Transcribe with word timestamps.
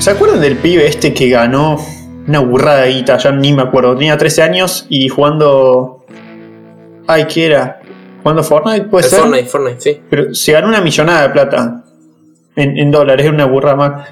¿Se 0.00 0.10
acuerdan 0.10 0.40
del 0.40 0.56
pibe 0.56 0.86
este 0.86 1.12
que 1.12 1.28
ganó 1.28 1.76
una 2.26 2.38
burrada 2.40 2.82
de 2.82 2.92
guita? 2.92 3.18
Ya 3.18 3.32
ni 3.32 3.52
me 3.52 3.62
acuerdo. 3.62 3.94
Tenía 3.96 4.16
13 4.16 4.42
años 4.42 4.86
y 4.88 5.08
jugando. 5.08 6.06
Ay, 7.06 7.26
¿qué 7.26 7.46
era? 7.46 7.80
¿Jugando 8.22 8.42
Fortnite? 8.42 8.86
¿Puede 8.86 9.04
El 9.04 9.10
ser? 9.10 9.20
Fortnite, 9.20 9.46
Fortnite, 9.48 9.80
sí. 9.80 10.00
Pero 10.08 10.34
se 10.34 10.52
ganó 10.52 10.68
una 10.68 10.80
millonada 10.80 11.22
de 11.22 11.30
plata. 11.30 11.84
En, 12.56 12.76
en 12.78 12.90
dólares, 12.90 13.26
es 13.26 13.32
una 13.32 13.44
burrada 13.46 13.76
más. 13.76 14.08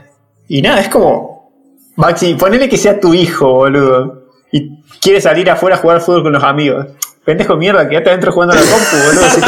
Y 0.48 0.60
nada, 0.62 0.80
es 0.80 0.88
como. 0.88 1.50
Maxi, 1.96 2.34
ponele 2.34 2.68
que 2.68 2.76
sea 2.76 3.00
tu 3.00 3.14
hijo, 3.14 3.52
boludo. 3.54 4.24
Y 4.52 4.82
quiere 5.00 5.20
salir 5.20 5.50
afuera 5.50 5.76
a 5.76 5.78
jugar 5.78 6.00
fútbol 6.00 6.24
con 6.24 6.32
los 6.32 6.42
amigos. 6.44 6.86
Pendejo 7.24 7.54
de 7.54 7.58
mierda, 7.58 7.88
quédate 7.88 8.10
adentro 8.10 8.32
jugando 8.32 8.54
a 8.54 8.56
la 8.56 8.62
compu, 8.62 8.96
boludo. 9.06 9.30
Si- 9.30 9.40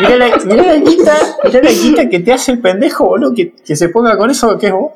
Mirá, 0.00 0.16
la, 0.16 0.36
mirá 0.44 0.62
la 0.64 0.76
guita, 0.76 1.14
mirá 1.44 1.60
la 1.62 1.70
guita 1.70 2.08
que 2.08 2.20
te 2.20 2.32
hace 2.32 2.52
el 2.52 2.60
pendejo, 2.60 3.04
boludo. 3.06 3.34
Que, 3.34 3.52
que 3.64 3.76
se 3.76 3.88
ponga 3.88 4.16
con 4.16 4.30
eso, 4.30 4.58
que 4.58 4.66
es 4.66 4.72
vos. 4.72 4.92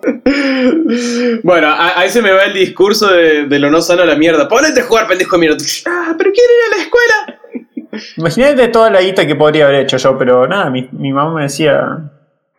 Bueno, 1.43 1.69
a- 1.69 1.99
ahí 2.01 2.09
se 2.11 2.23
me 2.23 2.33
va 2.33 2.45
el 2.45 2.55
discurso 2.55 3.09
de, 3.09 3.47
de 3.47 3.59
lo 3.59 3.71
no 3.71 3.81
sano 3.81 4.03
a 4.03 4.07
la 4.07 4.15
mierda. 4.17 4.49
Ponete 4.49 4.81
a 4.81 4.85
jugar, 4.85 5.07
pendejo 5.09 5.37
de 5.37 5.41
mierda. 5.41 5.57
Ah, 5.87 6.15
pero 6.17 6.31
quiero 6.33 6.51
ir 6.53 6.73
a 6.73 6.77
la 6.77 6.83
escuela. 6.83 8.05
Imagínate 8.17 8.69
toda 8.69 8.91
la 8.91 9.01
guita 9.03 9.27
que 9.27 9.35
podría 9.35 9.67
haber 9.67 9.81
hecho 9.81 9.97
yo, 9.97 10.17
pero 10.19 10.47
nada, 10.47 10.71
mi, 10.71 10.89
mi 10.93 11.13
mamá 11.13 11.35
me 11.35 11.43
decía. 11.43 12.11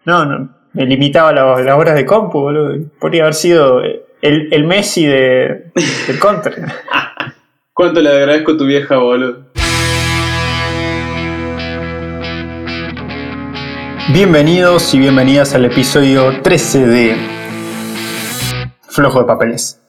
No, 0.05 0.25
no. 0.25 0.49
Me 0.73 0.85
limitaba 0.85 1.31
la- 1.33 1.61
las 1.61 1.77
horas 1.77 1.95
de 1.95 2.05
compu, 2.05 2.39
boludo. 2.41 2.77
Podría 2.99 3.23
haber 3.23 3.33
sido 3.33 3.81
el, 3.81 4.03
el 4.53 4.63
Messi 4.66 5.05
de, 5.05 5.71
del 6.07 6.19
Counter. 6.19 6.55
Cuánto 7.73 8.02
le 8.02 8.09
agradezco 8.09 8.52
a 8.52 8.57
tu 8.57 8.66
vieja, 8.66 8.97
boludo. 8.97 9.50
Bienvenidos 14.09 14.93
y 14.95 14.99
bienvenidas 14.99 15.53
al 15.53 15.63
episodio 15.63 16.41
13 16.41 16.87
de 16.87 17.15
Flojo 18.89 19.19
de 19.19 19.25
Papeles. 19.25 19.80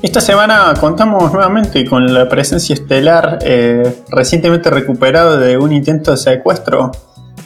Esta 0.00 0.20
semana 0.20 0.72
contamos 0.80 1.32
nuevamente 1.32 1.84
con 1.84 2.14
la 2.14 2.28
presencia 2.28 2.72
estelar 2.72 3.40
eh, 3.42 4.02
recientemente 4.10 4.70
recuperado 4.70 5.38
de 5.38 5.58
un 5.58 5.72
intento 5.72 6.12
de 6.12 6.16
secuestro 6.16 6.92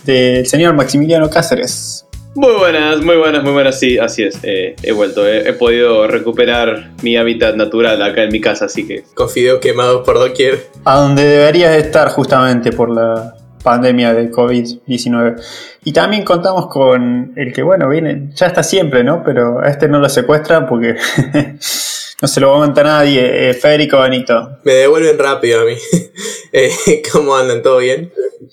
del 0.04 0.46
señor 0.46 0.74
Maximiliano 0.74 1.28
Cáceres. 1.30 2.06
Muy 2.36 2.52
buenas, 2.54 3.00
muy 3.00 3.16
buenas, 3.16 3.44
muy 3.44 3.52
buenas. 3.52 3.78
Sí, 3.78 3.96
así 3.96 4.24
es. 4.24 4.38
eh, 4.42 4.74
he 4.82 4.90
vuelto. 4.90 5.26
eh, 5.28 5.48
he 5.48 5.52
podido 5.52 6.08
recuperar 6.08 6.90
mi 7.02 7.16
hábitat 7.16 7.54
natural 7.54 8.02
acá 8.02 8.24
en 8.24 8.30
mi 8.32 8.40
casa, 8.40 8.64
así 8.64 8.86
que. 8.86 9.04
Con 9.14 9.30
fideos 9.30 9.60
quemados 9.60 10.04
por 10.04 10.18
doquier. 10.18 10.66
A 10.84 10.96
donde 10.96 11.22
deberías 11.24 11.76
estar 11.76 12.08
justamente 12.08 12.72
por 12.72 12.90
la 12.90 13.36
pandemia 13.62 14.12
de 14.14 14.32
COVID-19. 14.32 15.40
Y 15.84 15.92
también 15.92 16.24
contamos 16.24 16.66
con 16.66 17.32
el 17.36 17.52
que, 17.52 17.62
bueno, 17.62 17.88
viene, 17.88 18.30
ya 18.34 18.46
está 18.46 18.64
siempre, 18.64 19.04
¿no? 19.04 19.22
Pero 19.24 19.60
a 19.60 19.68
este 19.68 19.86
no 19.88 20.00
lo 20.00 20.08
secuestran 20.08 20.66
porque 20.66 20.96
no 22.20 22.28
se 22.28 22.40
lo 22.40 22.48
va 22.48 22.54
a 22.54 22.56
aguantar 22.56 22.84
nadie. 22.86 23.50
Eh, 23.50 23.54
Federico 23.54 24.00
Benito. 24.00 24.58
Me 24.64 24.72
devuelven 24.72 25.16
rápido 25.18 25.60
a 25.62 25.64
mí. 25.66 25.74
Eh, 26.56 26.70
¿Cómo 27.12 27.36
andan? 27.36 27.62
¿Todo 27.62 27.78
bien? 27.78 28.12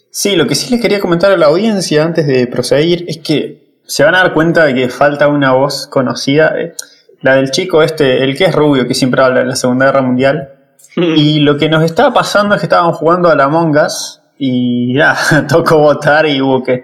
Sí, 0.10 0.36
lo 0.36 0.48
que 0.48 0.56
sí 0.56 0.72
les 0.72 0.82
quería 0.82 1.00
comentar 1.00 1.32
a 1.32 1.38
la 1.38 1.46
audiencia 1.46 2.04
antes 2.04 2.26
de 2.26 2.48
proseguir 2.48 3.06
es 3.08 3.20
que 3.20 3.78
se 3.86 4.04
van 4.04 4.16
a 4.16 4.24
dar 4.24 4.34
cuenta 4.34 4.66
de 4.66 4.74
que 4.74 4.90
falta 4.90 5.28
una 5.28 5.54
voz 5.54 5.86
conocida, 5.86 6.54
eh, 6.60 6.74
la 7.22 7.36
del 7.36 7.52
chico 7.52 7.84
este, 7.84 8.24
el 8.24 8.36
que 8.36 8.46
es 8.46 8.56
rubio, 8.56 8.88
que 8.88 8.96
siempre 8.96 9.22
habla 9.22 9.42
de 9.42 9.46
la 9.46 9.56
Segunda 9.56 9.86
Guerra 9.86 10.02
Mundial. 10.02 10.50
Y 10.96 11.40
lo 11.40 11.58
que 11.58 11.70
nos 11.70 11.84
estaba 11.84 12.14
pasando 12.14 12.56
es 12.56 12.60
que 12.60 12.66
estábamos 12.66 12.98
jugando 12.98 13.30
a 13.30 13.36
la 13.36 13.46
Among 13.46 13.78
Us 13.78 14.20
y 14.38 14.96
ya, 14.96 15.16
tocó 15.48 15.78
votar 15.78 16.26
y 16.26 16.42
hubo 16.42 16.64
que 16.64 16.84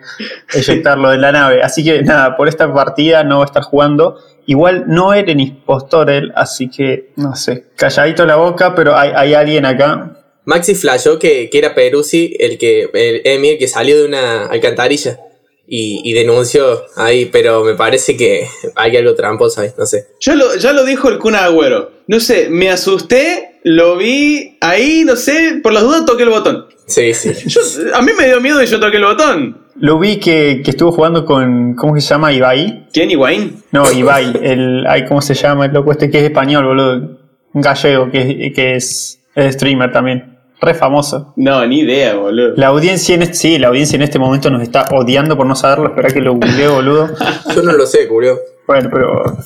eyectarlo 0.54 1.10
de 1.10 1.18
la 1.18 1.32
nave. 1.32 1.62
Así 1.64 1.84
que 1.84 2.04
nada, 2.04 2.38
por 2.38 2.48
esta 2.48 2.72
partida 2.72 3.24
no 3.24 3.40
va 3.40 3.44
a 3.44 3.48
estar 3.48 3.64
jugando. 3.64 4.20
Igual 4.46 4.86
no 4.88 5.14
era 5.14 5.34
ni 5.34 5.44
impostor 5.44 6.10
él, 6.12 6.32
así 6.36 6.70
que 6.70 7.12
no 7.18 7.36
sé, 7.36 7.66
calladito 7.76 8.26
la 8.26 8.36
boca, 8.36 8.76
pero 8.76 8.96
hay, 8.96 9.12
hay 9.14 9.34
alguien 9.34 9.66
acá 9.66 10.14
Maxi 10.48 10.76
flashó 10.76 11.20
que, 11.20 11.50
que 11.50 11.58
era 11.58 11.76
Peruzzi 11.76 12.38
el 12.40 12.58
que 12.58 12.90
el 12.94 13.22
Emir 13.26 13.58
que 13.58 13.68
salió 13.68 13.98
de 13.98 14.06
una 14.06 14.46
alcantarilla 14.46 15.20
y, 15.68 16.00
y 16.06 16.14
denunció 16.14 16.84
ahí, 16.96 17.26
pero 17.26 17.66
me 17.66 17.74
parece 17.74 18.16
que 18.16 18.48
hay 18.76 18.96
algo 18.96 19.14
tramposo 19.14 19.60
ahí, 19.60 19.72
no 19.78 19.86
sé. 19.86 20.08
Ya 20.22 20.36
lo, 20.36 20.56
ya 20.56 20.72
lo 20.72 20.86
dijo 20.86 21.10
el 21.10 21.20
Kun 21.20 21.36
Agüero. 21.36 21.92
No 22.08 22.22
sé, 22.22 22.48
me 22.50 22.70
asusté, 22.70 23.60
lo 23.66 23.98
vi 23.98 24.58
ahí, 24.62 25.04
no 25.06 25.18
sé, 25.18 25.60
por 25.62 25.74
las 25.74 25.84
dudas 25.84 26.06
toqué 26.06 26.24
el 26.24 26.30
botón. 26.30 26.68
Sí, 26.86 27.14
sí. 27.14 27.34
Yo, 27.48 27.60
a 27.94 28.02
mí 28.02 28.14
me 28.18 28.28
dio 28.28 28.40
miedo 28.40 28.64
y 28.64 28.68
yo 28.68 28.80
toqué 28.80 28.96
el 28.96 29.04
botón. 29.04 29.66
Lo 29.76 30.00
vi 30.00 30.16
que, 30.18 30.62
que 30.64 30.72
estuvo 30.72 30.94
jugando 30.94 31.26
con. 31.26 31.76
¿Cómo 31.76 32.00
se 32.00 32.08
llama? 32.08 32.32
Ibai. 32.32 32.88
¿Quién, 32.94 33.12
Higuaín? 33.12 33.62
No, 33.74 33.92
Ibai. 33.92 34.32
El, 34.42 34.86
ay, 34.88 35.04
¿Cómo 35.06 35.22
se 35.22 35.34
llama? 35.34 35.66
El 35.66 35.74
loco 35.74 35.92
este 35.92 36.10
que 36.10 36.20
es 36.20 36.24
español, 36.24 36.66
boludo. 36.66 37.20
Un 37.54 37.62
gallego 37.62 38.10
que, 38.10 38.54
que 38.56 38.76
es, 38.76 39.20
es 39.36 39.54
streamer 39.56 39.92
también. 39.92 40.37
Re 40.60 40.74
famoso. 40.74 41.34
No, 41.36 41.66
ni 41.68 41.80
idea, 41.82 42.16
boludo. 42.16 42.54
La 42.56 42.68
audiencia 42.68 43.14
en 43.16 43.22
este, 43.22 43.36
sí, 43.36 43.60
la 43.60 43.68
audiencia 43.68 43.96
en 43.96 44.02
este 44.02 44.18
momento 44.20 44.50
nos 44.50 44.64
está 44.64 44.86
odiando 44.92 45.38
por 45.38 45.46
no 45.46 45.56
saberlo. 45.56 45.90
Espera 45.90 46.10
que 46.10 46.20
lo 46.20 46.34
googleo, 46.34 46.76
boludo. 46.76 47.10
Yo 47.56 47.62
no 47.62 47.74
lo 47.74 47.86
sé, 47.86 48.08
culió. 48.08 48.40
Bueno, 48.68 48.90
pero. 48.92 49.38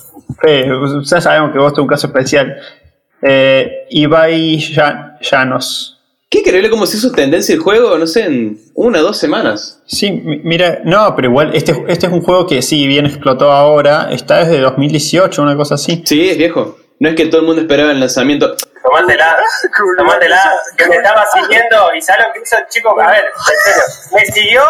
Fe, 0.42 0.66
ya 1.04 1.22
sabemos 1.22 1.52
que 1.52 1.60
vos 1.60 1.74
tenés 1.74 1.84
un 1.84 1.88
caso 1.88 2.08
especial. 2.08 2.56
Eh, 3.22 3.86
Ibai 3.90 4.58
Ya- 4.60 5.18
Llanos. 5.22 5.98
Qué 6.30 6.40
increíble 6.40 6.70
cómo 6.70 6.86
se 6.86 6.96
hizo 6.96 7.12
tendencia 7.12 7.54
el 7.54 7.60
juego, 7.60 7.98
no 7.98 8.08
sé, 8.08 8.24
en 8.26 8.58
una 8.74 9.02
o 9.02 9.04
dos 9.04 9.18
semanas. 9.18 9.82
Sí, 9.86 10.12
mi- 10.12 10.40
mira, 10.40 10.80
no, 10.86 11.14
pero 11.14 11.28
igual 11.28 11.52
este, 11.54 11.74
este 11.90 12.08
es 12.08 12.14
un 12.14 12.22
juego 12.22 12.48
que 12.48 12.62
sí, 12.62 12.88
bien 12.88 13.06
explotó 13.06 13.52
ahora. 13.52 14.08
Está 14.14 14.46
desde 14.46 14.62
2018, 14.62 15.42
una 15.42 15.58
cosa 15.58 15.76
así. 15.76 16.02
Sí, 16.06 16.30
es 16.30 16.38
viejo. 16.38 16.78
No 17.02 17.10
es 17.10 17.16
que 17.16 17.26
todo 17.26 17.42
el 17.42 17.48
mundo 17.48 17.62
esperaba 17.64 17.92
el 17.92 18.00
lanzamiento. 18.00 18.56
Tomátela, 18.84 19.38
tomátela, 19.98 20.40
que 20.78 20.88
me 20.88 20.96
estaba 20.98 21.24
siguiendo 21.34 21.96
y 21.98 22.02
¿sabes 22.02 22.26
lo 22.28 22.34
que 22.34 22.40
hizo 22.44 22.58
el 22.58 22.66
chico? 22.70 23.02
A 23.02 23.08
ver, 23.12 23.24
en 23.26 23.64
serio, 23.64 23.84
me 24.14 24.26
siguió, 24.26 24.62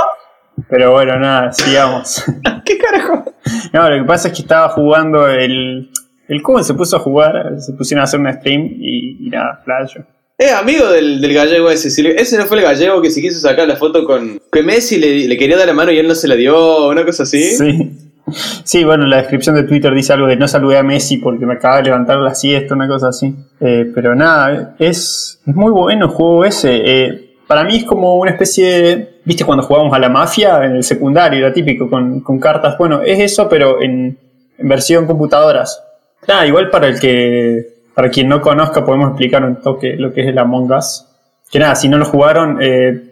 Pero 0.70 0.92
bueno, 0.92 1.20
nada, 1.20 1.52
sigamos. 1.52 2.24
¿Qué 2.66 2.78
carajo? 2.78 3.26
No, 3.74 3.90
lo 3.90 4.02
que 4.02 4.08
pasa 4.08 4.30
es 4.30 4.34
que 4.34 4.42
estaba 4.44 4.70
jugando 4.70 5.28
el. 5.28 5.92
El 6.30 6.42
Kun 6.42 6.64
se 6.64 6.74
puso 6.74 6.96
a 6.96 7.00
jugar, 7.00 7.60
se 7.60 7.74
pusieron 7.74 8.00
a 8.02 8.04
hacer 8.06 8.18
un 8.22 8.32
stream 8.34 8.62
y, 8.80 9.28
y 9.28 9.30
nada, 9.30 9.62
playo. 9.66 10.06
Es 10.38 10.54
amigo 10.54 10.88
del, 10.88 11.20
del 11.20 11.34
gallego 11.34 11.70
ese. 11.70 11.90
si 11.90 12.02
le- 12.02 12.16
ese 12.22 12.38
no 12.38 12.46
fue 12.46 12.58
el 12.60 12.64
gallego 12.64 13.02
que 13.02 13.12
se 13.12 13.20
quiso 13.22 13.42
sacar 13.42 13.68
la 13.68 13.76
foto 13.76 14.06
con. 14.06 14.40
Que 14.52 14.64
Messi 14.64 14.98
le, 14.98 15.28
le 15.28 15.38
quería 15.38 15.58
dar 15.58 15.68
la 15.68 15.74
mano 15.74 15.92
y 15.92 16.00
él 16.00 16.08
no 16.08 16.16
se 16.16 16.30
la 16.30 16.36
dio, 16.36 16.88
una 16.88 17.04
cosa 17.04 17.24
así. 17.24 17.44
Sí. 17.58 18.11
Sí, 18.34 18.84
bueno, 18.84 19.06
la 19.06 19.18
descripción 19.18 19.56
de 19.56 19.64
Twitter 19.64 19.94
dice 19.94 20.14
algo 20.14 20.28
de 20.28 20.36
no 20.36 20.48
saludé 20.48 20.78
a 20.78 20.84
Messi 20.84 21.18
porque 21.18 21.46
me 21.46 21.54
acaba 21.54 21.78
de 21.78 21.84
levantar 21.84 22.18
la 22.18 22.34
siesta, 22.34 22.74
una 22.74 22.88
cosa 22.88 23.10
así. 23.10 23.36
Eh, 23.60 23.92
pero 23.94 24.16
nada, 24.16 24.76
es, 24.80 25.42
muy 25.46 25.72
bueno 25.72 26.06
el 26.06 26.12
juego 26.12 26.46
ese. 26.46 26.82
Eh, 26.84 27.36
para 27.48 27.64
mí 27.64 27.78
es 27.78 27.84
como 27.86 28.16
una 28.16 28.32
especie 28.32 28.82
de. 28.82 29.22
¿Viste 29.24 29.46
cuando 29.46 29.64
jugábamos 29.64 29.94
a 29.94 30.00
la 30.00 30.10
mafia 30.10 30.64
en 30.66 30.78
el 30.78 30.84
secundario? 30.84 31.40
Era 31.40 31.54
típico, 31.54 31.90
con, 31.90 32.22
con 32.22 32.40
cartas. 32.40 32.78
Bueno, 32.78 33.02
es 33.02 33.20
eso, 33.20 33.48
pero 33.50 33.82
en, 33.82 34.18
en 34.58 34.68
versión 34.68 35.06
computadoras. 35.06 35.84
Nada, 36.28 36.48
igual 36.48 36.70
para 36.70 36.88
el 36.88 37.00
que. 37.00 37.82
Para 37.94 38.10
quien 38.10 38.30
no 38.30 38.42
conozca, 38.42 38.86
podemos 38.86 39.10
explicar 39.10 39.44
un 39.44 39.58
toque 39.58 39.96
lo 39.98 40.14
que 40.14 40.22
es 40.22 40.28
el 40.28 40.38
Among 40.38 40.72
Us. 40.72 41.06
Que 41.52 41.60
nada, 41.60 41.76
si 41.76 41.90
no 41.90 41.98
lo 41.98 42.06
jugaron, 42.06 42.60
eh, 42.62 43.12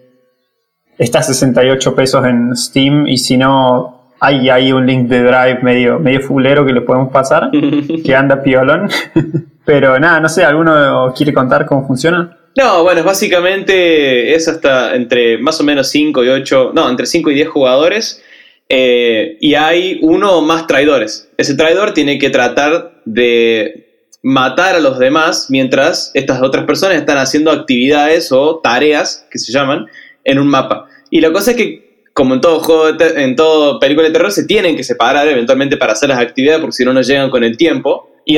está 0.98 1.20
a 1.20 1.24
68 1.24 1.96
pesos 1.96 2.26
en 2.26 2.56
Steam 2.56 3.08
y 3.08 3.18
si 3.18 3.38
no, 3.38 3.99
hay, 4.20 4.50
hay 4.50 4.72
un 4.72 4.86
link 4.86 5.08
de 5.08 5.24
Drive 5.24 5.60
medio, 5.62 6.00
medio 6.00 6.22
fulero 6.22 6.66
que 6.66 6.74
le 6.74 6.82
podemos 6.82 7.12
pasar, 7.12 7.50
que 8.06 8.16
anda 8.16 8.42
piolón. 8.42 8.90
Pero 9.66 10.00
nada, 10.00 10.20
no 10.20 10.30
sé, 10.30 10.44
¿alguno 10.44 11.14
quiere 11.16 11.34
contar 11.34 11.66
cómo 11.66 11.86
funciona? 11.86 12.36
No, 12.58 12.84
bueno, 12.84 13.04
básicamente 13.04 14.34
es 14.34 14.48
hasta 14.48 14.96
entre 14.96 15.38
más 15.38 15.62
o 15.62 15.64
menos 15.64 15.90
5 15.90 16.24
y 16.24 16.30
8, 16.30 16.72
no, 16.74 16.90
entre 16.90 17.06
5 17.06 17.32
y 17.32 17.36
10 17.36 17.48
jugadores. 17.50 18.24
eh, 18.68 19.38
y 19.40 19.56
hay 19.56 20.00
uno 20.02 20.34
o 20.38 20.42
más 20.42 20.68
traidores. 20.68 21.30
Ese 21.38 21.56
traidor 21.56 21.94
tiene 21.94 22.20
que 22.20 22.30
tratar 22.30 23.02
de 23.06 24.06
matar 24.22 24.76
a 24.76 24.80
los 24.80 25.00
demás 25.00 25.48
mientras 25.50 26.12
estas 26.14 26.42
otras 26.42 26.66
personas 26.66 26.98
están 26.98 27.18
haciendo 27.18 27.52
actividades 27.52 28.32
o 28.32 28.60
tareas 28.60 29.26
que 29.32 29.40
se 29.40 29.52
llaman 29.52 29.88
en 30.24 30.40
un 30.40 30.48
mapa. 30.48 30.88
Y 31.10 31.22
la 31.22 31.32
cosa 31.32 31.52
es 31.52 31.58
que, 31.58 31.89
como 32.20 32.34
en 32.34 32.42
todo 32.42 32.60
juego, 32.60 32.92
de 32.92 33.24
en 33.24 33.36
todo 33.38 33.80
película 33.80 34.08
de 34.08 34.14
terror, 34.14 34.30
se 34.32 34.44
tienen 34.46 34.76
que 34.76 34.84
separar 34.84 35.26
eventualmente 35.28 35.78
para 35.78 35.94
hacer 35.94 36.10
las 36.10 36.20
actividades 36.20 36.60
porque 36.60 36.74
si 36.74 36.84
no, 36.84 36.92
no 36.92 37.02
llegan 37.02 37.30
con 37.30 37.46
el 37.46 37.56
tiempo. 37.56 38.10
Y 38.26 38.38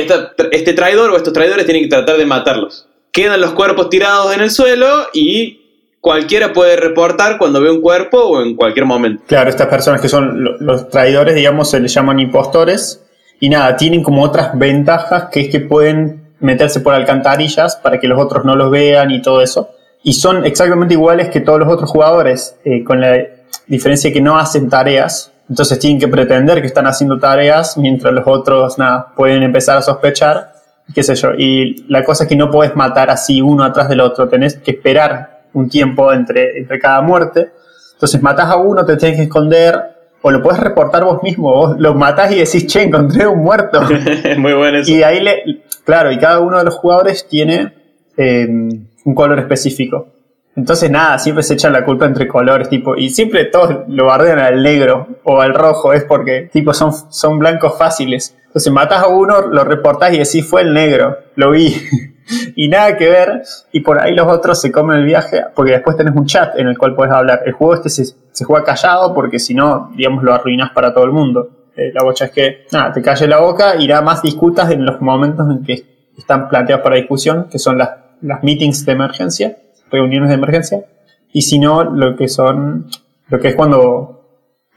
este 0.52 0.72
traidor 0.72 1.10
o 1.10 1.16
estos 1.16 1.32
traidores 1.32 1.64
tienen 1.66 1.82
que 1.82 1.88
tratar 1.90 2.16
de 2.16 2.24
matarlos. 2.24 2.86
Quedan 3.10 3.40
los 3.40 3.50
cuerpos 3.52 3.90
tirados 3.90 4.32
en 4.34 4.40
el 4.40 4.50
suelo 4.52 4.86
y 5.12 5.60
cualquiera 6.00 6.52
puede 6.52 6.76
reportar 6.76 7.38
cuando 7.38 7.60
ve 7.60 7.70
un 7.72 7.80
cuerpo 7.80 8.18
o 8.18 8.40
en 8.42 8.54
cualquier 8.54 8.86
momento. 8.86 9.22
Claro, 9.26 9.50
estas 9.50 9.66
personas 9.66 10.00
que 10.00 10.08
son 10.08 10.44
lo- 10.44 10.56
los 10.60 10.88
traidores, 10.88 11.34
digamos, 11.34 11.68
se 11.70 11.80
les 11.80 11.92
llaman 11.92 12.20
impostores. 12.20 13.04
Y 13.40 13.48
nada, 13.48 13.76
tienen 13.76 14.02
como 14.04 14.22
otras 14.22 14.56
ventajas 14.56 15.24
que 15.32 15.40
es 15.40 15.48
que 15.48 15.58
pueden 15.60 16.22
meterse 16.38 16.80
por 16.80 16.94
alcantarillas 16.94 17.76
para 17.76 17.98
que 17.98 18.06
los 18.06 18.20
otros 18.20 18.44
no 18.44 18.54
los 18.54 18.70
vean 18.70 19.10
y 19.10 19.20
todo 19.20 19.42
eso. 19.42 19.70
Y 20.04 20.12
son 20.14 20.44
exactamente 20.46 20.94
iguales 20.94 21.28
que 21.30 21.40
todos 21.40 21.58
los 21.58 21.68
otros 21.68 21.90
jugadores, 21.90 22.56
eh, 22.64 22.82
con 22.84 23.00
la 23.00 23.18
diferencia 23.66 24.12
que 24.12 24.20
no 24.20 24.38
hacen 24.38 24.68
tareas. 24.68 25.32
Entonces 25.48 25.78
tienen 25.78 25.98
que 26.00 26.08
pretender 26.08 26.60
que 26.60 26.66
están 26.66 26.86
haciendo 26.86 27.18
tareas 27.18 27.76
mientras 27.76 28.12
los 28.12 28.24
otros, 28.26 28.78
nada, 28.78 29.12
pueden 29.14 29.42
empezar 29.42 29.76
a 29.76 29.82
sospechar, 29.82 30.52
qué 30.94 31.02
sé 31.02 31.14
yo. 31.14 31.30
Y 31.36 31.84
la 31.88 32.04
cosa 32.04 32.24
es 32.24 32.28
que 32.28 32.36
no 32.36 32.50
puedes 32.50 32.74
matar 32.76 33.10
así 33.10 33.40
uno 33.40 33.64
atrás 33.64 33.88
del 33.88 34.00
otro, 34.00 34.28
tenés 34.28 34.56
que 34.56 34.72
esperar 34.72 35.42
un 35.52 35.68
tiempo 35.68 36.12
entre, 36.12 36.58
entre 36.58 36.78
cada 36.78 37.02
muerte. 37.02 37.52
Entonces 37.94 38.22
matas 38.22 38.48
a 38.48 38.56
uno, 38.56 38.84
te 38.84 38.96
tienes 38.96 39.18
que 39.18 39.24
esconder, 39.24 39.92
o 40.22 40.30
lo 40.30 40.42
puedes 40.42 40.60
reportar 40.60 41.04
vos 41.04 41.22
mismo, 41.22 41.52
vos 41.52 41.76
lo 41.78 41.94
matás 41.94 42.32
y 42.32 42.36
decís, 42.36 42.66
che, 42.66 42.82
encontré 42.82 43.26
un 43.26 43.42
muerto. 43.42 43.80
Muy 44.38 44.54
bueno 44.54 44.78
eso. 44.78 44.90
Y 44.90 45.02
ahí 45.02 45.20
le, 45.20 45.64
claro, 45.84 46.12
y 46.12 46.18
cada 46.18 46.40
uno 46.40 46.58
de 46.58 46.64
los 46.64 46.76
jugadores 46.76 47.26
tiene 47.28 47.74
eh, 48.16 48.46
un 48.48 49.14
color 49.14 49.38
específico. 49.40 50.11
Entonces 50.54 50.90
nada, 50.90 51.18
siempre 51.18 51.42
se 51.42 51.54
echa 51.54 51.70
la 51.70 51.84
culpa 51.84 52.04
entre 52.04 52.28
colores, 52.28 52.68
tipo, 52.68 52.94
y 52.96 53.08
siempre 53.08 53.46
todos 53.46 53.84
lo 53.88 54.06
bardean 54.06 54.38
al 54.38 54.62
negro 54.62 55.08
o 55.24 55.40
al 55.40 55.54
rojo, 55.54 55.94
es 55.94 56.04
porque, 56.04 56.50
tipo, 56.52 56.74
son, 56.74 56.92
son 57.10 57.38
blancos 57.38 57.78
fáciles. 57.78 58.36
Entonces 58.46 58.70
matas 58.70 59.02
a 59.02 59.08
uno, 59.08 59.40
lo 59.40 59.64
reportás 59.64 60.12
y 60.12 60.18
decís, 60.18 60.46
fue 60.46 60.60
el 60.60 60.74
negro, 60.74 61.16
lo 61.36 61.52
vi. 61.52 61.74
y 62.56 62.68
nada 62.68 62.98
que 62.98 63.08
ver, 63.08 63.42
y 63.72 63.80
por 63.80 63.98
ahí 63.98 64.14
los 64.14 64.28
otros 64.28 64.60
se 64.60 64.70
comen 64.70 64.98
el 64.98 65.06
viaje, 65.06 65.42
porque 65.54 65.72
después 65.72 65.96
tenés 65.96 66.14
un 66.14 66.26
chat 66.26 66.58
en 66.58 66.68
el 66.68 66.76
cual 66.76 66.94
puedes 66.94 67.14
hablar. 67.14 67.42
El 67.46 67.52
juego 67.52 67.74
este 67.74 67.88
se, 67.88 68.44
juega 68.44 68.62
callado 68.64 69.14
porque 69.14 69.38
si 69.38 69.54
no, 69.54 69.90
digamos, 69.96 70.22
lo 70.22 70.34
arruinas 70.34 70.70
para 70.72 70.92
todo 70.92 71.04
el 71.04 71.12
mundo. 71.12 71.48
Eh, 71.74 71.90
la 71.94 72.02
bocha 72.02 72.26
es 72.26 72.30
que, 72.32 72.66
nada, 72.72 72.92
te 72.92 73.00
calle 73.00 73.26
la 73.26 73.40
boca 73.40 73.76
y 73.78 73.88
nada 73.88 74.02
más 74.02 74.20
discutas 74.20 74.70
en 74.70 74.84
los 74.84 75.00
momentos 75.00 75.46
en 75.50 75.64
que 75.64 76.10
están 76.18 76.50
planteados 76.50 76.84
para 76.84 76.96
discusión, 76.96 77.48
que 77.50 77.58
son 77.58 77.78
las, 77.78 77.88
las 78.20 78.42
meetings 78.42 78.84
de 78.84 78.92
emergencia, 78.92 79.56
reuniones 79.92 80.30
de 80.30 80.34
emergencia, 80.34 80.84
y 81.32 81.42
si 81.42 81.58
no, 81.58 81.84
lo 81.84 82.16
que 82.16 82.28
son, 82.28 82.86
lo 83.28 83.38
que 83.40 83.48
es 83.48 83.54
cuando 83.54 84.22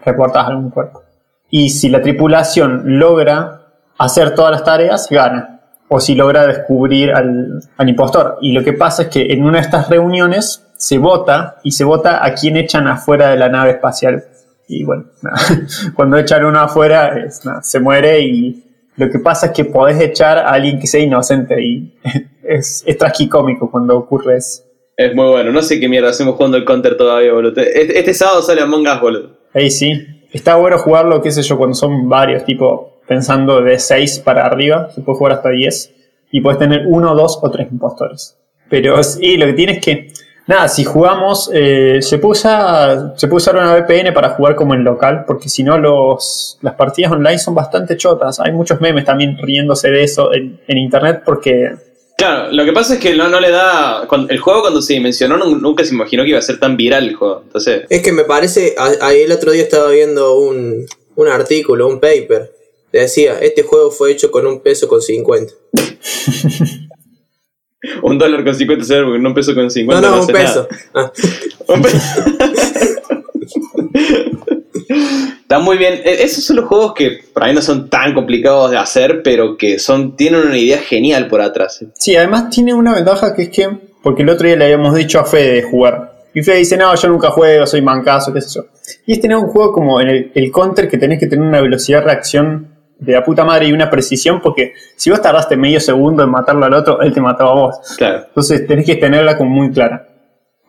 reportas 0.04 0.48
algún 0.48 0.70
cuerpo. 0.70 1.04
Y 1.50 1.70
si 1.70 1.90
la 1.90 2.02
tripulación 2.02 3.00
logra 3.00 3.62
hacer 3.98 4.36
todas 4.36 4.52
las 4.52 4.64
tareas, 4.64 5.08
gana. 5.10 5.62
O 5.88 6.00
si 6.00 6.16
logra 6.16 6.48
descubrir 6.48 7.12
al, 7.12 7.62
al 7.78 7.90
impostor. 7.90 8.38
Y 8.42 8.54
lo 8.54 8.64
que 8.64 8.74
pasa 8.74 9.04
es 9.04 9.08
que 9.10 9.34
en 9.34 9.44
una 9.44 9.60
de 9.60 9.66
estas 9.66 9.90
reuniones 9.90 10.66
se 10.78 10.98
vota 10.98 11.58
y 11.64 11.72
se 11.72 11.84
vota 11.84 12.26
a 12.26 12.34
quién 12.34 12.58
echan 12.58 12.88
afuera 12.88 13.30
de 13.30 13.38
la 13.38 13.50
nave 13.50 13.72
espacial. 13.72 14.24
Y 14.68 14.84
bueno, 14.84 15.06
nada, 15.22 15.38
cuando 15.96 16.18
echan 16.18 16.44
uno 16.46 16.60
afuera, 16.60 17.18
es, 17.20 17.46
nada, 17.46 17.62
se 17.62 17.80
muere 17.80 18.20
y 18.22 18.64
lo 18.96 19.10
que 19.10 19.20
pasa 19.20 19.48
es 19.48 19.52
que 19.52 19.66
podés 19.66 20.00
echar 20.02 20.40
a 20.40 20.52
alguien 20.52 20.80
que 20.80 20.88
sea 20.88 21.02
inocente 21.02 21.62
y 21.62 21.94
es, 22.44 22.84
es 22.86 22.98
tragicómico 22.98 23.70
cuando 23.70 23.98
ocurre 23.98 24.38
eso. 24.38 24.64
Es 24.98 25.14
muy 25.14 25.28
bueno. 25.28 25.52
No 25.52 25.62
sé 25.62 25.80
qué 25.80 25.90
mierda 25.90 26.10
hacemos 26.10 26.36
jugando 26.36 26.58
el 26.58 26.66
counter 26.66 26.96
todavía, 26.96 27.34
boludo. 27.34 27.62
Este, 27.62 28.00
este 28.00 28.14
sábado 28.14 28.42
sale 28.42 28.62
Among 28.62 28.88
Us, 28.88 29.02
boludo. 29.02 29.30
Ahí 29.54 29.70
sí. 29.70 29.92
Está 30.32 30.56
bueno 30.56 30.78
jugarlo, 30.78 31.22
qué 31.22 31.32
sé 31.32 31.42
yo, 31.44 31.58
cuando 31.58 31.76
son 31.76 32.10
varios, 32.10 32.44
tipo 32.44 33.00
pensando 33.08 33.62
de 33.62 33.80
6 33.80 34.20
para 34.20 34.46
arriba, 34.46 34.90
se 34.94 35.02
puede 35.02 35.18
jugar 35.18 35.34
hasta 35.34 35.50
10. 35.50 35.92
Y 36.32 36.42
puedes 36.42 36.60
tener 36.60 36.86
uno, 36.88 37.16
dos 37.16 37.40
o 37.42 37.50
tres 37.52 37.72
impostores. 37.72 38.38
Pero 38.70 39.02
sí, 39.04 39.38
lo 39.38 39.46
que 39.46 39.54
tienes 39.54 39.84
que. 39.84 40.12
Nada, 40.48 40.68
si 40.68 40.84
jugamos, 40.84 41.50
eh, 41.54 42.02
se, 42.02 42.20
puede 42.20 42.34
usar, 42.34 43.14
se 43.16 43.28
puede 43.28 43.38
usar 43.38 43.56
una 43.56 43.74
VPN 43.74 44.14
para 44.14 44.30
jugar 44.30 44.56
como 44.56 44.76
en 44.76 44.84
local, 44.84 45.24
porque 45.26 45.50
si 45.50 45.64
no, 45.64 45.78
los, 45.78 46.60
las 46.62 46.76
partidas 46.76 47.12
online 47.12 47.40
son 47.40 47.56
bastante 47.56 47.98
chotas. 47.98 48.40
Hay 48.40 48.52
muchos 48.52 48.80
memes 48.80 49.06
también 49.06 49.38
riéndose 49.38 49.90
de 49.90 50.04
eso 50.04 50.34
en, 50.34 50.60
en 50.68 50.78
internet, 50.78 51.24
porque 51.26 51.72
Claro, 52.18 52.50
lo 52.52 52.64
que 52.64 52.72
pasa 52.72 52.94
es 52.94 53.00
que 53.02 53.14
no, 53.16 53.28
no 53.28 53.42
le 53.42 53.52
da. 53.52 54.08
el 54.30 54.40
juego, 54.40 54.62
cuando 54.62 54.82
se 54.82 54.94
dimensionó, 54.94 55.38
nun- 55.38 55.60
nunca 55.62 55.84
se 55.84 55.94
imaginó 55.94 56.24
que 56.24 56.30
iba 56.30 56.40
a 56.40 56.42
ser 56.42 56.60
tan 56.60 56.78
viral 56.78 57.06
el 57.08 57.16
juego. 57.16 57.42
Entonces, 57.46 57.84
Es 57.90 58.02
que 58.02 58.14
me 58.14 58.24
parece, 58.24 58.74
ahí 59.02 59.22
el 59.22 59.32
otro 59.34 59.52
día 59.52 59.64
estaba 59.64 59.92
viendo 59.92 60.36
un, 60.38 60.86
un 61.16 61.28
artículo, 61.28 61.88
un 61.88 62.00
paper. 62.00 62.54
Decía, 62.94 63.38
este 63.42 63.64
juego 63.64 63.92
fue 63.92 64.12
hecho 64.14 64.32
con 64.32 64.48
un 64.48 64.62
peso 64.62 64.88
con 64.88 65.02
50. 65.02 65.54
un 68.04 68.18
dólar 68.18 68.46
con 68.46 68.56
50 68.56 68.86
ceros, 68.86 69.08
porque 69.08 69.20
no 69.22 69.30
un 69.30 69.36
peso 69.36 69.54
con 69.54 69.70
50. 69.70 70.02
No, 70.02 70.08
no, 70.16 70.18
un 70.18 70.22
hace 70.24 70.32
peso. 70.34 70.68
Ah, 70.94 71.12
Un 71.68 71.82
peso. 71.82 71.98
Está 75.56 75.66
muy 75.66 75.78
bien. 75.78 75.94
E- 76.04 76.24
Esos 76.24 76.44
son 76.44 76.58
los 76.58 76.66
juegos 76.66 76.94
que 76.94 77.20
por 77.34 77.44
ahí 77.44 77.54
no 77.54 77.62
son 77.62 77.90
tan 77.90 78.14
complicados 78.14 78.72
de 78.72 78.78
hacer, 78.78 79.22
pero 79.24 79.56
que 79.58 79.80
son 79.80 80.16
tienen 80.18 80.42
una 80.48 80.58
idea 80.58 80.80
genial 80.80 81.28
por 81.28 81.42
atrás. 81.42 81.84
Sí, 81.96 82.16
además 82.16 82.50
tiene 82.50 82.74
una 82.74 82.94
ventaja 82.94 83.34
que 83.34 83.44
es 83.44 83.50
que, 83.50 83.70
porque 84.04 84.24
el 84.24 84.30
otro 84.30 84.48
día 84.48 84.56
le 84.58 84.66
habíamos 84.66 84.94
dicho 84.96 85.20
a 85.20 85.26
Fede 85.26 85.54
de 85.54 85.64
jugar. 85.64 86.14
Y 86.34 86.42
Fede 86.42 86.58
dice, 86.58 86.76
no, 86.76 86.94
yo 86.94 87.08
nunca 87.08 87.30
juego, 87.32 87.66
soy 87.66 87.82
mancazo, 87.82 88.34
qué 88.34 88.42
sé 88.42 88.56
yo. 88.56 88.66
Y 89.06 89.14
es 89.14 89.22
tener 89.22 89.38
un 89.38 89.48
juego 89.48 89.72
como 89.72 90.02
en 90.02 90.10
el, 90.10 90.32
el 90.36 90.52
counter 90.52 90.90
que 90.90 90.98
tenés 90.98 91.20
que 91.20 91.28
tener 91.28 91.46
una 91.48 91.62
velocidad 91.62 92.00
de 92.00 92.06
reacción 92.06 92.68
de 93.00 93.14
la 93.14 93.24
puta 93.24 93.46
madre 93.46 93.68
y 93.68 93.72
una 93.72 93.90
precisión, 93.90 94.42
porque 94.42 94.74
si 94.98 95.10
vos 95.10 95.22
tardaste 95.22 95.56
medio 95.56 95.80
segundo 95.80 96.24
en 96.24 96.30
matarlo 96.30 96.66
al 96.66 96.74
otro, 96.74 97.02
él 97.02 97.14
te 97.14 97.22
mataba 97.22 97.52
a 97.52 97.54
vos. 97.56 97.76
Claro. 97.98 98.26
Entonces 98.28 98.68
tenés 98.68 98.86
que 98.86 98.96
tenerla 98.96 99.38
como 99.38 99.50
muy 99.52 99.72
clara. 99.72 100.06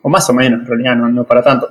O 0.01 0.07
más 0.09 0.29
o 0.29 0.33
menos, 0.33 0.61
en 0.61 0.65
realidad, 0.67 0.95
no, 0.95 1.09
no 1.09 1.25
para 1.25 1.41
tanto. 1.43 1.69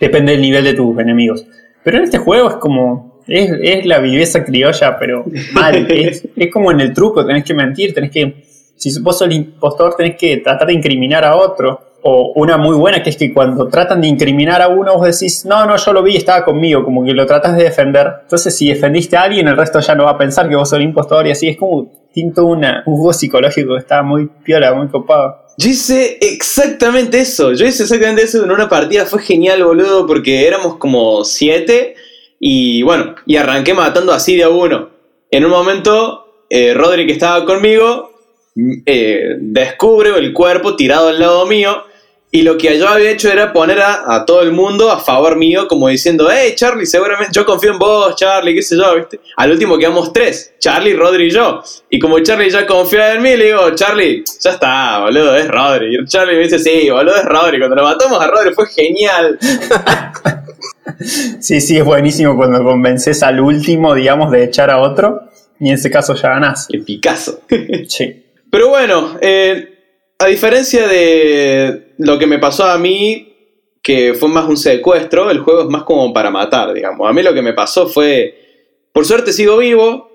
Depende 0.00 0.32
del 0.32 0.40
nivel 0.40 0.64
de 0.64 0.72
tus 0.74 0.98
enemigos. 0.98 1.44
Pero 1.88 2.00
en 2.00 2.04
este 2.04 2.18
juego 2.18 2.50
es 2.50 2.56
como. 2.56 3.22
Es, 3.26 3.50
es 3.62 3.86
la 3.86 3.98
viveza 3.98 4.44
criolla, 4.44 4.98
pero 4.98 5.24
mal. 5.54 5.74
es, 5.90 6.28
es 6.36 6.52
como 6.52 6.70
en 6.70 6.80
el 6.80 6.92
truco, 6.92 7.24
tenés 7.24 7.44
que 7.44 7.54
mentir, 7.54 7.94
tenés 7.94 8.10
que. 8.10 8.44
Si 8.76 9.00
vos 9.00 9.16
sos 9.16 9.26
el 9.26 9.32
impostor, 9.32 9.94
tenés 9.96 10.16
que 10.16 10.36
tratar 10.36 10.66
de 10.66 10.74
incriminar 10.74 11.24
a 11.24 11.34
otro. 11.34 11.80
O 12.02 12.34
una 12.34 12.58
muy 12.58 12.76
buena 12.76 13.02
que 13.02 13.08
es 13.08 13.16
que 13.16 13.32
cuando 13.32 13.68
tratan 13.68 14.02
de 14.02 14.08
incriminar 14.08 14.60
a 14.60 14.68
uno, 14.68 14.98
vos 14.98 15.18
decís, 15.18 15.46
no, 15.46 15.64
no, 15.64 15.78
yo 15.78 15.92
lo 15.94 16.02
vi, 16.02 16.18
estaba 16.18 16.44
conmigo, 16.44 16.84
como 16.84 17.02
que 17.02 17.14
lo 17.14 17.24
tratas 17.24 17.56
de 17.56 17.64
defender. 17.64 18.06
Entonces, 18.24 18.54
si 18.54 18.68
defendiste 18.68 19.16
a 19.16 19.22
alguien, 19.22 19.48
el 19.48 19.56
resto 19.56 19.80
ya 19.80 19.94
no 19.94 20.04
va 20.04 20.10
a 20.10 20.18
pensar 20.18 20.46
que 20.46 20.56
vos 20.56 20.68
sos 20.68 20.78
el 20.78 20.84
impostor 20.84 21.26
y 21.26 21.30
así. 21.30 21.48
Es 21.48 21.56
como. 21.56 21.90
Tiene 22.12 22.32
todo 22.32 22.46
una, 22.48 22.82
un 22.84 22.96
juego 22.96 23.14
psicológico 23.14 23.72
que 23.72 23.80
está 23.80 24.02
muy 24.02 24.28
piola, 24.44 24.74
muy 24.74 24.88
copado. 24.88 25.47
Yo 25.58 25.70
hice 25.70 26.18
exactamente 26.20 27.18
eso. 27.18 27.52
Yo 27.52 27.66
hice 27.66 27.82
exactamente 27.82 28.22
eso 28.22 28.44
en 28.44 28.52
una 28.52 28.68
partida. 28.68 29.04
Fue 29.06 29.20
genial, 29.20 29.64
boludo, 29.64 30.06
porque 30.06 30.46
éramos 30.46 30.76
como 30.76 31.24
siete. 31.24 31.96
Y 32.38 32.82
bueno, 32.82 33.16
y 33.26 33.34
arranqué 33.34 33.74
matando 33.74 34.12
así 34.12 34.36
de 34.36 34.44
a 34.44 34.50
uno. 34.50 34.90
En 35.32 35.44
un 35.44 35.50
momento, 35.50 36.44
eh, 36.48 36.74
Rodri, 36.74 37.06
que 37.06 37.12
estaba 37.12 37.44
conmigo, 37.44 38.12
mm, 38.54 38.72
eh, 38.86 39.36
descubre 39.40 40.10
el 40.16 40.32
cuerpo 40.32 40.76
tirado 40.76 41.08
al 41.08 41.18
lado 41.18 41.44
mío. 41.46 41.82
Y 42.30 42.42
lo 42.42 42.58
que 42.58 42.78
yo 42.78 42.88
había 42.88 43.10
hecho 43.10 43.32
era 43.32 43.52
poner 43.52 43.80
a, 43.80 44.14
a 44.14 44.26
todo 44.26 44.42
el 44.42 44.52
mundo 44.52 44.90
a 44.90 45.00
favor 45.00 45.36
mío, 45.36 45.66
como 45.66 45.88
diciendo, 45.88 46.28
hey 46.30 46.52
Charlie, 46.54 46.84
seguramente 46.84 47.32
yo 47.32 47.46
confío 47.46 47.72
en 47.72 47.78
vos, 47.78 48.16
Charlie, 48.16 48.54
qué 48.54 48.60
sé 48.60 48.76
yo, 48.76 48.96
¿viste? 48.96 49.20
Al 49.36 49.50
último 49.50 49.78
quedamos 49.78 50.12
tres, 50.12 50.54
Charlie, 50.58 50.94
Rodri 50.94 51.28
y 51.28 51.30
yo. 51.30 51.62
Y 51.88 51.98
como 51.98 52.18
Charlie 52.20 52.50
ya 52.50 52.66
confía 52.66 53.14
en 53.14 53.22
mí, 53.22 53.34
le 53.36 53.46
digo, 53.46 53.74
Charlie, 53.74 54.24
ya 54.40 54.50
está, 54.50 55.00
boludo, 55.00 55.36
es 55.36 55.48
Rodri. 55.48 55.96
Y 55.96 56.04
Charlie 56.04 56.36
me 56.36 56.42
dice, 56.42 56.58
sí, 56.58 56.90
boludo, 56.90 57.16
es 57.16 57.24
Rodri. 57.24 57.58
Cuando 57.58 57.76
lo 57.76 57.84
matamos 57.84 58.20
a 58.20 58.26
Rodri 58.26 58.52
fue 58.52 58.66
genial. 58.68 59.38
Sí, 61.40 61.60
sí, 61.60 61.76
es 61.76 61.84
buenísimo 61.84 62.36
cuando 62.36 62.64
convences 62.64 63.22
al 63.22 63.40
último, 63.40 63.94
digamos, 63.94 64.30
de 64.30 64.44
echar 64.44 64.70
a 64.70 64.78
otro. 64.78 65.28
Y 65.60 65.68
en 65.68 65.74
ese 65.74 65.90
caso 65.90 66.14
ya 66.14 66.30
ganás. 66.30 66.66
Qué 66.68 66.78
Picasso. 66.78 67.40
Sí. 67.88 68.24
Pero 68.50 68.68
bueno, 68.68 69.16
eh, 69.20 69.77
a 70.18 70.26
diferencia 70.26 70.86
de 70.88 71.92
lo 71.98 72.18
que 72.18 72.26
me 72.26 72.38
pasó 72.38 72.64
a 72.64 72.78
mí, 72.78 73.34
que 73.82 74.14
fue 74.14 74.28
más 74.28 74.48
un 74.48 74.56
secuestro, 74.56 75.30
el 75.30 75.38
juego 75.40 75.62
es 75.62 75.68
más 75.68 75.84
como 75.84 76.12
para 76.12 76.30
matar, 76.30 76.72
digamos. 76.74 77.08
A 77.08 77.12
mí 77.12 77.22
lo 77.22 77.32
que 77.34 77.42
me 77.42 77.52
pasó 77.52 77.88
fue, 77.88 78.34
por 78.92 79.04
suerte 79.06 79.32
sigo 79.32 79.56
vivo, 79.58 80.08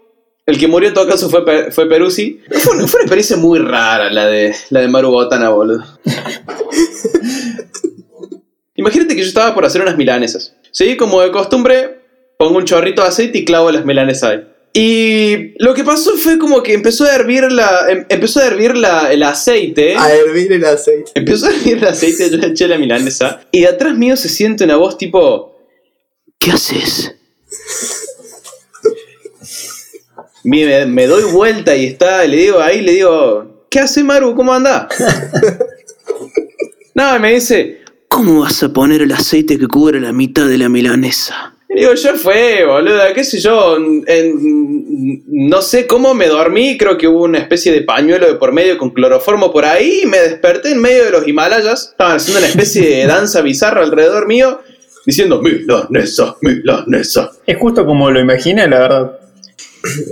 el 0.45 0.57
que 0.57 0.67
murió 0.67 0.89
en 0.89 0.93
todo 0.93 1.07
caso 1.07 1.29
fue, 1.29 1.71
fue 1.71 1.87
Peruzzi. 1.87 2.41
Fue, 2.51 2.73
una- 2.75 2.85
fue 2.87 2.99
una 2.99 3.03
experiencia 3.05 3.37
muy 3.37 3.59
rara 3.59 4.09
la 4.11 4.27
de, 4.27 4.53
la 4.71 4.81
de 4.81 4.87
Maru 4.89 5.09
Botana, 5.09 5.49
boludo. 5.49 5.83
Imagínate 8.75 9.15
que 9.15 9.21
yo 9.21 9.27
estaba 9.27 9.53
por 9.53 9.65
hacer 9.65 9.81
unas 9.81 9.97
milanesas. 9.97 10.55
Sí, 10.71 10.97
como 10.97 11.21
de 11.21 11.31
costumbre, 11.31 11.99
pongo 12.37 12.57
un 12.57 12.65
chorrito 12.65 13.01
de 13.03 13.07
aceite 13.07 13.37
y 13.37 13.45
clavo 13.45 13.71
las 13.71 13.85
milanesas 13.85 14.23
ahí. 14.31 14.47
Y 14.75 15.53
lo 15.63 15.75
que 15.75 15.83
pasó 15.83 16.17
fue 16.17 16.39
como 16.39 16.63
que 16.63 16.73
empezó 16.73 17.05
a 17.05 17.13
hervir 17.13 17.51
la. 17.51 17.89
em- 17.89 18.05
empezó 18.09 18.39
a 18.39 18.47
hervir 18.47 18.75
la, 18.75 19.13
el 19.13 19.21
aceite. 19.21 19.95
a 19.95 20.11
hervir 20.13 20.51
el 20.51 20.65
aceite. 20.65 21.11
Empezó 21.13 21.45
a 21.45 21.51
hervir 21.51 21.77
el 21.77 21.85
aceite, 21.85 22.29
yo 22.31 22.37
le 22.37 22.47
eché 22.47 22.67
la 22.67 22.79
milanesa. 22.79 23.41
Y 23.51 23.61
de 23.61 23.67
atrás 23.67 23.95
mío 23.95 24.17
se 24.17 24.29
siente 24.29 24.63
una 24.63 24.77
voz 24.77 24.97
tipo. 24.97 25.55
¿Qué 26.39 26.51
haces? 26.51 27.15
Me, 30.43 30.85
me 30.87 31.07
doy 31.07 31.23
vuelta 31.31 31.75
y 31.75 31.85
está, 31.85 32.25
le 32.25 32.35
digo 32.35 32.59
ahí, 32.59 32.81
le 32.81 32.93
digo, 32.93 33.65
¿qué 33.69 33.79
hace 33.79 34.03
Maru? 34.03 34.35
¿Cómo 34.35 34.53
anda? 34.53 34.89
no, 36.95 37.15
y 37.15 37.19
me 37.19 37.33
dice, 37.35 37.83
¿Cómo 38.09 38.41
vas 38.41 38.61
a 38.61 38.69
poner 38.71 39.01
el 39.01 39.11
aceite 39.11 39.57
que 39.57 39.67
cubre 39.67 39.99
la 39.99 40.13
mitad 40.13 40.47
de 40.47 40.59
la 40.59 40.69
milanesa? 40.69 41.52
Digo, 41.75 41.93
yo 41.93 42.15
fue, 42.15 42.65
boludo, 42.65 43.01
qué 43.15 43.23
sé 43.23 43.39
yo, 43.39 43.77
no 45.27 45.61
sé 45.61 45.87
cómo 45.87 46.13
me 46.13 46.27
dormí, 46.27 46.77
creo 46.77 46.97
que 46.97 47.07
hubo 47.07 47.23
una 47.23 47.39
especie 47.39 47.71
de 47.71 47.81
pañuelo 47.81 48.27
de 48.27 48.35
por 48.35 48.51
medio 48.51 48.77
con 48.77 48.91
cloroformo 48.91 49.51
por 49.51 49.65
ahí 49.65 50.01
y 50.03 50.05
me 50.05 50.19
desperté 50.19 50.71
en 50.71 50.81
medio 50.81 51.05
de 51.05 51.11
los 51.11 51.27
Himalayas, 51.27 51.89
estaban 51.91 52.17
haciendo 52.17 52.39
una 52.39 52.47
especie 52.47 52.97
de 52.97 53.07
danza 53.07 53.41
bizarra 53.41 53.81
alrededor 53.81 54.27
mío, 54.27 54.61
diciendo, 55.05 55.41
milanesa, 55.41 56.35
milanesa. 56.41 57.31
Es 57.45 57.57
justo 57.57 57.85
como 57.85 58.11
lo 58.11 58.19
imaginé, 58.19 58.67
la 58.67 58.79
verdad. 58.79 59.19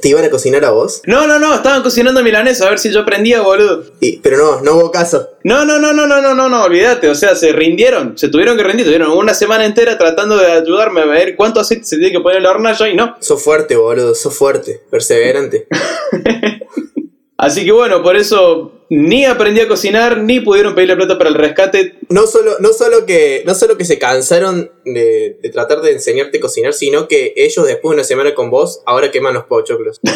¿Te 0.01 0.09
iban 0.09 0.25
a 0.25 0.29
cocinar 0.29 0.65
a 0.65 0.71
vos? 0.71 1.01
No, 1.05 1.27
no, 1.27 1.39
no, 1.39 1.55
estaban 1.55 1.81
cocinando 1.81 2.21
milanesa, 2.23 2.67
a 2.67 2.69
ver 2.71 2.79
si 2.79 2.91
yo 2.91 2.99
aprendía, 3.01 3.41
boludo. 3.41 3.85
Y- 4.01 4.17
pero 4.17 4.37
no, 4.37 4.61
no 4.61 4.73
hubo 4.75 4.91
caso. 4.91 5.29
No, 5.45 5.63
no, 5.65 5.79
no, 5.79 5.93
no, 5.93 6.05
no, 6.07 6.21
no, 6.21 6.33
no, 6.33 6.49
no, 6.49 6.63
olvídate, 6.63 7.07
o 7.09 7.15
sea, 7.15 7.35
se 7.35 7.53
rindieron, 7.53 8.17
se 8.17 8.27
tuvieron 8.27 8.57
que 8.57 8.63
rendir, 8.63 8.85
tuvieron 8.85 9.11
una 9.11 9.33
semana 9.33 9.65
entera 9.65 9.97
tratando 9.97 10.35
de 10.37 10.47
ayudarme 10.51 11.01
a 11.01 11.05
ver 11.05 11.35
cuánto 11.37 11.59
aceite 11.61 11.85
se 11.85 11.97
tiene 11.97 12.11
que 12.11 12.19
poner 12.19 12.37
en 12.39 12.43
la 12.43 12.51
hornalla 12.51 12.89
y 12.89 12.95
no. 12.95 13.15
Sos 13.21 13.41
fuerte, 13.41 13.75
boludo, 13.77 14.13
sos 14.13 14.35
fuerte, 14.35 14.81
perseverante. 14.89 15.67
Así 17.37 17.65
que 17.65 17.71
bueno, 17.71 18.03
por 18.03 18.15
eso 18.15 18.71
ni 18.93 19.23
aprendí 19.23 19.61
a 19.61 19.69
cocinar, 19.69 20.17
ni 20.17 20.41
pudieron 20.41 20.75
pedirle 20.75 20.97
plata 20.97 21.17
para 21.17 21.29
el 21.29 21.35
rescate. 21.37 21.95
No 22.09 22.27
solo, 22.27 22.51
no 22.59 22.73
solo, 22.73 23.05
que, 23.05 23.41
no 23.45 23.55
solo 23.55 23.77
que 23.77 23.85
se 23.85 23.97
cansaron 23.97 24.69
de, 24.83 25.37
de 25.41 25.49
tratar 25.49 25.79
de 25.81 25.93
enseñarte 25.93 26.39
a 26.39 26.41
cocinar, 26.41 26.73
sino 26.73 27.07
que 27.07 27.33
ellos 27.37 27.65
después 27.65 27.91
de 27.91 27.95
una 27.95 28.03
semana 28.03 28.33
con 28.35 28.49
vos, 28.49 28.81
ahora 28.85 29.09
queman 29.09 29.33
los 29.33 29.45
pochoclos. 29.45 29.99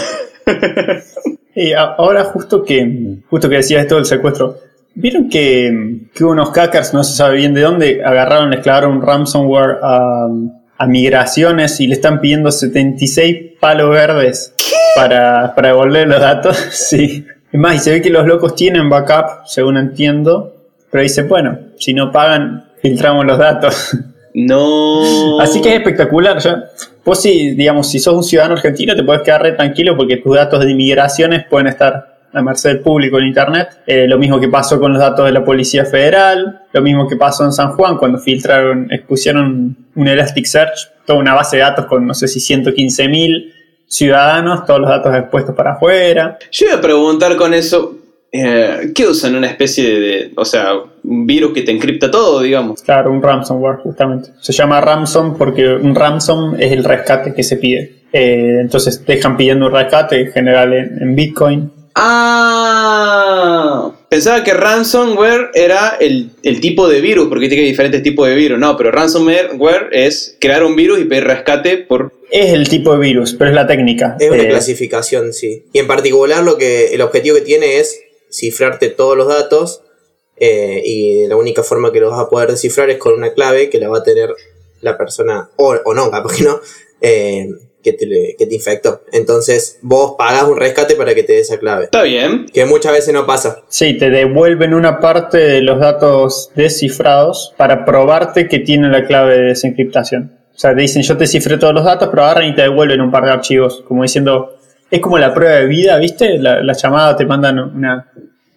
Y 1.57 1.71
a- 1.71 1.95
ahora 1.97 2.25
justo 2.25 2.63
que 2.63 2.85
justo 3.29 3.47
que 3.49 3.55
decías 3.55 3.83
esto 3.83 3.95
del 3.95 4.05
secuestro, 4.05 4.57
¿vieron 4.93 5.29
que, 5.29 5.71
que 6.13 6.23
unos 6.25 6.49
hackers, 6.51 6.93
no 6.93 7.01
se 7.03 7.15
sabe 7.15 7.37
bien 7.37 7.53
de 7.53 7.61
dónde, 7.61 8.01
agarraron, 8.03 8.49
les 8.49 8.59
clavaron 8.59 8.97
un 8.97 9.01
ransomware 9.01 9.77
a, 9.81 10.27
a 10.77 10.87
migraciones 10.87 11.79
y 11.79 11.87
le 11.87 11.93
están 11.93 12.19
pidiendo 12.19 12.51
76 12.51 13.53
palos 13.61 13.89
verdes 13.89 14.53
para, 14.97 15.55
para 15.55 15.69
devolver 15.69 16.07
los 16.09 16.19
datos? 16.19 16.57
Sí. 16.71 17.25
Es 17.55 17.61
más, 17.61 17.75
y 17.75 17.79
se 17.79 17.91
ve 17.91 18.01
que 18.01 18.09
los 18.09 18.27
locos 18.27 18.53
tienen 18.53 18.89
backup, 18.89 19.45
según 19.45 19.77
entiendo, 19.77 20.53
pero 20.91 21.03
dicen, 21.03 21.29
bueno, 21.29 21.57
si 21.77 21.93
no 21.93 22.11
pagan, 22.11 22.65
filtramos 22.81 23.25
los 23.25 23.37
datos. 23.37 23.97
No. 24.37 25.39
Así 25.39 25.61
que 25.61 25.69
es 25.69 25.75
espectacular 25.75 26.39
ya. 26.39 26.65
Vos 27.05 27.21
si, 27.21 27.51
digamos, 27.51 27.89
si 27.89 27.99
sos 27.99 28.15
un 28.15 28.23
ciudadano 28.23 28.55
argentino 28.55 28.93
te 28.93 29.01
puedes 29.01 29.21
quedar 29.21 29.41
re 29.41 29.53
tranquilo 29.53 29.95
porque 29.95 30.17
tus 30.17 30.35
datos 30.35 30.59
de 30.59 30.71
inmigraciones 30.71 31.45
pueden 31.49 31.67
estar 31.67 32.17
a 32.33 32.41
merced 32.41 32.71
del 32.71 32.79
público 32.81 33.17
en 33.17 33.27
internet. 33.27 33.69
Eh, 33.87 34.09
lo 34.09 34.17
mismo 34.17 34.37
que 34.37 34.49
pasó 34.49 34.77
con 34.77 34.91
los 34.91 34.99
datos 34.99 35.25
de 35.25 35.31
la 35.31 35.41
Policía 35.41 35.85
Federal, 35.85 36.63
lo 36.73 36.81
mismo 36.81 37.07
que 37.07 37.15
pasó 37.15 37.45
en 37.45 37.53
San 37.53 37.71
Juan 37.77 37.97
cuando 37.97 38.17
filtraron, 38.17 38.91
expusieron 38.91 39.77
un 39.95 40.07
Elasticsearch, 40.09 41.05
toda 41.05 41.17
una 41.17 41.33
base 41.33 41.55
de 41.55 41.61
datos 41.61 41.85
con 41.85 42.05
no 42.05 42.13
sé 42.13 42.27
si 42.27 42.41
115 42.41 43.07
mil 43.07 43.53
ciudadanos, 43.87 44.65
todos 44.65 44.81
los 44.81 44.89
datos 44.89 45.15
expuestos 45.15 45.55
para 45.55 45.73
afuera. 45.73 46.37
Yo 46.51 46.67
iba 46.67 46.77
a 46.77 46.81
preguntar 46.81 47.35
con 47.35 47.53
eso, 47.53 47.95
eh, 48.31 48.91
¿qué 48.93 49.07
usan? 49.07 49.35
Una 49.35 49.47
especie 49.47 49.99
de, 49.99 50.31
o 50.35 50.45
sea, 50.45 50.73
un 51.03 51.25
virus 51.25 51.53
que 51.53 51.61
te 51.61 51.71
encripta 51.71 52.11
todo, 52.11 52.41
digamos. 52.41 52.81
Claro, 52.81 53.11
un 53.11 53.21
ransomware 53.21 53.77
justamente. 53.77 54.29
Se 54.41 54.51
llama 54.51 54.81
ransom 54.81 55.37
porque 55.37 55.67
un 55.67 55.95
ransom 55.95 56.55
es 56.59 56.71
el 56.71 56.83
rescate 56.83 57.33
que 57.33 57.43
se 57.43 57.57
pide. 57.57 58.03
Eh, 58.11 58.59
entonces 58.61 59.05
dejan 59.05 59.37
pidiendo 59.37 59.67
un 59.67 59.73
rescate 59.73 60.21
en 60.21 60.31
general 60.31 60.73
en, 60.73 61.01
en 61.01 61.15
Bitcoin. 61.15 61.71
Ah, 61.97 63.91
pensaba 64.09 64.43
que 64.43 64.53
ransomware 64.53 65.51
era 65.53 65.95
el, 65.99 66.31
el 66.43 66.59
tipo 66.59 66.87
de 66.89 66.99
virus, 67.01 67.27
porque 67.29 67.47
tiene 67.47 67.63
diferentes 67.63 68.03
tipos 68.03 68.27
de 68.27 68.35
virus. 68.35 68.59
No, 68.59 68.75
pero 68.77 68.91
ransomware 68.91 69.89
es 69.91 70.37
crear 70.39 70.63
un 70.63 70.75
virus 70.75 70.99
y 70.99 71.05
pedir 71.05 71.23
rescate 71.23 71.77
por... 71.77 72.11
Es 72.31 72.51
el 72.53 72.67
tipo 72.67 72.91
de 72.93 72.99
virus, 72.99 73.33
pero 73.33 73.49
es 73.51 73.55
la 73.55 73.65
técnica. 73.67 74.17
Es 74.19 74.29
una 74.29 74.43
Eh, 74.43 74.49
clasificación, 74.49 75.31
sí. 75.33 75.65
Y 75.71 75.79
en 75.79 75.87
particular 75.87 76.43
lo 76.43 76.57
que 76.57 76.87
el 76.93 77.01
objetivo 77.01 77.37
que 77.37 77.43
tiene 77.43 77.79
es 77.79 77.97
cifrarte 78.31 78.89
todos 78.89 79.15
los 79.15 79.27
datos 79.27 79.81
eh, 80.37 80.81
y 80.83 81.27
la 81.27 81.37
única 81.37 81.63
forma 81.63 81.93
que 81.93 82.01
los 82.01 82.11
vas 82.11 82.19
a 82.19 82.29
poder 82.29 82.49
descifrar 82.51 82.89
es 82.89 82.97
con 82.97 83.13
una 83.13 83.33
clave 83.33 83.69
que 83.69 83.79
la 83.79 83.87
va 83.87 83.99
a 83.99 84.03
tener 84.03 84.31
la 84.81 84.97
persona, 84.97 85.49
o, 85.55 85.75
o 85.85 85.93
no, 85.93 86.11
capaz 86.11 86.35
que 86.35 86.43
no, 86.43 86.59
eh, 86.99 87.47
que, 87.85 87.93
te, 87.93 88.05
le- 88.05 88.35
que 88.37 88.45
te 88.47 88.55
infectó. 88.55 89.01
Entonces 89.13 89.79
vos 89.81 90.15
pagas 90.17 90.43
un 90.43 90.57
rescate 90.57 90.95
para 90.95 91.15
que 91.15 91.23
te 91.23 91.33
dé 91.33 91.39
esa 91.39 91.57
clave. 91.59 91.85
Está 91.85 92.03
bien. 92.03 92.47
Que 92.51 92.65
muchas 92.65 92.91
veces 92.91 93.13
no 93.13 93.25
pasa. 93.25 93.63
Sí, 93.69 93.97
te 93.97 94.09
devuelven 94.09 94.73
una 94.73 94.99
parte 94.99 95.37
de 95.37 95.61
los 95.61 95.79
datos 95.79 96.49
descifrados 96.55 97.53
para 97.57 97.85
probarte 97.85 98.47
que 98.47 98.59
tiene 98.59 98.89
la 98.89 99.05
clave 99.05 99.37
de 99.37 99.43
desencriptación. 99.49 100.37
O 100.53 100.57
sea, 100.57 100.73
te 100.75 100.81
dicen, 100.81 101.03
yo 101.03 101.15
te 101.17 101.27
cifré 101.27 101.57
todos 101.57 101.73
los 101.73 101.85
datos, 101.85 102.09
pero 102.09 102.23
agarran 102.23 102.49
y 102.49 102.55
te 102.55 102.63
devuelven 102.63 103.01
un 103.01 103.11
par 103.11 103.25
de 103.25 103.31
archivos, 103.31 103.83
como 103.87 104.03
diciendo, 104.03 104.57
es 104.89 104.99
como 105.01 105.17
la 105.17 105.33
prueba 105.33 105.55
de 105.55 105.65
vida, 105.67 105.97
¿viste? 105.97 106.37
La, 106.37 106.61
la 106.63 106.73
llamada 106.73 107.15
te 107.15 107.25
mandan 107.25 107.59
una, 107.59 108.11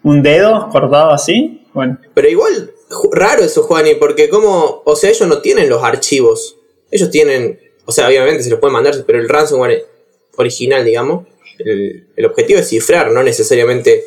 un 0.05 0.23
dedo 0.23 0.69
cortado 0.71 1.11
así. 1.11 1.67
Bueno, 1.75 1.99
Pero 2.15 2.29
igual, 2.29 2.71
raro 3.13 3.43
eso, 3.43 3.63
Juani, 3.65 3.95
porque 3.97 4.29
como, 4.29 4.83
o 4.85 4.97
sea, 4.97 5.11
ellos 5.11 5.29
no 5.29 5.39
tienen 5.41 5.69
los 5.69 5.83
archivos. 5.83 6.57
Ellos 6.91 7.11
tienen, 7.11 7.59
o 7.89 7.93
sea, 7.93 8.07
obviamente 8.07 8.43
se 8.43 8.51
los 8.51 8.61
pueden 8.61 8.75
mandar, 8.75 8.95
pero 9.07 9.19
el 9.19 9.29
ransomware 9.29 9.85
original, 10.37 10.85
digamos, 10.85 11.27
el, 11.59 12.09
el 12.15 12.25
objetivo 12.27 12.61
es 12.61 12.69
cifrar, 12.69 13.11
no 13.11 13.23
necesariamente 13.23 14.05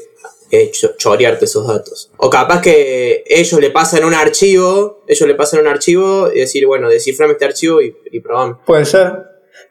eh, 0.51 0.69
cho- 0.71 0.95
chorearte 0.97 1.45
esos 1.45 1.67
datos. 1.67 2.11
O 2.17 2.29
capaz 2.29 2.61
que 2.61 3.23
ellos 3.25 3.59
le 3.59 3.71
pasan 3.71 4.03
un 4.05 4.13
archivo, 4.13 5.03
ellos 5.07 5.27
le 5.27 5.35
pasan 5.35 5.61
un 5.61 5.67
archivo 5.67 6.29
y 6.33 6.39
decir, 6.41 6.65
bueno, 6.67 6.89
desciframe 6.89 7.33
este 7.33 7.45
archivo 7.45 7.81
y, 7.81 7.95
y 8.11 8.19
probame. 8.19 8.55
puede 8.65 8.85
ser. 8.85 9.13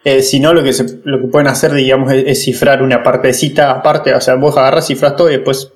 Eh, 0.04 0.22
si 0.22 0.40
no, 0.40 0.52
lo 0.54 0.62
que, 0.64 0.72
se- 0.72 0.98
lo 1.04 1.20
que 1.20 1.28
pueden 1.28 1.46
hacer, 1.48 1.72
digamos, 1.72 2.12
es, 2.12 2.24
es 2.26 2.42
cifrar 2.42 2.82
una 2.82 3.02
partecita 3.02 3.70
aparte. 3.70 4.12
O 4.14 4.20
sea, 4.20 4.34
vos 4.34 4.56
agarras, 4.56 4.86
cifras 4.86 5.14
todo 5.16 5.28
y 5.30 5.34
después, 5.36 5.70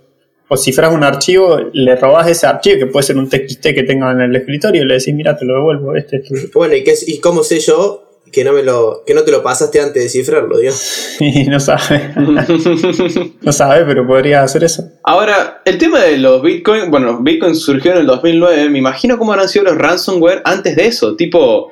o 0.49 0.57
cifras 0.57 0.93
un 0.93 1.05
archivo, 1.05 1.59
le 1.73 1.97
robás 1.97 2.29
ese 2.29 2.47
archivo, 2.47 2.79
que 2.79 2.87
puede 2.87 3.05
ser 3.07 3.17
un 3.17 3.29
TXT 3.29 3.62
que 3.75 3.83
tengan 3.83 4.21
en 4.21 4.31
el 4.31 4.37
escritorio, 4.37 4.83
y 4.83 4.87
le 4.87 4.95
decís, 4.95 5.14
mira, 5.14 5.37
te 5.37 5.45
lo 5.45 5.55
devuelvo, 5.55 5.95
este 5.97 6.17
es. 6.19 6.50
Bueno, 6.53 6.75
¿y, 6.75 6.83
qué, 6.85 6.95
y 7.07 7.19
cómo 7.21 7.43
sé 7.45 7.59
yo 7.61 8.03
que 8.35 8.43
no, 8.45 8.53
me 8.53 8.62
lo, 8.62 9.05
que 9.07 9.14
no 9.14 9.23
te 9.23 9.31
lo 9.31 9.43
pasaste 9.43 9.81
antes 9.81 10.03
de 10.03 10.09
cifrarlo, 10.09 10.59
Dios? 10.59 11.17
Y 11.21 11.45
no 11.45 11.61
sabe. 11.61 12.12
no 13.41 13.53
sabe, 13.53 13.85
pero 13.85 14.07
podría 14.07 14.43
hacer 14.43 14.64
eso. 14.64 14.91
Ahora, 15.05 15.62
el 15.64 15.79
tema 15.79 16.00
de 16.00 16.19
los 16.19 16.43
Bitcoin, 16.43 16.91
bueno, 16.91 17.21
Bitcoin 17.21 17.55
surgió 17.55 17.93
en 17.93 17.99
el 17.99 18.07
2009, 18.07 18.69
me 18.69 18.79
imagino 18.79 19.17
cómo 19.17 19.33
habrán 19.33 19.49
sido 19.49 19.67
los 19.67 19.79
ransomware 19.79 20.43
antes 20.45 20.75
de 20.75 20.87
eso, 20.87 21.14
tipo, 21.14 21.71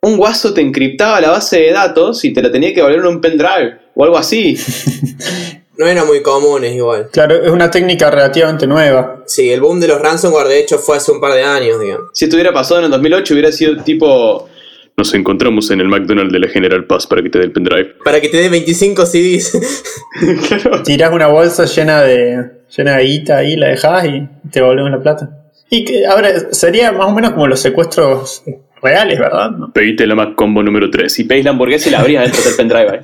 un 0.00 0.16
guaso 0.16 0.54
te 0.54 0.62
encriptaba 0.62 1.20
la 1.20 1.30
base 1.30 1.60
de 1.60 1.72
datos 1.72 2.24
y 2.24 2.32
te 2.32 2.42
la 2.42 2.50
tenía 2.50 2.72
que 2.72 2.82
volver 2.82 3.00
en 3.00 3.06
un 3.06 3.20
pendrive 3.20 3.78
o 3.94 4.04
algo 4.04 4.16
así. 4.16 4.56
No 5.78 5.86
era 5.86 6.04
muy 6.04 6.22
común, 6.22 6.64
es 6.64 6.74
igual. 6.74 7.08
Claro, 7.12 7.36
es 7.36 7.52
una 7.52 7.70
técnica 7.70 8.10
relativamente 8.10 8.66
nueva. 8.66 9.22
Sí, 9.26 9.48
el 9.52 9.60
boom 9.60 9.78
de 9.78 9.86
los 9.86 10.00
ransomware 10.00 10.48
de 10.48 10.58
hecho 10.58 10.76
fue 10.76 10.96
hace 10.96 11.12
un 11.12 11.20
par 11.20 11.32
de 11.34 11.44
años, 11.44 11.78
digamos. 11.78 12.08
Si 12.14 12.24
esto 12.24 12.34
hubiera 12.34 12.52
pasado 12.52 12.80
en 12.80 12.86
el 12.86 12.90
2008 12.90 13.32
hubiera 13.32 13.52
sido 13.52 13.80
tipo, 13.84 14.48
Nos 14.98 15.14
encontramos 15.14 15.70
en 15.70 15.80
el 15.80 15.86
McDonald's 15.86 16.32
de 16.32 16.40
la 16.40 16.48
General 16.48 16.84
Paz 16.84 17.06
para 17.06 17.22
que 17.22 17.30
te 17.30 17.38
dé 17.38 17.44
el 17.44 17.52
pendrive. 17.52 17.94
Para 18.04 18.20
que 18.20 18.28
te 18.28 18.38
dé 18.38 18.48
25 18.48 19.06
CDs. 19.06 19.56
Tirás 20.84 21.12
una 21.12 21.28
bolsa 21.28 21.66
llena 21.66 22.02
de, 22.02 22.44
llena 22.76 22.96
de 22.96 23.04
guita 23.04 23.36
ahí, 23.36 23.54
la 23.54 23.68
dejás 23.68 24.06
y 24.06 24.28
te 24.50 24.58
devolvemos 24.58 24.90
la 24.90 25.00
plata. 25.00 25.30
Y 25.70 25.84
que, 25.84 26.04
ahora, 26.04 26.52
sería 26.52 26.90
más 26.90 27.06
o 27.06 27.14
menos 27.14 27.30
como 27.30 27.46
los 27.46 27.60
secuestros 27.60 28.42
reales, 28.82 29.20
¿verdad? 29.20 29.52
¿No? 29.52 29.72
Pediste 29.72 30.04
la 30.04 30.16
Mac 30.16 30.34
Combo 30.34 30.64
número 30.64 30.90
3 30.90 31.12
si 31.12 31.22
pedís 31.22 31.44
la 31.44 31.50
hamburguesa 31.52 31.88
y 31.88 31.92
la 31.92 32.00
abrías 32.00 32.24
dentro 32.24 32.42
del 32.42 32.56
pendrive. 32.56 32.90
ahí. 32.90 33.00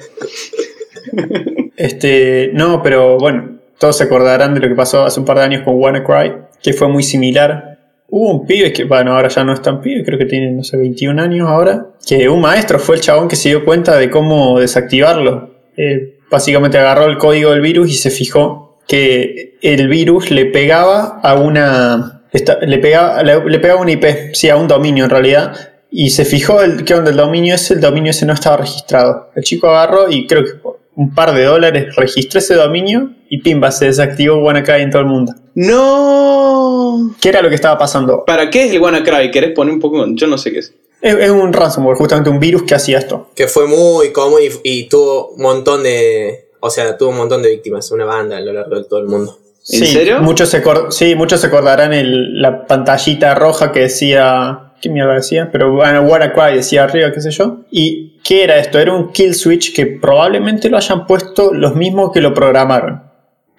Este, 1.76 2.50
no, 2.54 2.82
pero 2.84 3.18
bueno, 3.18 3.58
todos 3.78 3.98
se 3.98 4.04
acordarán 4.04 4.54
de 4.54 4.60
lo 4.60 4.68
que 4.68 4.76
pasó 4.76 5.04
hace 5.04 5.18
un 5.18 5.26
par 5.26 5.38
de 5.38 5.42
años 5.44 5.62
con 5.62 5.74
WannaCry, 5.74 6.32
que 6.62 6.72
fue 6.72 6.88
muy 6.88 7.02
similar. 7.02 7.73
Hubo 8.08 8.30
un 8.30 8.46
pibe 8.46 8.72
que, 8.72 8.84
bueno, 8.84 9.14
ahora 9.16 9.28
ya 9.28 9.44
no 9.44 9.52
es 9.52 9.62
tan 9.62 9.80
pibe, 9.80 10.04
creo 10.04 10.18
que 10.18 10.26
tiene, 10.26 10.52
no 10.52 10.62
sé, 10.62 10.76
21 10.76 11.20
años 11.20 11.48
ahora, 11.48 11.86
que 12.06 12.28
un 12.28 12.40
maestro 12.40 12.78
fue 12.78 12.96
el 12.96 13.00
chabón 13.00 13.28
que 13.28 13.36
se 13.36 13.48
dio 13.48 13.64
cuenta 13.64 13.96
de 13.96 14.10
cómo 14.10 14.60
desactivarlo. 14.60 15.54
Eh, 15.76 16.18
básicamente 16.30 16.78
agarró 16.78 17.06
el 17.06 17.18
código 17.18 17.50
del 17.50 17.60
virus 17.60 17.90
y 17.90 17.94
se 17.94 18.10
fijó 18.10 18.78
que 18.86 19.56
el 19.62 19.88
virus 19.88 20.30
le 20.30 20.46
pegaba 20.46 21.20
a 21.22 21.34
una... 21.34 22.22
le, 22.32 22.78
pegaba, 22.78 23.22
le, 23.22 23.74
una 23.74 23.90
IP, 23.90 24.04
sí, 24.32 24.48
a 24.48 24.56
un 24.56 24.68
dominio 24.68 25.04
en 25.04 25.10
realidad, 25.10 25.56
y 25.90 26.10
se 26.10 26.24
fijó 26.24 26.62
el, 26.62 26.84
que 26.84 26.94
onda 26.94 27.10
el 27.10 27.16
dominio 27.16 27.54
ese, 27.54 27.74
el 27.74 27.80
dominio 27.80 28.10
ese 28.10 28.26
no 28.26 28.34
estaba 28.34 28.58
registrado. 28.58 29.30
El 29.34 29.44
chico 29.44 29.68
agarró 29.68 30.10
y 30.10 30.26
creo 30.26 30.44
que 30.44 30.50
un 30.96 31.14
par 31.14 31.32
de 31.34 31.44
dólares 31.44 31.94
registró 31.96 32.38
ese 32.38 32.54
dominio 32.54 33.10
y 33.34 33.38
pimba, 33.42 33.70
se 33.70 33.86
desactivó 33.86 34.36
WannaCry 34.38 34.82
en 34.82 34.90
todo 34.90 35.02
el 35.02 35.08
mundo. 35.08 35.32
No. 35.54 37.14
¿Qué 37.20 37.28
era 37.28 37.42
lo 37.42 37.48
que 37.48 37.54
estaba 37.54 37.78
pasando? 37.78 38.24
¿Para 38.24 38.50
qué 38.50 38.66
es 38.66 38.72
el 38.72 38.80
WannaCry? 38.80 39.30
¿Querés 39.30 39.52
poner 39.52 39.74
un 39.74 39.80
poco? 39.80 40.04
Yo 40.14 40.26
no 40.26 40.38
sé 40.38 40.52
qué 40.52 40.58
es. 40.60 40.74
Es, 41.00 41.14
es 41.16 41.30
un 41.30 41.52
ransomware, 41.52 41.96
justamente 41.96 42.30
un 42.30 42.40
virus 42.40 42.62
que 42.62 42.74
hacía 42.74 42.98
esto. 42.98 43.28
que 43.34 43.46
fue 43.46 43.66
muy 43.66 44.10
común 44.12 44.38
y, 44.64 44.80
y 44.80 44.88
tuvo 44.88 45.28
un 45.30 45.42
montón 45.42 45.82
de. 45.82 46.48
O 46.60 46.70
sea, 46.70 46.96
tuvo 46.96 47.10
un 47.10 47.16
montón 47.18 47.42
de 47.42 47.50
víctimas, 47.50 47.90
una 47.92 48.04
banda 48.06 48.38
a 48.38 48.40
lo 48.40 48.52
largo 48.52 48.76
de 48.76 48.84
todo 48.84 49.00
el 49.00 49.06
mundo. 49.06 49.36
¿En 49.68 49.78
Sí, 49.80 49.86
serio? 49.86 50.20
Muchos 50.20 50.48
se, 50.48 50.62
sí, 50.90 51.14
muchos 51.14 51.40
se 51.40 51.46
acordarán 51.48 51.92
el- 51.92 52.40
la 52.40 52.66
pantallita 52.66 53.34
roja 53.34 53.72
que 53.72 53.80
decía 53.80 54.72
qué 54.80 54.90
mierda 54.90 55.14
decía, 55.14 55.48
pero 55.50 55.72
bueno, 55.72 56.02
Warcry 56.02 56.56
decía 56.56 56.84
arriba, 56.84 57.10
qué 57.12 57.20
sé 57.22 57.30
yo. 57.30 57.60
¿Y 57.70 58.18
qué 58.22 58.44
era 58.44 58.58
esto? 58.58 58.78
Era 58.78 58.92
un 58.94 59.10
kill 59.12 59.34
switch 59.34 59.74
que 59.74 59.86
probablemente 59.86 60.68
lo 60.68 60.76
hayan 60.76 61.06
puesto 61.06 61.52
los 61.54 61.74
mismos 61.74 62.12
que 62.12 62.20
lo 62.20 62.34
programaron. 62.34 63.03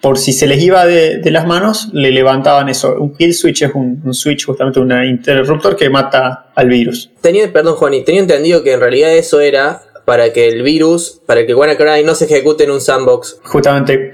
Por 0.06 0.20
si 0.20 0.34
se 0.34 0.46
les 0.46 0.62
iba 0.62 0.86
de, 0.86 1.18
de 1.18 1.32
las 1.32 1.48
manos, 1.48 1.90
le 1.92 2.12
levantaban 2.12 2.70
eso. 2.70 2.94
Un 3.00 3.16
kill 3.16 3.34
switch 3.34 3.64
es 3.64 3.72
un, 3.74 4.04
un 4.06 4.14
switch, 4.14 4.46
justamente 4.46 4.80
un 4.80 4.92
interruptor 5.04 5.76
que 5.76 5.90
mata 5.90 6.52
al 6.54 6.70
virus. 6.70 7.10
Tenía, 7.22 7.52
perdón, 7.52 7.74
Juani, 7.76 8.04
tenía 8.04 8.22
entendido 8.22 8.62
que 8.62 8.74
en 8.74 8.82
realidad 8.82 9.12
eso 9.16 9.40
era 9.40 9.82
para 10.06 10.32
que 10.32 10.48
el 10.48 10.62
virus, 10.62 11.22
para 11.26 11.48
que 11.48 11.56
WannaCry 11.56 12.04
no 12.04 12.14
se 12.14 12.26
ejecute 12.26 12.66
en 12.66 12.70
un 12.72 12.82
sandbox. 12.82 13.40
Justamente, 13.46 14.14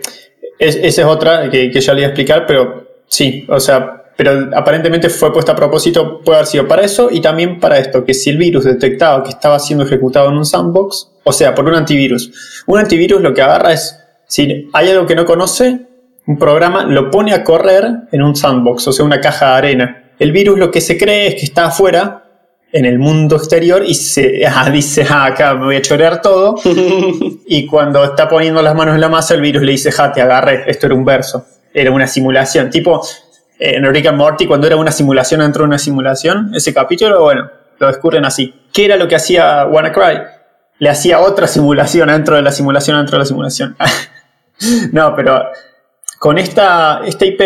es- 0.57 0.77
esa 0.77 1.01
es 1.01 1.07
otra 1.07 1.49
que, 1.49 1.69
que 1.69 1.81
ya 1.81 1.93
le 1.93 1.99
iba 1.99 2.07
a 2.07 2.11
explicar, 2.11 2.45
pero 2.47 2.87
sí, 3.09 3.45
o 3.49 3.59
sea, 3.59 3.97
pero 4.15 4.49
aparentemente 4.55 5.09
fue 5.09 5.33
puesta 5.33 5.51
a 5.51 5.55
propósito, 5.57 6.21
puede 6.23 6.37
haber 6.37 6.47
sido 6.47 6.67
para 6.69 6.83
eso 6.83 7.09
y 7.11 7.19
también 7.19 7.59
para 7.59 7.77
esto, 7.79 8.05
que 8.05 8.13
si 8.13 8.29
el 8.29 8.37
virus 8.37 8.63
detectaba 8.63 9.23
que 9.23 9.31
estaba 9.31 9.59
siendo 9.59 9.83
ejecutado 9.83 10.29
en 10.29 10.35
un 10.37 10.45
sandbox, 10.45 11.09
o 11.25 11.33
sea, 11.33 11.53
por 11.53 11.65
un 11.65 11.75
antivirus, 11.75 12.31
un 12.67 12.79
antivirus 12.79 13.19
lo 13.21 13.33
que 13.33 13.41
agarra 13.41 13.73
es, 13.73 13.97
si 14.31 14.69
hay 14.71 14.89
algo 14.89 15.05
que 15.05 15.13
no 15.13 15.25
conoce, 15.25 15.77
un 16.25 16.37
programa 16.37 16.85
lo 16.85 17.11
pone 17.11 17.33
a 17.33 17.43
correr 17.43 17.85
en 18.13 18.21
un 18.21 18.33
sandbox, 18.33 18.87
o 18.87 18.93
sea, 18.93 19.03
una 19.03 19.19
caja 19.19 19.47
de 19.47 19.57
arena. 19.57 20.03
El 20.19 20.31
virus 20.31 20.57
lo 20.57 20.71
que 20.71 20.79
se 20.79 20.97
cree 20.97 21.27
es 21.27 21.35
que 21.35 21.43
está 21.43 21.65
afuera, 21.65 22.23
en 22.71 22.85
el 22.85 22.97
mundo 22.97 23.35
exterior, 23.35 23.83
y 23.85 23.93
se 23.93 24.45
ah, 24.47 24.69
dice, 24.69 25.05
ah, 25.09 25.25
acá 25.25 25.53
me 25.55 25.65
voy 25.65 25.75
a 25.75 25.81
chorear 25.81 26.21
todo. 26.21 26.55
Y 27.45 27.65
cuando 27.65 28.01
está 28.05 28.29
poniendo 28.29 28.61
las 28.61 28.73
manos 28.73 28.95
en 28.95 29.01
la 29.01 29.09
masa, 29.09 29.33
el 29.33 29.41
virus 29.41 29.63
le 29.63 29.73
dice, 29.73 29.91
ja, 29.91 30.13
te 30.13 30.21
agarré, 30.21 30.63
esto 30.65 30.85
era 30.85 30.95
un 30.95 31.03
verso, 31.03 31.45
era 31.73 31.91
una 31.91 32.07
simulación. 32.07 32.69
Tipo, 32.69 33.01
eh, 33.59 33.73
en 33.75 33.93
Rick 33.93 34.05
and 34.05 34.17
Morty, 34.17 34.47
cuando 34.47 34.65
era 34.65 34.77
una 34.77 34.93
simulación 34.93 35.41
dentro 35.41 35.63
de 35.63 35.67
una 35.67 35.77
simulación, 35.77 36.51
ese 36.55 36.73
capítulo, 36.73 37.19
bueno, 37.19 37.51
lo 37.79 37.87
descubren 37.87 38.23
así. 38.23 38.53
¿Qué 38.71 38.85
era 38.85 38.95
lo 38.95 39.09
que 39.09 39.17
hacía 39.17 39.65
WannaCry? 39.65 40.21
Le 40.79 40.89
hacía 40.89 41.19
otra 41.19 41.47
simulación 41.47 42.07
dentro 42.07 42.37
de 42.37 42.43
la 42.43 42.53
simulación 42.53 42.95
dentro 42.95 43.17
de 43.17 43.19
la 43.19 43.25
simulación. 43.25 43.75
no, 44.91 45.15
pero 45.15 45.43
con 46.19 46.37
esta, 46.37 47.01
esta 47.05 47.25
IP, 47.25 47.41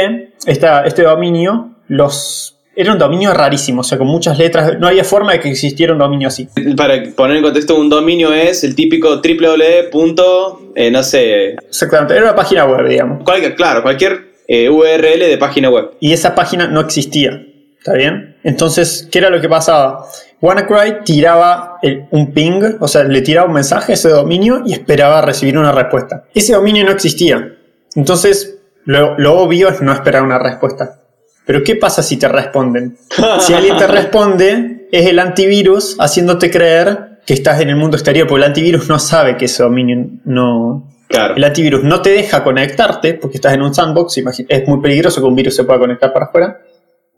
esta, 0.45 0.83
este 0.85 1.03
dominio, 1.03 1.71
los... 1.87 2.51
Era 2.77 2.91
un 2.91 2.99
dominio 2.99 3.33
rarísimo, 3.33 3.79
o 3.79 3.83
sea, 3.85 3.97
con 3.97 4.07
muchas 4.07 4.37
letras. 4.37 4.77
No 4.79 4.87
había 4.87 5.05
forma 5.05 5.31
de 5.31 5.39
que 5.39 5.49
existiera 5.49 5.93
un 5.93 5.99
dominio 5.99 6.27
así. 6.27 6.49
Para 6.75 7.01
poner 7.15 7.37
en 7.37 7.43
contexto, 7.43 7.77
un 7.79 7.87
dominio 7.87 8.33
es 8.33 8.65
el 8.65 8.75
típico 8.75 9.21
www. 9.21 10.71
eh, 10.75 10.91
no 10.91 11.01
sé, 11.03 11.53
Exactamente, 11.53 12.15
era 12.15 12.23
una 12.23 12.35
página 12.35 12.65
web, 12.65 12.85
digamos. 12.85 13.23
cualquier, 13.23 13.55
claro, 13.55 13.81
cualquier 13.81 14.33
eh, 14.49 14.69
URL 14.69 15.19
de 15.19 15.37
página 15.37 15.69
web. 15.69 15.91
y 16.01 16.11
esa 16.11 16.35
página 16.35 16.67
no 16.67 16.81
existía. 16.81 17.41
¿Está 17.77 17.93
bien? 17.93 18.35
Entonces, 18.43 19.07
¿qué 19.09 19.19
era 19.19 19.29
lo 19.29 19.39
que 19.39 19.47
pasaba? 19.47 20.05
WannaCry 20.41 21.03
tiraba 21.03 21.79
el- 21.81 22.07
un 22.11 22.31
ping, 22.33 22.61
o 22.79 22.87
sea, 22.87 23.03
le 23.03 23.21
tiraba 23.21 23.47
un 23.47 23.53
mensaje 23.53 23.93
a 23.93 23.95
ese 23.95 24.09
dominio 24.09 24.61
y 24.65 24.73
esperaba 24.73 25.21
recibir 25.21 25.57
una 25.57 25.71
respuesta. 25.71 26.25
Ese 26.33 26.53
dominio 26.53 26.83
no 26.85 26.91
existía. 26.91 27.55
Entonces, 27.95 28.57
lo, 28.85 29.17
lo 29.17 29.39
obvio 29.39 29.69
es 29.69 29.81
no 29.81 29.91
esperar 29.93 30.23
una 30.23 30.37
respuesta. 30.39 31.01
Pero 31.45 31.63
¿qué 31.63 31.75
pasa 31.75 32.01
si 32.03 32.17
te 32.17 32.27
responden? 32.27 32.97
Si 33.39 33.53
alguien 33.53 33.77
te 33.77 33.87
responde, 33.99 34.87
es 34.91 35.07
el 35.07 35.19
antivirus 35.19 35.95
haciéndote 35.99 36.49
creer 36.51 37.19
que 37.25 37.33
estás 37.33 37.61
en 37.61 37.69
el 37.69 37.75
mundo 37.75 37.97
exterior, 37.97 38.27
porque 38.27 38.43
el 38.43 38.49
antivirus 38.49 38.87
no 38.89 38.99
sabe 38.99 39.37
que 39.37 39.45
ese 39.45 39.63
dominio 39.63 40.05
no, 40.25 40.91
Claro. 41.07 41.35
el 41.35 41.43
antivirus 41.43 41.83
no 41.83 42.01
te 42.01 42.09
deja 42.11 42.43
conectarte 42.43 43.13
porque 43.13 43.37
estás 43.37 43.53
en 43.53 43.61
un 43.61 43.73
sandbox. 43.73 44.17
Es 44.49 44.67
muy 44.67 44.81
peligroso 44.81 45.21
que 45.21 45.27
un 45.27 45.35
virus 45.35 45.55
se 45.55 45.63
pueda 45.63 45.79
conectar 45.79 46.11
para 46.11 46.25
afuera. 46.25 46.61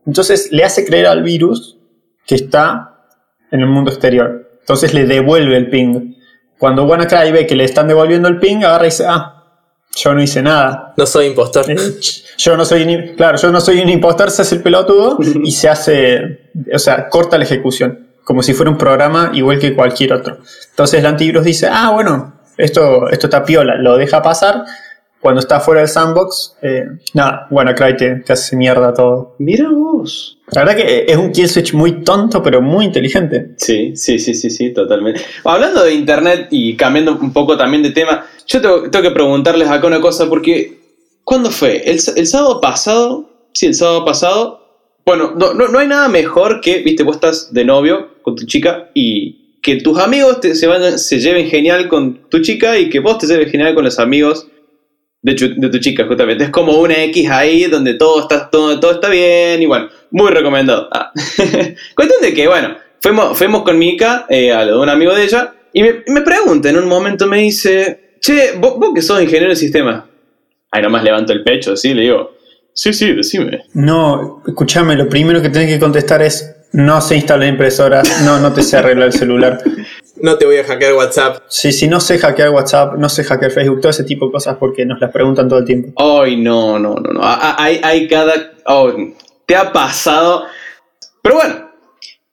Entonces 0.06 0.50
le 0.52 0.64
hace 0.64 0.86
creer 0.86 1.08
al 1.08 1.24
virus 1.24 1.78
que 2.26 2.36
está 2.36 2.97
en 3.51 3.60
el 3.62 3.68
mundo 3.68 3.92
exterior. 3.92 4.50
Entonces 4.60 4.94
le 4.94 5.06
devuelve 5.06 5.58
el 5.58 5.70
ping. 5.70 6.13
Cuando 6.58 6.84
WannaCry 6.86 7.32
ve 7.32 7.48
que 7.48 7.56
le 7.56 7.63
están 7.63 7.88
devolviendo 7.88 8.27
el 8.27 8.39
ping, 8.39 8.58
agarra 8.58 8.86
y 8.86 8.89
dice, 8.89 9.06
ah, 9.08 9.44
yo 9.96 10.13
no 10.13 10.22
hice 10.22 10.42
nada. 10.42 10.94
No 10.98 11.06
soy 11.06 11.28
impostor. 11.28 11.69
Eh, 11.69 11.78
Yo 12.38 12.56
no 12.56 12.65
soy 12.65 13.13
claro, 13.15 13.38
yo 13.38 13.52
no 13.52 13.60
soy 13.62 13.80
un 13.82 13.89
impostor, 13.89 14.30
se 14.30 14.43
hace 14.43 14.56
el 14.56 14.62
pelotudo 14.62 15.17
y 15.43 15.52
se 15.52 15.69
hace, 15.69 16.52
o 16.72 16.78
sea, 16.80 17.10
corta 17.10 17.38
la 17.38 17.45
ejecución, 17.45 18.10
como 18.24 18.43
si 18.43 18.54
fuera 18.54 18.69
un 18.69 18.78
programa 18.78 19.32
igual 19.34 19.58
que 19.60 19.76
cualquier 19.76 20.13
otro. 20.13 20.38
Entonces 20.69 21.00
el 21.00 21.06
antivirus 21.06 21.43
dice, 21.43 21.67
ah, 21.72 21.91
bueno, 21.91 22.34
esto, 22.58 23.10
esto 23.10 23.28
está 23.28 23.43
piola, 23.43 23.76
lo 23.76 23.98
deja 23.98 24.22
pasar. 24.22 24.65
Cuando 25.19 25.39
está 25.39 25.60
fuera 25.60 25.82
del 25.82 25.89
sandbox, 25.89 26.58
eh, 26.62 26.86
nada, 27.13 27.47
bueno, 27.49 27.73
Cry 27.73 27.97
te, 27.97 28.15
te 28.17 28.34
hace 28.34 28.56
mierda 28.56 28.93
todo. 28.93 29.36
Mira 29.39 29.67
vos. 29.69 30.38
La 30.51 30.63
verdad 30.63 30.77
que 30.77 31.06
es 31.08 31.17
un 31.17 31.32
kill 31.32 31.49
switch 31.49 31.73
muy 31.73 32.03
tonto, 32.03 32.41
pero 32.43 32.62
muy 32.62 32.86
inteligente. 32.86 33.51
Sí, 33.58 33.95
sí, 33.95 34.19
sí, 34.19 34.34
sí, 34.36 34.49
sí, 34.49 34.71
totalmente. 34.73 35.21
Hablando 35.43 35.84
de 35.84 35.93
internet 35.93 36.47
y 36.51 36.75
cambiando 36.77 37.17
un 37.19 37.34
poco 37.34 37.58
también 37.58 37.84
de 37.84 37.91
tema, 37.91 38.25
yo 38.45 38.62
tengo, 38.62 38.89
tengo 38.89 39.03
que 39.03 39.12
preguntarles 39.12 39.67
acá 39.67 39.88
una 39.88 39.99
cosa, 39.99 40.30
porque 40.30 40.80
¿cuándo 41.23 41.49
fue? 41.51 41.77
¿El, 41.89 41.99
el 42.15 42.27
sábado 42.27 42.62
pasado? 42.62 43.30
Sí, 43.53 43.65
el 43.65 43.73
sábado 43.75 44.06
pasado. 44.06 44.62
Bueno, 45.06 45.34
no, 45.36 45.53
no, 45.53 45.67
no 45.67 45.80
hay 45.80 45.88
nada 45.88 46.08
mejor 46.10 46.62
que, 46.62 46.80
viste, 46.84 47.03
vos 47.03 47.15
estás 47.15 47.51
de 47.53 47.65
novio 47.65 48.10
con 48.21 48.36
tu 48.36 48.45
chica 48.45 48.89
y 48.93 49.60
que 49.62 49.77
tus 49.77 49.97
amigos 49.99 50.39
te- 50.41 50.53
se, 50.56 50.67
vayan- 50.67 50.97
se 50.97 51.19
lleven 51.19 51.47
genial 51.49 51.88
con 51.89 52.30
tu 52.30 52.39
chica 52.41 52.77
y 52.77 52.89
que 52.89 52.99
vos 52.99 53.17
te 53.17 53.25
lleves 53.27 53.51
genial 53.51 53.73
con 53.73 53.84
los 53.84 53.99
amigos 53.99 54.47
de, 55.36 55.56
de 55.56 55.70
tu 55.70 55.80
chica, 55.80 56.06
justamente. 56.06 56.46
Es 56.46 56.50
como 56.50 56.74
una 56.80 57.04
X 57.06 57.30
ahí 57.30 57.66
donde 57.66 57.96
todo 57.96 58.22
está, 58.22 58.50
todo, 58.50 58.80
todo 58.80 58.92
está 58.92 59.10
bien 59.10 59.62
y 59.62 59.66
bueno, 59.66 59.90
muy 60.12 60.32
recomendado. 60.32 60.90
Ah. 60.92 61.12
Cuestión 61.96 62.22
de 62.22 62.34
que, 62.34 62.48
bueno, 62.48 62.78
fuimos, 63.02 63.38
fuimos 63.38 63.63
con 63.63 63.78
Mika 63.78 64.26
eh, 64.30 64.52
a 64.52 64.66
lo 64.66 64.78
de 64.78 64.84
un 64.84 64.90
amigo 64.90 65.13
de 65.13 65.24
ella 65.24 65.54
y 65.74 65.84
me, 65.84 66.04
me 66.08 66.22
pregunta 66.22 66.70
en 66.70 66.78
un 66.78 66.88
momento, 66.88 67.28
me 67.28 67.40
dice, 67.40 68.16
che, 68.20 68.54
vos, 68.58 68.78
vos 68.78 68.92
que 68.94 69.02
sos 69.02 69.22
ingeniero 69.22 69.50
de 69.50 69.56
sistema. 69.56 70.08
Ahí 70.72 70.82
nomás 70.82 71.04
levanto 71.04 71.34
el 71.34 71.44
pecho, 71.44 71.76
sí, 71.76 71.94
le 71.94 72.04
digo, 72.04 72.38
sí, 72.74 72.94
sí, 72.94 73.13
decime. 73.13 73.63
No, 73.74 74.44
escúchame, 74.46 74.96
lo 74.96 75.08
primero 75.08 75.42
que 75.42 75.50
tenés 75.50 75.70
que 75.70 75.80
contestar 75.80 76.22
es, 76.22 76.56
no 76.74 77.00
se 77.02 77.16
instala 77.16 77.48
impresoras, 77.48 78.22
no, 78.24 78.40
no 78.40 78.54
te 78.54 78.62
sé 78.63 78.78
arreglar 78.78 79.08
el 79.08 79.13
celular. 79.13 79.62
No 80.21 80.38
te 80.38 80.45
voy 80.45 80.58
a 80.58 80.63
hackear 80.63 80.93
WhatsApp. 80.93 81.43
Sí, 81.47 81.71
sí, 81.71 81.88
no 81.88 81.99
sé 81.99 82.17
hackear 82.17 82.49
WhatsApp, 82.49 82.95
no 82.97 83.10
sé 83.10 83.23
hackear 83.23 83.51
Facebook, 83.51 83.82
todo 83.82 83.89
ese 83.89 84.03
tipo 84.03 84.25
de 84.27 84.32
cosas 84.32 84.58
porque 84.60 84.86
nos 84.86 84.99
las 84.99 85.12
preguntan 85.12 85.47
todo 85.47 85.60
el 85.60 85.65
tiempo. 85.65 85.93
Ay, 85.95 86.38
no, 86.38 86.80
no, 86.80 86.95
no, 86.95 87.13
no. 87.13 87.21
Hay, 87.23 87.80
hay 87.84 88.08
cada. 88.08 88.34
oh, 88.65 88.93
te 89.45 89.56
ha 89.56 89.71
pasado. 89.71 90.45
Pero 91.21 91.36
bueno, 91.36 91.71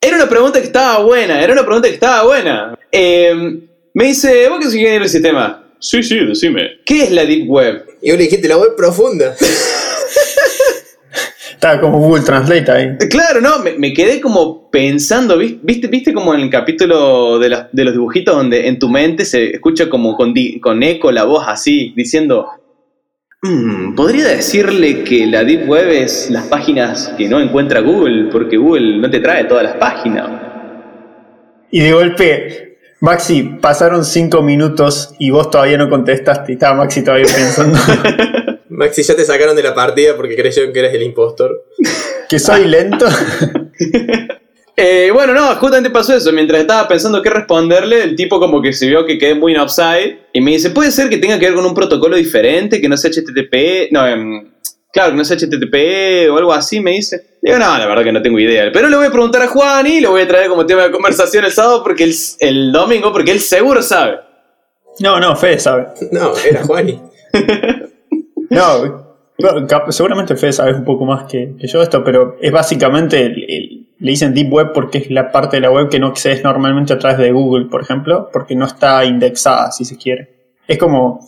era 0.01 0.17
una 0.17 0.29
pregunta 0.29 0.61
que 0.61 0.67
estaba 0.67 1.03
buena, 1.03 1.43
era 1.43 1.53
una 1.53 1.65
pregunta 1.65 1.89
que 1.89 1.95
estaba 1.95 2.25
buena. 2.25 2.79
Eh, 2.93 3.61
me 3.93 4.05
dice, 4.05 4.49
¿vos 4.49 4.59
qué 4.59 4.65
sos 4.65 4.75
ingeniero 4.75 5.03
del 5.05 5.11
sistema? 5.11 5.65
Sí, 5.79 6.03
sí, 6.03 6.19
decime. 6.25 6.81
¿Qué 6.85 7.05
es 7.05 7.11
la 7.11 7.25
Deep 7.25 7.49
Web? 7.49 7.87
Y 8.03 8.11
vos 8.11 8.19
le 8.19 8.25
dijiste 8.25 8.49
la 8.49 8.57
web 8.57 8.75
profunda. 8.77 9.37
Estaba 11.65 11.81
como 11.81 11.99
Google 11.99 12.23
Translate 12.23 12.71
ahí. 12.71 12.99
Claro, 13.09 13.41
no, 13.41 13.59
me, 13.61 13.73
me 13.79 13.95
quedé 13.95 14.21
como 14.21 14.71
pensando, 14.71 15.39
¿vis- 15.39 15.57
¿viste, 15.63 15.87
viste 15.87 16.13
como 16.13 16.35
en 16.35 16.41
el 16.43 16.51
capítulo 16.51 17.39
de, 17.39 17.49
los 17.49 17.93
dibujitos 17.95 18.37
donde 18.37 18.69
en 18.69 18.79
tu 18.79 18.91
mente 18.91 19.25
se 19.25 19.51
escucha 19.55 19.89
como 19.89 20.15
con, 20.15 20.35
di- 20.35 20.61
con 20.61 20.83
eco 20.83 21.11
la 21.11 21.25
voz 21.25 21.45
así, 21.49 21.95
diciendo, 21.97 22.49
"Mm, 23.41 23.95
podría 23.95 24.27
decirle 24.27 25.05
que 25.05 25.27
la 25.27 25.43
Deep 25.43 25.67
Web 25.67 25.89
es 25.89 26.29
las 26.31 26.45
páginas 26.49 27.15
que 27.17 27.31
no 27.31 27.41
encuentra 27.41 27.81
Google, 27.81 28.29
porque 28.31 28.59
Google 28.59 28.99
no 28.99 29.09
te 29.09 29.21
trae 29.21 29.45
todas 29.45 29.65
las 29.65 29.77
páginas. 29.77 30.29
Y 31.71 31.81
de 31.81 31.93
golpe, 31.93 32.77
Maxi, 33.01 33.43
pasaron 33.63 34.05
cinco 34.05 34.43
minutos 34.43 35.15
y 35.19 35.31
vos 35.31 35.51
todavía 35.51 35.79
no 35.79 35.89
contestaste 35.89 36.53
y 36.53 36.57
estaba 36.57 36.75
Maxi 36.77 37.03
todavía 37.03 37.27
pensando 37.35 37.79
Maxi, 38.77 39.03
ya 39.03 39.15
te 39.15 39.25
sacaron 39.25 39.55
de 39.55 39.63
la 39.63 39.75
partida 39.75 40.17
porque 40.17 40.35
creyeron 40.35 40.73
que 40.73 40.81
eres 40.81 40.95
el 40.95 41.03
impostor. 41.03 41.65
que 42.29 42.39
soy 42.39 42.67
lento. 42.67 43.07
Eh, 44.77 45.13
bueno, 45.13 45.33
no, 45.35 45.55
justamente 45.55 45.89
pasó 45.89 46.17
eso. 46.17 46.33
Mientras 46.33 46.61
estaba 46.61 46.89
pensando 46.89 47.23
qué 47.23 47.31
responderle, 47.31 48.03
el 48.03 48.17
tipo 48.17 48.41
como 48.41 48.61
que 48.61 48.73
se 48.73 48.89
vio 48.89 49.07
que 49.07 49.19
quedé 49.19 49.37
muy 49.37 49.55
en 49.55 49.61
offside 49.61 50.19
y 50.33 50.41
me 50.41 50.51
dice, 50.51 50.71
¿puede 50.71 50.91
ser 50.91 51.09
que 51.09 51.19
tenga 51.19 51.39
que 51.39 51.47
ver 51.47 51.55
con 51.55 51.65
un 51.65 51.75
protocolo 51.75 52.17
diferente, 52.17 52.81
que 52.81 52.89
no 52.89 52.97
sea 52.97 53.13
HTTP? 53.13 53.93
No, 53.93 54.05
em, 54.05 54.51
claro, 54.93 55.13
que 55.13 55.17
no 55.17 55.25
sea 55.25 55.37
HTTP 55.37 56.29
o 56.29 56.39
algo 56.39 56.53
así, 56.53 56.81
me 56.81 56.91
dice. 56.91 57.25
Digo, 57.41 57.57
no, 57.57 57.79
la 57.79 57.87
verdad 57.87 58.03
que 58.03 58.11
no 58.11 58.21
tengo 58.21 58.41
idea. 58.41 58.73
Pero 58.73 58.89
le 58.89 58.97
voy 58.97 59.07
a 59.07 59.13
preguntar 59.13 59.43
a 59.43 59.47
Juan 59.47 59.87
y 59.87 60.01
lo 60.01 60.11
voy 60.11 60.23
a 60.23 60.27
traer 60.27 60.49
como 60.49 60.67
tema 60.67 60.83
de 60.83 60.91
conversación 60.91 61.45
el 61.45 61.53
sábado 61.53 61.85
porque 61.85 62.03
el, 62.03 62.15
el 62.41 62.73
domingo, 62.73 63.13
porque 63.13 63.31
él 63.31 63.39
seguro 63.39 63.81
sabe. 63.81 64.19
No, 64.99 65.21
no, 65.21 65.37
Fede 65.37 65.61
sabe. 65.61 65.87
No, 66.11 66.37
era 66.37 66.65
Juani. 66.65 67.01
No, 68.55 69.05
seguramente 69.91 70.37
Fede 70.37 70.53
sabe 70.53 70.75
un 70.75 70.85
poco 70.85 71.05
más 71.05 71.25
que, 71.25 71.55
que 71.59 71.67
yo 71.67 71.83
esto, 71.83 72.03
pero 72.05 72.37
es 72.41 72.53
básicamente, 72.53 73.25
el- 73.27 73.45
el- 73.49 73.87
le 73.99 74.11
dicen 74.11 74.35
Deep 74.35 74.53
Web 74.53 74.73
porque 74.75 74.99
es 74.99 75.11
la 75.11 75.31
parte 75.33 75.57
de 75.57 75.61
la 75.63 75.71
web 75.71 75.89
que 75.89 75.99
no 76.01 76.09
accedes 76.09 76.43
normalmente 76.45 76.93
a 76.93 76.99
través 76.99 77.19
de 77.19 77.31
Google, 77.33 77.67
por 77.67 77.81
ejemplo, 77.83 78.29
porque 78.33 78.55
no 78.57 78.67
está 78.67 79.05
indexada, 79.05 79.71
si 79.71 79.85
se 79.85 79.97
quiere. 79.97 80.31
Es 80.69 80.79
como 80.79 81.21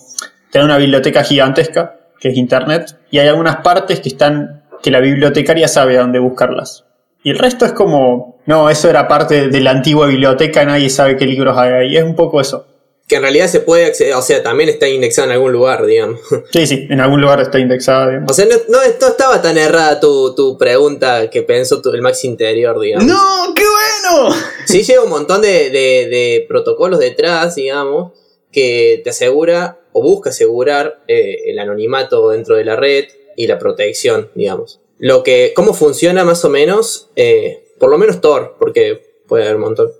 tener 0.51 0.65
una 0.67 0.77
biblioteca 0.77 1.23
gigantesca, 1.25 1.97
que 2.21 2.29
es 2.29 2.37
Internet, 2.37 2.99
y 3.11 3.19
hay 3.19 3.29
algunas 3.29 3.57
partes 3.59 4.01
que 4.01 4.09
están 4.09 4.63
que 4.83 4.91
la 4.91 5.01
bibliotecaria 5.01 5.69
sabe 5.69 5.97
a 5.97 6.03
dónde 6.03 6.19
buscarlas. 6.19 6.85
Y 7.23 7.31
el 7.31 7.39
resto 7.39 7.65
es 7.65 7.73
como, 7.73 8.39
no, 8.47 8.69
eso 8.71 8.89
era 8.91 9.09
parte 9.09 9.49
de 9.49 9.61
la 9.61 9.71
antigua 9.71 10.07
biblioteca, 10.07 10.65
nadie 10.65 10.91
sabe 10.91 11.17
qué 11.17 11.25
libros 11.27 11.57
hay 11.59 11.73
ahí. 11.73 11.97
Es 11.97 12.05
un 12.05 12.15
poco 12.15 12.41
eso. 12.41 12.67
Que 13.09 13.17
en 13.17 13.23
realidad 13.23 13.47
se 13.47 13.61
puede 13.61 13.85
acceder, 13.87 14.15
o 14.15 14.23
sea, 14.23 14.43
también 14.43 14.69
está 14.69 14.89
indexado 14.89 15.29
en 15.29 15.33
algún 15.35 15.53
lugar, 15.53 15.87
digamos. 15.87 16.21
Sí, 16.53 16.67
sí, 16.67 16.87
en 16.91 17.01
algún 17.01 17.21
lugar 17.21 17.41
está 17.41 17.59
indexada. 17.61 18.09
digamos. 18.09 18.31
O 18.33 18.35
sea, 18.35 18.47
no, 18.47 18.57
no, 18.69 18.79
no 19.01 19.07
estaba 19.09 19.41
tan 19.41 19.57
errada 19.59 20.01
tu, 20.01 20.35
tu 20.35 20.59
pregunta 20.59 21.31
que 21.31 21.43
pensó 21.43 21.81
tu- 21.81 21.91
el 21.91 22.03
Max 22.03 22.25
interior, 22.25 22.81
digamos. 22.81 23.07
¡No! 23.07 23.55
¡Qué 23.55 23.63
bueno! 23.63 24.35
Sí 24.67 24.83
lleva 24.83 25.05
un 25.05 25.11
montón 25.11 25.41
de, 25.43 25.71
de- 25.71 26.09
de 26.09 26.45
protocolos 26.49 26.99
detrás, 26.99 27.55
digamos, 27.55 28.13
que 28.51 29.01
te 29.05 29.11
asegura 29.11 29.79
o 29.93 30.03
busca 30.03 30.31
asegurar 30.31 31.03
eh, 31.07 31.37
el 31.47 31.59
anonimato 31.61 32.31
dentro 32.31 32.57
de 32.57 32.65
la 32.65 32.75
red 32.75 33.05
y 33.37 33.47
la 33.47 33.59
protección, 33.59 34.31
digamos. 34.35 34.81
Lo 34.99 35.23
que, 35.23 35.53
cómo 35.55 35.75
funciona 35.75 36.25
más 36.25 36.45
o 36.45 36.49
menos, 36.51 37.11
eh, 37.17 37.69
por 37.79 37.91
lo 37.91 37.99
menos 37.99 38.21
Tor, 38.21 38.57
porque 38.59 39.21
puede 39.29 39.45
haber 39.45 39.57
un 39.57 39.63
montón. 39.63 39.93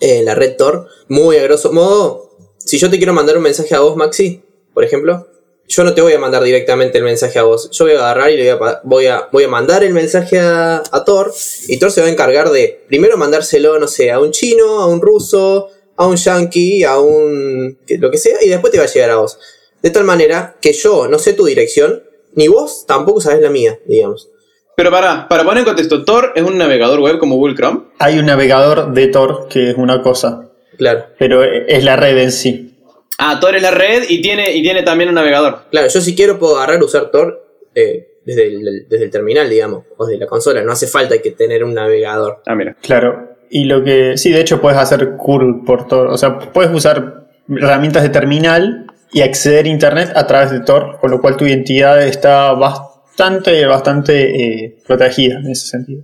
Eh, 0.00 0.22
la 0.22 0.34
red 0.34 0.56
Tor, 0.56 0.86
muy 1.08 1.36
a 1.36 1.42
grosso 1.42 1.72
modo, 1.72 2.30
si 2.58 2.78
yo 2.78 2.90
te 2.90 2.98
quiero 2.98 3.12
mandar 3.12 3.36
un 3.36 3.42
mensaje 3.42 3.74
a 3.74 3.80
vos, 3.80 3.96
Maxi, 3.96 4.42
por 4.74 4.84
ejemplo, 4.84 5.26
yo 5.68 5.84
no 5.84 5.94
te 5.94 6.00
voy 6.00 6.14
a 6.14 6.18
mandar 6.18 6.42
directamente 6.42 6.98
el 6.98 7.04
mensaje 7.04 7.38
a 7.38 7.42
vos. 7.42 7.70
Yo 7.70 7.84
voy 7.84 7.94
a 7.94 7.98
agarrar 7.98 8.30
y 8.30 8.36
le 8.38 8.54
voy 8.54 8.68
a, 8.68 8.80
voy 8.84 9.06
a, 9.06 9.28
voy 9.30 9.44
a 9.44 9.48
mandar 9.48 9.84
el 9.84 9.92
mensaje 9.92 10.38
a, 10.38 10.82
a 10.90 11.04
Thor. 11.04 11.32
Y 11.68 11.78
Thor 11.78 11.90
se 11.90 12.00
va 12.00 12.06
a 12.06 12.10
encargar 12.10 12.50
de 12.50 12.84
primero 12.88 13.18
mandárselo, 13.18 13.78
no 13.78 13.86
sé, 13.86 14.10
a 14.10 14.18
un 14.18 14.30
chino, 14.30 14.80
a 14.80 14.86
un 14.86 15.02
ruso, 15.02 15.68
a 15.96 16.06
un 16.06 16.16
yankee, 16.16 16.84
a 16.84 16.98
un. 16.98 17.78
lo 17.86 18.10
que 18.10 18.18
sea, 18.18 18.42
y 18.42 18.48
después 18.48 18.72
te 18.72 18.78
va 18.78 18.84
a 18.84 18.88
llegar 18.88 19.10
a 19.10 19.16
vos. 19.16 19.38
De 19.82 19.90
tal 19.90 20.04
manera 20.04 20.56
que 20.60 20.72
yo 20.72 21.06
no 21.08 21.18
sé 21.18 21.34
tu 21.34 21.44
dirección, 21.44 22.02
ni 22.34 22.48
vos 22.48 22.86
tampoco 22.86 23.20
sabés 23.20 23.40
la 23.40 23.50
mía, 23.50 23.78
digamos. 23.86 24.30
Pero 24.78 24.92
para, 24.92 25.26
para 25.26 25.42
poner 25.42 25.58
en 25.58 25.64
contexto, 25.64 26.04
Tor 26.04 26.30
es 26.36 26.44
un 26.44 26.56
navegador 26.56 27.00
web 27.00 27.18
como 27.18 27.34
Google 27.34 27.56
Chrome. 27.56 27.80
Hay 27.98 28.16
un 28.20 28.26
navegador 28.26 28.92
de 28.92 29.08
Tor 29.08 29.48
que 29.50 29.70
es 29.70 29.76
una 29.76 30.02
cosa, 30.02 30.50
Claro. 30.76 31.06
pero 31.18 31.42
es 31.42 31.82
la 31.82 31.96
red 31.96 32.16
en 32.18 32.30
sí. 32.30 32.76
Ah, 33.18 33.38
Tor 33.40 33.56
es 33.56 33.62
la 33.62 33.72
red 33.72 34.04
y 34.08 34.22
tiene, 34.22 34.54
y 34.54 34.62
tiene 34.62 34.84
también 34.84 35.08
un 35.08 35.16
navegador. 35.16 35.62
Claro, 35.72 35.88
yo 35.88 36.00
si 36.00 36.14
quiero 36.14 36.38
puedo 36.38 36.56
agarrar 36.58 36.80
usar 36.80 37.10
Tor 37.10 37.44
eh, 37.74 38.06
desde, 38.24 38.46
el, 38.46 38.86
desde 38.88 39.06
el 39.06 39.10
terminal, 39.10 39.50
digamos, 39.50 39.82
o 39.96 40.06
desde 40.06 40.20
la 40.20 40.26
consola. 40.28 40.62
No 40.62 40.70
hace 40.70 40.86
falta 40.86 41.18
que 41.18 41.32
tener 41.32 41.64
un 41.64 41.74
navegador. 41.74 42.40
Ah, 42.46 42.54
mira. 42.54 42.76
Claro. 42.80 43.30
Y 43.50 43.64
lo 43.64 43.82
que. 43.82 44.16
Sí, 44.16 44.30
de 44.30 44.40
hecho 44.42 44.60
puedes 44.60 44.78
hacer 44.78 45.16
curl 45.16 45.64
por 45.64 45.88
Tor. 45.88 46.06
O 46.06 46.16
sea, 46.16 46.38
puedes 46.38 46.72
usar 46.72 47.26
herramientas 47.48 48.04
de 48.04 48.10
terminal 48.10 48.86
y 49.12 49.22
acceder 49.22 49.64
a 49.64 49.68
internet 49.70 50.12
a 50.14 50.24
través 50.28 50.52
de 50.52 50.60
Tor, 50.60 50.98
con 51.00 51.10
lo 51.10 51.20
cual 51.20 51.36
tu 51.36 51.44
identidad 51.46 52.00
está 52.06 52.52
bastante, 52.52 52.97
bastante 53.66 54.64
eh, 54.64 54.78
protegida 54.86 55.38
en 55.38 55.50
ese 55.50 55.66
sentido. 55.66 56.02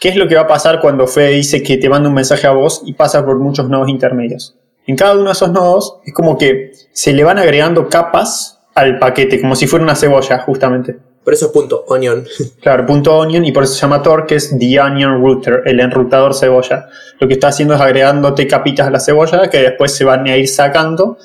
¿Qué 0.00 0.08
es 0.08 0.16
lo 0.16 0.26
que 0.26 0.34
va 0.34 0.42
a 0.42 0.48
pasar 0.48 0.80
cuando 0.80 1.06
Fede 1.06 1.30
dice 1.30 1.62
que 1.62 1.76
te 1.76 1.88
manda 1.88 2.08
un 2.08 2.14
mensaje 2.14 2.46
a 2.46 2.50
vos 2.50 2.82
y 2.84 2.94
pasa 2.94 3.24
por 3.24 3.38
muchos 3.38 3.68
nodos 3.68 3.88
intermedios? 3.88 4.56
En 4.86 4.96
cada 4.96 5.14
uno 5.14 5.26
de 5.26 5.32
esos 5.32 5.52
nodos 5.52 5.98
es 6.04 6.12
como 6.12 6.36
que 6.36 6.72
se 6.92 7.12
le 7.12 7.22
van 7.22 7.38
agregando 7.38 7.88
capas 7.88 8.60
al 8.74 8.98
paquete, 8.98 9.40
como 9.40 9.54
si 9.54 9.66
fuera 9.66 9.84
una 9.84 9.94
cebolla, 9.94 10.40
justamente. 10.40 10.96
Por 11.22 11.34
eso 11.34 11.46
es 11.46 11.52
punto, 11.52 11.84
onion. 11.86 12.24
Claro, 12.60 12.84
punto 12.84 13.16
onion 13.16 13.44
y 13.44 13.52
por 13.52 13.64
eso 13.64 13.74
se 13.74 13.80
llama 13.80 14.02
Tor, 14.02 14.26
que 14.26 14.34
es 14.36 14.56
the 14.58 14.80
onion 14.80 15.22
router, 15.22 15.62
el 15.66 15.78
enrutador 15.78 16.34
cebolla. 16.34 16.88
Lo 17.20 17.28
que 17.28 17.34
está 17.34 17.48
haciendo 17.48 17.74
es 17.74 17.80
agregándote 17.80 18.48
capitas 18.48 18.88
a 18.88 18.90
la 18.90 18.98
cebolla 18.98 19.48
que 19.48 19.58
después 19.58 19.94
se 19.94 20.04
van 20.04 20.26
a 20.26 20.36
ir 20.36 20.48
sacando. 20.48 21.18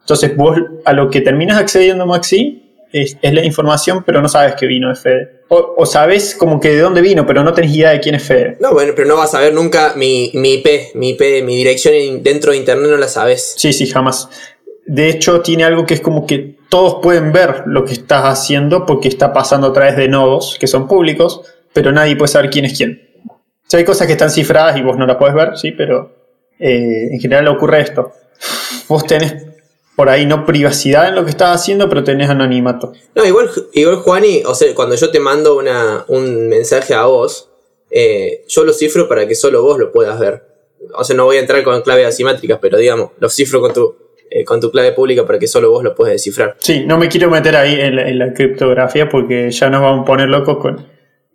Entonces 0.00 0.36
vos 0.36 0.56
a 0.84 0.92
lo 0.92 1.10
que 1.10 1.20
terminas 1.20 1.58
accediendo, 1.58 2.06
Maxi, 2.06 2.69
es, 2.92 3.16
es 3.20 3.34
la 3.34 3.44
información, 3.44 4.02
pero 4.04 4.20
no 4.20 4.28
sabes 4.28 4.54
que 4.54 4.66
vino 4.66 4.88
de 4.88 4.96
Fede. 4.96 5.40
O, 5.48 5.74
o 5.76 5.86
sabes 5.86 6.34
como 6.34 6.60
que 6.60 6.70
de 6.70 6.80
dónde 6.80 7.00
vino, 7.00 7.26
pero 7.26 7.42
no 7.42 7.52
tenés 7.52 7.74
idea 7.74 7.90
de 7.90 8.00
quién 8.00 8.14
es 8.14 8.22
Fede. 8.22 8.56
No, 8.60 8.72
bueno, 8.72 8.92
pero 8.94 9.08
no 9.08 9.16
vas 9.16 9.34
a 9.34 9.40
ver 9.40 9.52
nunca 9.52 9.94
mi, 9.96 10.30
mi 10.34 10.54
IP, 10.54 10.94
mi 10.94 11.10
IP, 11.10 11.44
mi 11.44 11.56
dirección 11.56 12.22
dentro 12.22 12.52
de 12.52 12.58
internet 12.58 12.90
no 12.90 12.96
la 12.96 13.08
sabes. 13.08 13.54
Sí, 13.56 13.72
sí, 13.72 13.86
jamás. 13.86 14.28
De 14.86 15.08
hecho, 15.08 15.40
tiene 15.40 15.64
algo 15.64 15.86
que 15.86 15.94
es 15.94 16.00
como 16.00 16.26
que 16.26 16.56
todos 16.68 16.96
pueden 17.02 17.32
ver 17.32 17.64
lo 17.66 17.84
que 17.84 17.92
estás 17.92 18.24
haciendo 18.24 18.86
porque 18.86 19.08
está 19.08 19.32
pasando 19.32 19.68
a 19.68 19.72
través 19.72 19.96
de 19.96 20.08
nodos 20.08 20.56
que 20.58 20.66
son 20.66 20.88
públicos, 20.88 21.42
pero 21.72 21.92
nadie 21.92 22.16
puede 22.16 22.28
saber 22.28 22.50
quién 22.50 22.64
es 22.64 22.76
quién. 22.76 23.08
O 23.26 23.38
sea, 23.66 23.78
hay 23.78 23.84
cosas 23.84 24.06
que 24.06 24.14
están 24.14 24.30
cifradas 24.30 24.76
y 24.76 24.82
vos 24.82 24.96
no 24.96 25.06
las 25.06 25.16
puedes 25.16 25.34
ver, 25.34 25.56
sí, 25.56 25.72
pero 25.72 26.16
eh, 26.58 27.08
en 27.12 27.20
general 27.20 27.48
ocurre 27.48 27.80
esto. 27.82 28.12
Vos 28.88 29.04
tenés 29.04 29.49
por 30.00 30.08
ahí 30.08 30.24
no 30.24 30.46
privacidad 30.46 31.08
en 31.08 31.14
lo 31.14 31.24
que 31.24 31.30
estás 31.30 31.54
haciendo, 31.54 31.86
pero 31.90 32.02
tenés 32.02 32.30
anonimato. 32.30 32.94
No, 33.14 33.22
igual, 33.22 33.50
igual 33.74 33.96
Juani, 33.96 34.42
o 34.46 34.54
sea, 34.54 34.74
cuando 34.74 34.94
yo 34.94 35.10
te 35.10 35.20
mando 35.20 35.58
una, 35.58 36.06
un 36.08 36.48
mensaje 36.48 36.94
a 36.94 37.04
vos, 37.04 37.50
eh, 37.90 38.46
yo 38.48 38.64
lo 38.64 38.72
cifro 38.72 39.06
para 39.06 39.28
que 39.28 39.34
solo 39.34 39.60
vos 39.60 39.78
lo 39.78 39.92
puedas 39.92 40.18
ver. 40.18 40.42
O 40.94 41.04
sea, 41.04 41.14
no 41.14 41.26
voy 41.26 41.36
a 41.36 41.40
entrar 41.40 41.62
con 41.64 41.82
claves 41.82 42.06
asimétricas, 42.06 42.58
pero 42.62 42.78
digamos, 42.78 43.10
lo 43.18 43.28
cifro 43.28 43.60
con 43.60 43.74
tu, 43.74 43.94
eh, 44.30 44.42
con 44.42 44.58
tu 44.58 44.70
clave 44.70 44.92
pública 44.92 45.26
para 45.26 45.38
que 45.38 45.46
solo 45.46 45.70
vos 45.70 45.84
lo 45.84 45.94
puedas 45.94 46.14
descifrar. 46.14 46.56
Sí, 46.60 46.84
no 46.86 46.96
me 46.96 47.10
quiero 47.10 47.28
meter 47.28 47.54
ahí 47.56 47.78
en 47.78 47.96
la, 47.96 48.08
en 48.08 48.18
la 48.18 48.32
criptografía 48.32 49.06
porque 49.06 49.50
ya 49.50 49.68
nos 49.68 49.82
vamos 49.82 50.04
a 50.04 50.06
poner 50.06 50.30
locos 50.30 50.56
con. 50.62 50.86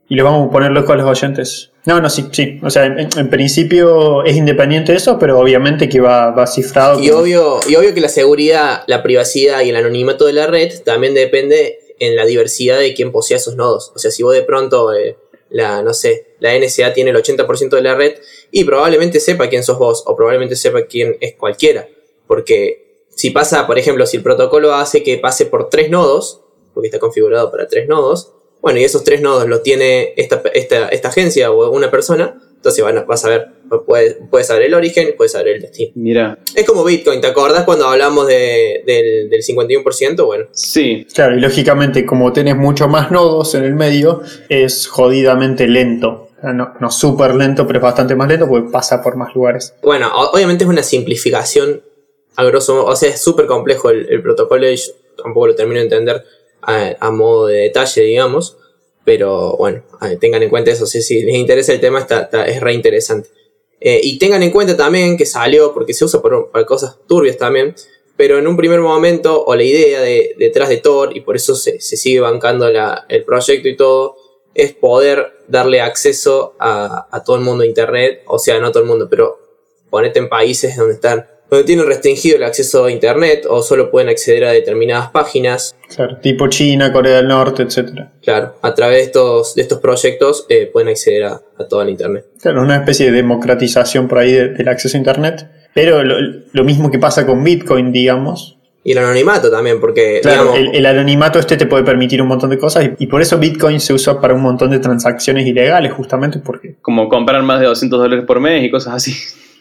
Y 0.10 0.15
los 0.15 0.25
vamos 0.25 0.49
a 0.49 0.51
poner 0.51 0.71
locos 0.71 0.89
a 0.89 0.95
los 0.95 1.06
oyentes. 1.06 1.71
No, 1.86 2.02
no, 2.02 2.10
sí, 2.10 2.26
sí. 2.32 2.60
O 2.63 2.69
sea, 2.69 2.86
en, 2.86 3.00
en 3.15 3.30
principio 3.30 4.24
es 4.24 4.36
independiente 4.36 4.91
de 4.91 4.98
eso, 4.98 5.19
pero 5.19 5.39
obviamente 5.39 5.88
que 5.88 6.00
va, 6.00 6.32
va 6.32 6.48
cifrado. 6.48 7.00
Y 7.00 7.10
con- 7.10 7.21
obvio, 7.21 7.60
y 7.67 7.76
obvio 7.76 7.93
que 7.93 8.02
la 8.02 8.10
seguridad, 8.10 8.84
la 8.88 9.04
privacidad 9.04 9.62
y 9.62 9.69
el 9.69 9.76
anonimato 9.76 10.26
de 10.26 10.34
la 10.34 10.48
red 10.48 10.71
también 10.84 11.13
depende 11.13 11.80
en 12.00 12.15
la 12.15 12.26
diversidad 12.26 12.80
de 12.80 12.93
quien 12.93 13.12
posea 13.12 13.38
esos 13.38 13.56
nodos. 13.56 13.91
O 13.95 14.00
sea, 14.00 14.10
si 14.12 14.24
vos 14.24 14.34
de 14.34 14.41
pronto, 14.41 14.93
eh, 14.93 15.17
la, 15.50 15.84
no 15.84 15.93
sé, 15.93 16.36
la 16.39 16.58
NSA 16.58 16.93
tiene 16.93 17.12
el 17.12 17.17
80% 17.17 17.69
de 17.69 17.82
la 17.82 17.95
red 17.95 18.15
y 18.52 18.63
probablemente 18.63 19.19
sepa 19.19 19.48
quién 19.48 19.63
sos 19.63 19.78
vos 19.78 20.04
o 20.08 20.15
probablemente 20.15 20.56
sepa 20.56 20.82
quién 20.88 21.15
es 21.21 21.36
cualquiera. 21.36 21.88
Porque 22.28 23.04
si 23.10 23.30
pasa, 23.30 23.67
por 23.67 23.78
ejemplo, 23.78 24.06
si 24.08 24.17
el 24.17 24.24
protocolo 24.24 24.74
hace 24.74 25.04
que 25.04 25.17
pase 25.19 25.45
por 25.45 25.69
tres 25.69 25.89
nodos, 25.89 26.41
porque 26.74 26.88
está 26.88 27.00
configurado 27.00 27.52
para 27.52 27.67
tres 27.67 27.88
nodos, 27.88 28.34
bueno, 28.65 28.80
y 28.80 28.84
esos 28.84 29.04
tres 29.04 29.21
nodos 29.21 29.47
los 29.47 29.62
tiene 29.62 30.13
esta, 30.17 30.41
esta, 30.56 30.88
esta 30.89 31.10
agencia 31.10 31.51
o 31.51 31.69
una 31.69 31.91
persona, 31.91 32.36
entonces 32.56 32.84
van 32.84 32.97
a- 32.97 33.04
vas 33.04 33.23
a 33.25 33.30
ver, 33.30 33.47
puedes, 33.86 34.17
puedes 34.32 34.47
saber 34.47 34.63
el 34.63 34.73
origen, 34.73 35.13
puedes 35.15 35.34
saber 35.34 35.49
el 35.49 35.62
destino. 35.62 35.91
Mira. 35.93 36.39
Es 36.56 36.65
como 36.65 36.84
Bitcoin, 36.84 37.21
¿te 37.21 37.28
acordás 37.28 37.63
cuando 37.63 37.86
hablamos 37.86 38.25
de- 38.25 38.82
del, 38.88 39.30
del 39.30 39.43
51%? 39.43 40.25
Bueno, 40.25 40.45
Sí. 40.51 41.06
Claro, 41.13 41.38
y 41.38 41.41
lógicamente, 41.41 42.08
como 42.08 42.34
tenés 42.34 42.56
mucho 42.58 42.88
más 42.88 43.12
nodos 43.12 43.54
en 43.54 43.65
el 43.65 43.75
medio, 43.75 44.23
es 44.49 44.88
jodidamente 44.88 45.67
lento. 45.67 46.30
No, 46.41 46.73
no 46.80 46.89
súper 46.91 47.36
lento, 47.36 47.67
pero 47.67 47.78
es 47.80 47.84
bastante 47.84 48.15
más 48.15 48.28
lento 48.28 48.47
porque 48.47 48.69
pasa 48.71 48.99
por 49.01 49.15
más 49.15 49.34
lugares. 49.36 49.75
bueno, 49.84 50.10
obviamente 50.34 50.63
es 50.63 50.69
una 50.71 50.82
simplificación 50.84 51.84
a 52.36 52.43
grosso 52.45 52.73
modo, 52.75 52.86
o 52.88 52.95
sea, 52.95 53.10
es 53.10 53.21
súper 53.21 53.45
complejo 53.45 53.91
el, 53.91 54.08
el 54.10 54.21
protocolo 54.23 54.67
y 54.69 54.75
yo 54.75 54.91
tampoco 55.21 55.47
lo 55.47 55.56
termino 55.56 55.78
de 55.80 55.84
entender 55.86 56.23
a, 56.65 57.12
modo 57.12 57.47
de 57.47 57.58
detalle, 57.62 58.01
digamos, 58.01 58.58
pero 59.04 59.56
bueno, 59.58 59.84
tengan 60.19 60.41
en 60.43 60.49
cuenta 60.49 60.71
eso, 60.71 60.86
si, 60.88 61.23
les 61.23 61.36
interesa 61.36 61.73
el 61.73 61.80
tema, 61.80 61.99
está, 61.99 62.21
está- 62.23 62.45
es 62.47 62.60
re 62.60 62.73
interesante. 62.73 63.30
Eh, 63.80 63.99
y 64.04 64.17
tengan 64.17 64.41
en 64.41 64.51
cuenta 64.51 64.75
también 64.75 65.15
que 65.17 65.25
salió, 65.25 65.73
porque 65.73 65.93
se 65.93 66.06
usa 66.06 66.21
para 66.21 66.65
cosas 66.65 66.97
turbias 67.08 67.38
también, 67.38 67.75
pero 68.17 68.39
en 68.39 68.47
un 68.47 68.58
primer 68.58 68.80
momento, 68.80 69.43
o 69.45 69.56
la 69.56 69.63
idea 69.63 70.01
de, 70.01 70.36
detrás 70.39 70.69
de 70.69 70.78
Tor, 70.78 71.15
y 71.15 71.21
por 71.21 71.36
eso 71.36 71.56
se, 71.56 71.80
se 71.82 71.97
sigue 71.97 72.19
bancando 72.21 72.69
la- 72.71 73.06
el 73.10 73.23
proyecto 73.23 73.67
y 73.67 73.75
todo, 73.75 74.15
es 74.56 74.73
poder 74.73 75.34
darle 75.49 75.82
acceso 75.82 76.56
a, 76.60 77.08
a 77.12 77.23
todo 77.23 77.36
el 77.36 77.41
mundo 77.43 77.63
a 77.63 77.67
Internet, 77.67 78.23
o 78.25 78.39
sea, 78.39 78.60
no 78.60 78.67
a 78.67 78.71
todo 78.71 78.82
el 78.84 78.89
mundo, 78.89 79.08
pero 79.10 79.38
ponete 79.89 80.17
en 80.19 80.30
países 80.30 80.75
donde 80.78 80.93
están 80.95 81.28
donde 81.50 81.66
tienen 81.66 81.86
restringido 81.86 82.38
el 82.38 82.44
acceso 82.44 82.86
a 82.86 82.92
Internet 82.92 83.46
o 83.50 83.62
solo 83.62 83.92
pueden 83.92 84.10
acceder 84.10 84.46
a 84.46 84.52
determinadas 84.52 85.10
páginas. 85.12 85.76
Claro, 85.96 86.18
tipo 86.18 86.48
China, 86.48 86.92
Corea 86.92 87.18
del 87.18 87.28
Norte, 87.28 87.64
etc. 87.64 88.08
Claro, 88.24 88.56
a 88.62 88.74
través 88.74 88.98
de 88.98 89.04
estos, 89.04 89.56
de 89.56 89.62
estos 89.62 89.80
proyectos 89.80 90.46
eh, 90.50 90.70
pueden 90.72 90.90
acceder 90.90 91.24
a, 91.26 91.42
a 91.58 91.68
todo 91.70 91.82
el 91.84 91.90
Internet. 91.90 92.26
Claro, 92.42 92.62
una 92.62 92.78
especie 92.78 93.08
de 93.08 93.12
democratización 93.12 94.08
por 94.08 94.18
ahí 94.20 94.34
de- 94.34 94.50
del 94.50 94.68
acceso 94.68 94.98
a 94.98 95.00
Internet. 95.00 95.48
Pero 95.74 96.04
lo, 96.04 96.16
lo 96.52 96.64
mismo 96.64 96.90
que 96.90 97.00
pasa 97.00 97.26
con 97.26 97.44
Bitcoin, 97.44 97.92
digamos. 97.92 98.58
Y 98.84 98.92
el 98.92 99.00
anonimato 99.00 99.50
también, 99.50 99.80
porque 99.82 100.20
Claro, 100.22 100.52
digamos, 100.54 100.60
el, 100.60 100.76
el 100.76 100.86
anonimato 100.86 101.40
este 101.40 101.58
te 101.58 101.66
puede 101.66 101.84
permitir 101.84 102.22
un 102.22 102.28
montón 102.28 102.52
de 102.52 102.58
cosas 102.60 102.86
y, 102.86 103.04
y 103.04 103.08
por 103.08 103.20
eso 103.22 103.38
Bitcoin 103.40 103.80
se 103.80 103.94
usa 103.94 104.22
para 104.22 104.34
un 104.36 104.42
montón 104.42 104.70
de 104.70 104.78
transacciones 104.80 105.46
ilegales, 105.48 105.92
justamente 105.94 106.38
porque... 106.40 106.76
Como 106.82 107.10
comprar 107.10 107.42
más 107.44 107.60
de 107.60 107.66
200 107.66 108.00
dólares 108.00 108.26
por 108.26 108.40
mes 108.40 108.64
y 108.64 108.70
cosas 108.70 108.94
así. 108.94 109.14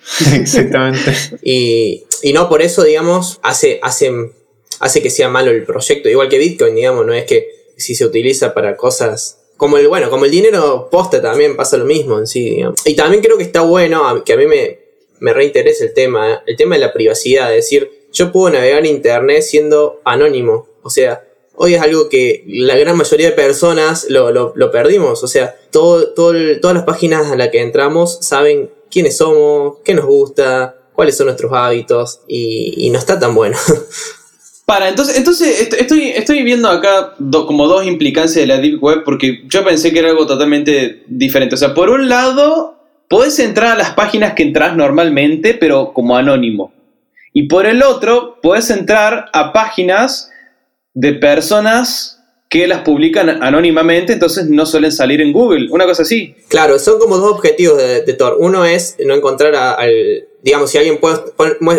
Exactamente. 0.34 1.12
y, 1.42 2.04
y 2.22 2.32
no 2.32 2.48
por 2.48 2.62
eso, 2.62 2.82
digamos, 2.84 3.38
hace, 3.42 3.78
hace, 3.82 4.12
hace 4.80 5.02
que 5.02 5.10
sea 5.10 5.28
malo 5.28 5.50
el 5.50 5.64
proyecto. 5.64 6.08
Igual 6.08 6.28
que 6.28 6.38
Bitcoin, 6.38 6.74
digamos, 6.74 7.06
no 7.06 7.12
es 7.14 7.24
que 7.24 7.48
si 7.76 7.94
se 7.94 8.04
utiliza 8.04 8.54
para 8.54 8.76
cosas 8.76 9.38
como 9.56 9.78
el, 9.78 9.88
bueno, 9.88 10.10
como 10.10 10.24
el 10.24 10.30
dinero 10.30 10.88
posta 10.90 11.22
también 11.22 11.56
pasa 11.56 11.76
lo 11.76 11.84
mismo 11.84 12.18
en 12.18 12.26
sí, 12.26 12.50
digamos. 12.50 12.80
Y 12.86 12.94
también 12.94 13.22
creo 13.22 13.36
que 13.36 13.44
está 13.44 13.62
bueno, 13.62 14.22
que 14.24 14.32
a 14.32 14.36
mí 14.36 14.46
me, 14.46 14.80
me 15.20 15.32
reinteresa 15.32 15.84
el 15.84 15.94
tema, 15.94 16.42
el 16.46 16.56
tema 16.56 16.74
de 16.74 16.80
la 16.80 16.92
privacidad, 16.92 17.50
es 17.54 17.64
decir, 17.64 18.08
yo 18.12 18.30
puedo 18.32 18.50
navegar 18.50 18.80
en 18.80 18.86
internet 18.86 19.42
siendo 19.42 20.00
anónimo, 20.04 20.68
o 20.82 20.90
sea, 20.90 21.24
hoy 21.56 21.74
es 21.74 21.80
algo 21.80 22.08
que 22.08 22.42
la 22.46 22.76
gran 22.76 22.96
mayoría 22.96 23.30
de 23.30 23.32
personas 23.36 24.06
lo, 24.08 24.32
lo, 24.32 24.52
lo 24.56 24.70
perdimos. 24.72 25.22
O 25.22 25.28
sea, 25.28 25.56
todo, 25.70 26.08
todo 26.12 26.32
el- 26.32 26.60
todas 26.60 26.74
las 26.76 26.84
páginas 26.84 27.30
a 27.30 27.36
las 27.36 27.48
que 27.50 27.60
entramos 27.60 28.18
saben 28.22 28.70
quiénes 28.94 29.16
somos, 29.16 29.78
qué 29.85 29.92
nos 29.92 30.07
gusta, 30.07 30.76
cuáles 30.94 31.16
son 31.16 31.26
nuestros 31.26 31.52
hábitos 31.52 32.20
y, 32.28 32.88
no 32.90 32.98
está 33.00 33.18
tan 33.18 33.35
bueno. 33.35 33.59
Para, 34.66 34.88
entonces, 34.88 35.18
entonces 35.18 35.61
est- 35.61 35.74
estoy, 35.74 36.11
estoy 36.11 36.42
viendo 36.44 36.68
acá 36.70 37.14
do- 37.18 37.44
como 37.46 37.66
dos 37.66 37.85
implicancias 37.85 38.37
de 38.37 38.46
la 38.46 38.59
Deep 38.59 38.83
Web 38.83 39.02
porque 39.04 39.42
yo 39.48 39.64
pensé 39.64 39.92
que 39.92 39.98
era 39.98 40.09
algo 40.11 40.26
totalmente 40.26 41.02
diferente. 41.09 41.57
O 41.57 41.59
sea, 41.59 41.74
por 41.74 41.90
un 41.90 42.09
lado, 42.09 42.78
podés 43.09 43.38
entrar 43.40 43.72
a 43.72 43.76
las 43.76 43.90
páginas 43.90 44.35
que 44.35 44.44
entras 44.44 44.74
normalmente, 44.76 45.52
pero 45.54 45.92
como 45.92 46.16
anónimo. 46.16 46.72
Y 47.35 47.48
por 47.48 47.66
el 47.66 47.83
otro, 47.83 48.38
podés 48.40 48.70
entrar 48.70 49.26
a 49.33 49.52
páginas 49.52 50.30
de 50.94 51.12
personas 51.14 52.23
que 52.54 52.68
las 52.68 52.82
publican 52.82 53.42
anónimamente, 53.42 54.12
entonces 54.12 54.48
no 54.48 54.64
suelen 54.64 54.92
salir 54.92 55.20
en 55.20 55.32
Google. 55.32 55.66
Una 55.72 55.86
cosa 55.86 56.02
así. 56.02 56.36
Claro, 56.46 56.78
son 56.78 57.00
como 57.00 57.16
dos 57.18 57.32
objetivos 57.32 57.76
de, 57.78 58.02
de 58.02 58.12
Tor. 58.14 58.36
Uno 58.38 58.64
es 58.64 58.94
no 59.04 59.12
encontrar 59.12 59.56
a- 59.56 59.72
al. 59.72 60.28
Digamos, 60.40 60.70
si 60.70 60.78
alguien 60.78 60.98
puede- 60.98 61.20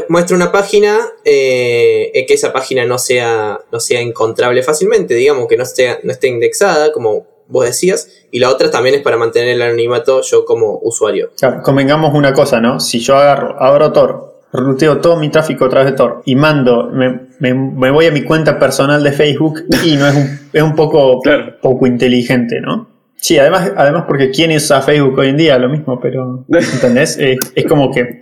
muestra 0.09 0.35
una 0.35 0.51
página, 0.51 0.97
eh, 1.23 2.11
eh, 2.13 2.25
que 2.25 2.33
esa 2.33 2.51
página 2.51 2.83
no 2.83 2.97
sea, 2.97 3.59
no 3.71 3.79
sea 3.79 4.01
encontrable 4.01 4.63
fácilmente, 4.63 5.13
digamos, 5.13 5.47
que 5.47 5.55
no 5.55 5.63
esté, 5.63 5.99
no 6.03 6.11
esté 6.11 6.27
indexada, 6.27 6.91
como 6.91 7.25
vos 7.47 7.63
decías. 7.65 8.09
Y 8.31 8.39
la 8.39 8.49
otra 8.49 8.69
también 8.69 8.95
es 8.95 9.01
para 9.01 9.15
mantener 9.15 9.49
el 9.49 9.61
anonimato 9.61 10.21
yo 10.23 10.43
como 10.43 10.79
usuario. 10.83 11.31
Claro, 11.39 11.61
convengamos 11.63 12.13
una 12.13 12.33
cosa, 12.33 12.59
¿no? 12.59 12.81
Si 12.81 12.99
yo 12.99 13.15
agarro, 13.15 13.55
abro 13.63 13.93
Tor, 13.93 14.34
ruteo 14.53 14.99
todo 14.99 15.17
mi 15.17 15.29
tráfico 15.29 15.65
a 15.65 15.69
través 15.69 15.91
de 15.91 15.97
Tor 15.97 16.21
y 16.25 16.35
mando, 16.35 16.89
me, 16.91 17.19
me- 17.39 17.53
me 17.53 17.91
voy 17.91 18.05
a 18.05 18.11
mi 18.11 18.21
cuenta 18.23 18.57
personal 18.57 19.03
de 19.03 19.11
Facebook 19.11 19.63
y 19.83 19.95
no 19.97 20.07
es 20.07 20.15
un, 20.15 20.39
es 20.53 20.61
un 20.63 20.75
poco, 20.75 21.19
Claro. 21.23 21.55
poco 21.61 21.87
inteligente, 21.87 22.61
¿no? 22.61 22.87
Sí, 23.17 23.37
además, 23.39 23.71
además 23.75 24.03
porque 24.07 24.29
quién 24.29 24.55
usa 24.55 24.81
Facebook 24.81 25.17
hoy 25.17 25.29
en 25.29 25.37
día, 25.37 25.57
lo 25.57 25.67
mismo, 25.69 25.99
pero 25.99 26.45
¿entendés? 26.49 27.17
Eh, 27.19 27.37
es 27.55 27.65
como 27.65 27.91
que 27.91 28.19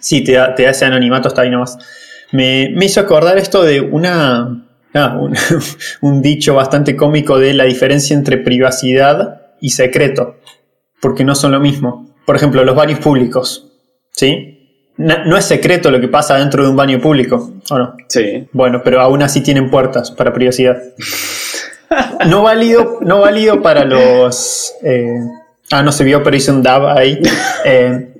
sí, 0.00 0.22
te 0.24 0.32
da, 0.32 0.54
te 0.54 0.64
da 0.64 0.70
ese 0.70 0.84
anonimato 0.84 1.28
hasta 1.28 1.42
ahí 1.42 1.50
nomás. 1.50 1.78
Me, 2.32 2.70
me 2.74 2.84
hizo 2.86 3.00
acordar 3.00 3.38
esto 3.38 3.62
de 3.62 3.80
una, 3.80 4.66
ah, 4.94 5.18
un, 5.20 5.34
un 6.02 6.22
dicho 6.22 6.54
bastante 6.54 6.96
cómico 6.96 7.38
de 7.38 7.54
la 7.54 7.64
diferencia 7.64 8.14
entre 8.16 8.36
privacidad 8.38 9.40
y 9.60 9.70
secreto, 9.70 10.36
porque 11.00 11.24
no 11.24 11.34
son 11.34 11.52
lo 11.52 11.60
mismo. 11.60 12.14
Por 12.26 12.36
ejemplo, 12.36 12.64
los 12.64 12.76
baños 12.76 12.98
públicos, 13.00 13.72
¿sí? 14.10 14.51
No 14.96 15.36
es 15.36 15.44
secreto 15.44 15.90
lo 15.90 16.00
que 16.00 16.08
pasa 16.08 16.36
dentro 16.36 16.62
de 16.62 16.68
un 16.68 16.76
baño 16.76 17.00
público, 17.00 17.50
¿o 17.70 17.78
no? 17.78 17.96
Sí. 18.08 18.46
Bueno, 18.52 18.82
pero 18.84 19.00
aún 19.00 19.22
así 19.22 19.42
tienen 19.42 19.70
puertas 19.70 20.10
para 20.10 20.32
privacidad. 20.32 20.76
No 22.26 22.42
válido, 22.42 23.00
no 23.02 23.20
válido 23.20 23.60
para 23.60 23.84
los. 23.84 24.72
eh, 24.82 25.18
ah, 25.72 25.82
no 25.82 25.92
se 25.92 26.04
vio, 26.04 26.22
pero 26.22 26.34
hice 26.34 26.50
un 26.50 26.62
dab 26.62 26.86
ahí. 26.86 27.20
Eh, 27.66 28.12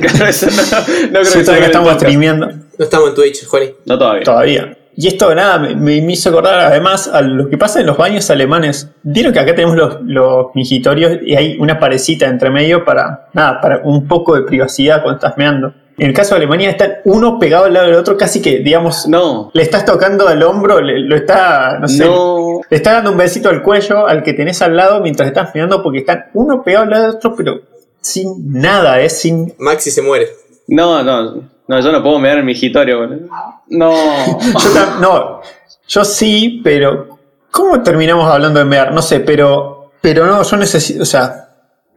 Claro, 0.00 0.26
eso 0.26 0.46
no, 0.46 0.62
no 0.62 1.20
creo 1.20 1.44
que 1.44 1.60
que 1.60 1.64
estamos 1.66 1.94
streameando 1.94 2.46
No 2.48 2.84
estamos 2.84 3.08
en 3.10 3.14
Twitch, 3.14 3.46
Juani. 3.46 3.74
No 3.84 3.98
todavía. 3.98 4.24
todavía. 4.24 4.78
Y 4.94 5.08
esto, 5.08 5.34
nada, 5.34 5.58
me, 5.58 5.74
me 6.02 6.12
hizo 6.12 6.28
acordar 6.28 6.60
además 6.60 7.08
a 7.08 7.22
lo 7.22 7.48
que 7.48 7.56
pasa 7.56 7.80
en 7.80 7.86
los 7.86 7.96
baños 7.96 8.28
alemanes. 8.30 8.90
Vieron 9.02 9.32
que 9.32 9.40
acá 9.40 9.54
tenemos 9.54 9.76
los, 9.76 9.98
los 10.02 10.46
mijitorios 10.54 11.18
y 11.22 11.34
hay 11.34 11.56
una 11.58 11.78
parecita 11.80 12.26
entre 12.26 12.50
medio 12.50 12.84
para, 12.84 13.28
nada, 13.32 13.60
para 13.60 13.80
un 13.84 14.06
poco 14.06 14.34
de 14.34 14.42
privacidad 14.42 15.02
cuando 15.02 15.16
estás 15.18 15.38
meando. 15.38 15.72
En 15.98 16.08
el 16.08 16.14
caso 16.14 16.34
de 16.34 16.38
Alemania 16.38 16.70
están 16.70 16.94
uno 17.04 17.38
pegado 17.38 17.66
al 17.66 17.74
lado 17.74 17.86
del 17.86 17.96
otro, 17.96 18.16
casi 18.16 18.40
que, 18.42 18.58
digamos, 18.60 19.06
No. 19.08 19.50
le 19.54 19.62
estás 19.62 19.84
tocando 19.84 20.26
al 20.26 20.42
hombro, 20.42 20.80
le- 20.80 21.00
lo 21.00 21.14
está, 21.16 21.78
no 21.78 21.86
sé, 21.88 22.04
No. 22.04 22.60
le 22.68 22.76
está 22.76 22.92
dando 22.94 23.12
un 23.12 23.18
besito 23.18 23.48
al 23.50 23.62
cuello 23.62 24.06
al 24.06 24.22
que 24.22 24.32
tenés 24.32 24.60
al 24.62 24.74
lado 24.76 25.00
mientras 25.00 25.28
estás 25.28 25.54
mirando 25.54 25.82
porque 25.82 25.98
están 26.00 26.24
uno 26.34 26.62
pegado 26.62 26.84
al 26.84 26.90
lado 26.90 27.06
del 27.08 27.16
otro, 27.16 27.34
pero 27.36 27.60
sin 28.00 28.52
nada, 28.52 29.00
es 29.00 29.18
sin... 29.20 29.54
Maxi 29.58 29.90
se 29.90 30.02
muere. 30.02 30.28
No, 30.68 31.02
no. 31.02 31.50
No, 31.68 31.80
yo 31.80 31.92
no 31.92 32.02
puedo 32.02 32.18
mirar 32.18 32.38
en 32.38 32.44
mi 32.44 32.54
boludo. 32.54 33.28
No. 33.68 33.92
Yo 33.94 35.00
no, 35.00 35.40
yo 35.86 36.04
sí, 36.04 36.60
pero 36.62 37.18
¿cómo 37.50 37.82
terminamos 37.82 38.30
hablando 38.30 38.58
de 38.58 38.64
mear? 38.64 38.92
No 38.92 39.02
sé, 39.02 39.20
pero, 39.20 39.92
pero 40.00 40.26
no, 40.26 40.42
yo 40.42 40.56
necesito, 40.56 41.02
o 41.02 41.06
sea, 41.06 41.48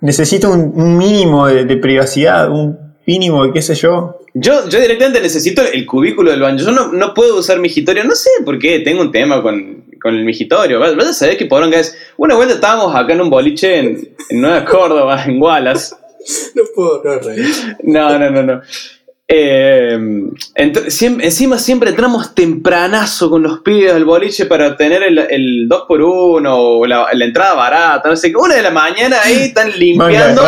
necesito 0.02 0.52
un, 0.52 0.98
mínimo 0.98 1.48
de, 1.48 1.66
de 1.66 1.78
privacidad, 1.78 2.50
un 2.50 2.96
mínimo 3.06 3.46
de 3.46 3.54
qué 3.54 3.62
sé 3.62 3.76
yo. 3.76 4.20
Yo, 4.34 4.68
yo 4.68 4.82
directamente 4.82 5.22
necesito 5.22 5.62
el 5.62 5.86
cubículo 5.86 6.32
del 6.32 6.42
baño. 6.42 6.58
Yo 6.58 6.72
no, 6.72 6.92
no 6.92 7.14
puedo 7.14 7.40
usar 7.40 7.58
mi 7.58 7.64
migitorio. 7.64 8.04
No 8.04 8.16
sé 8.16 8.30
por 8.44 8.60
qué. 8.60 8.80
Tengo 8.80 9.02
un 9.02 9.12
tema 9.12 9.42
con, 9.42 9.86
con 10.02 10.14
el 10.14 10.26
migitorio. 10.26 10.78
Vas 10.78 10.96
vas 10.98 11.08
a 11.08 11.14
saber 11.14 11.38
que 11.38 11.46
poronga 11.46 11.80
es. 11.80 11.98
Una 12.18 12.36
vuelta 12.36 12.56
estábamos 12.56 12.94
acá 12.94 13.14
en 13.14 13.22
un 13.22 13.30
boliche 13.30 13.80
en, 13.80 14.16
en 14.30 14.42
Nueva 14.42 14.66
Córdoba, 14.66 15.24
en 15.26 15.42
Wallace. 15.42 15.96
No 16.56 16.64
puedo 16.74 17.02
no 17.04 17.20
reír. 17.20 17.46
No, 17.84 18.18
no, 18.18 18.30
no, 18.32 18.44
no. 18.44 18.62
Eh, 19.28 19.98
encima 20.56 21.58
siempre 21.58 21.90
entramos 21.90 22.36
tempranazo 22.36 23.30
con 23.30 23.42
los 23.42 23.60
pibes 23.62 23.92
al 23.94 24.06
boliche 24.06 24.46
para 24.46 24.78
tener 24.78 25.02
el, 25.02 25.18
el 25.18 25.68
2x1 25.68 26.46
o 26.48 26.86
la, 26.86 27.08
la 27.12 27.26
entrada 27.26 27.54
barata, 27.56 28.08
no 28.10 28.16
sé 28.16 28.30
qué. 28.30 28.38
Una 28.38 28.56
de 28.56 28.62
la 28.62 28.70
mañana 28.72 29.18
ahí 29.24 29.46
están 29.46 29.72
limpiando. 29.80 30.42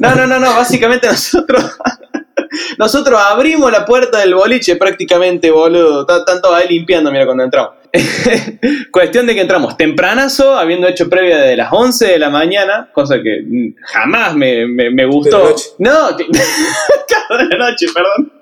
No, 0.00 0.14
no, 0.14 0.26
no, 0.28 0.38
no, 0.38 0.54
básicamente 0.54 1.08
nosotros 1.08 1.76
nosotros 2.78 3.20
abrimos 3.20 3.70
la 3.72 3.84
puerta 3.84 4.18
del 4.18 4.34
boliche 4.34 4.76
prácticamente, 4.76 5.50
boludo. 5.50 6.02
Está- 6.02 6.18
Están 6.18 6.40
todos 6.40 6.54
ahí 6.56 6.68
limpiando, 6.68 7.10
mira, 7.10 7.24
cuando 7.26 7.44
entramos. 7.44 7.72
Cuestión 8.92 9.26
de 9.26 9.34
que 9.34 9.40
entramos 9.40 9.76
tempranazo, 9.76 10.56
habiendo 10.56 10.86
hecho 10.86 11.08
previa 11.10 11.38
de 11.38 11.56
las 11.56 11.72
11 11.72 12.06
de 12.06 12.18
la 12.18 12.30
mañana, 12.30 12.88
cosa 12.92 13.16
que 13.22 13.42
mm, 13.44 13.74
jamás 13.84 14.34
me, 14.34 14.66
me- 14.66 14.90
me 14.90 15.04
gustó. 15.06 15.38
De 15.38 15.44
la 15.44 15.50
noche. 15.50 15.64
No, 15.78 16.16
que- 16.16 16.24
de 17.38 17.56
la 17.56 17.70
noche, 17.70 17.86
perdón. 17.92 18.32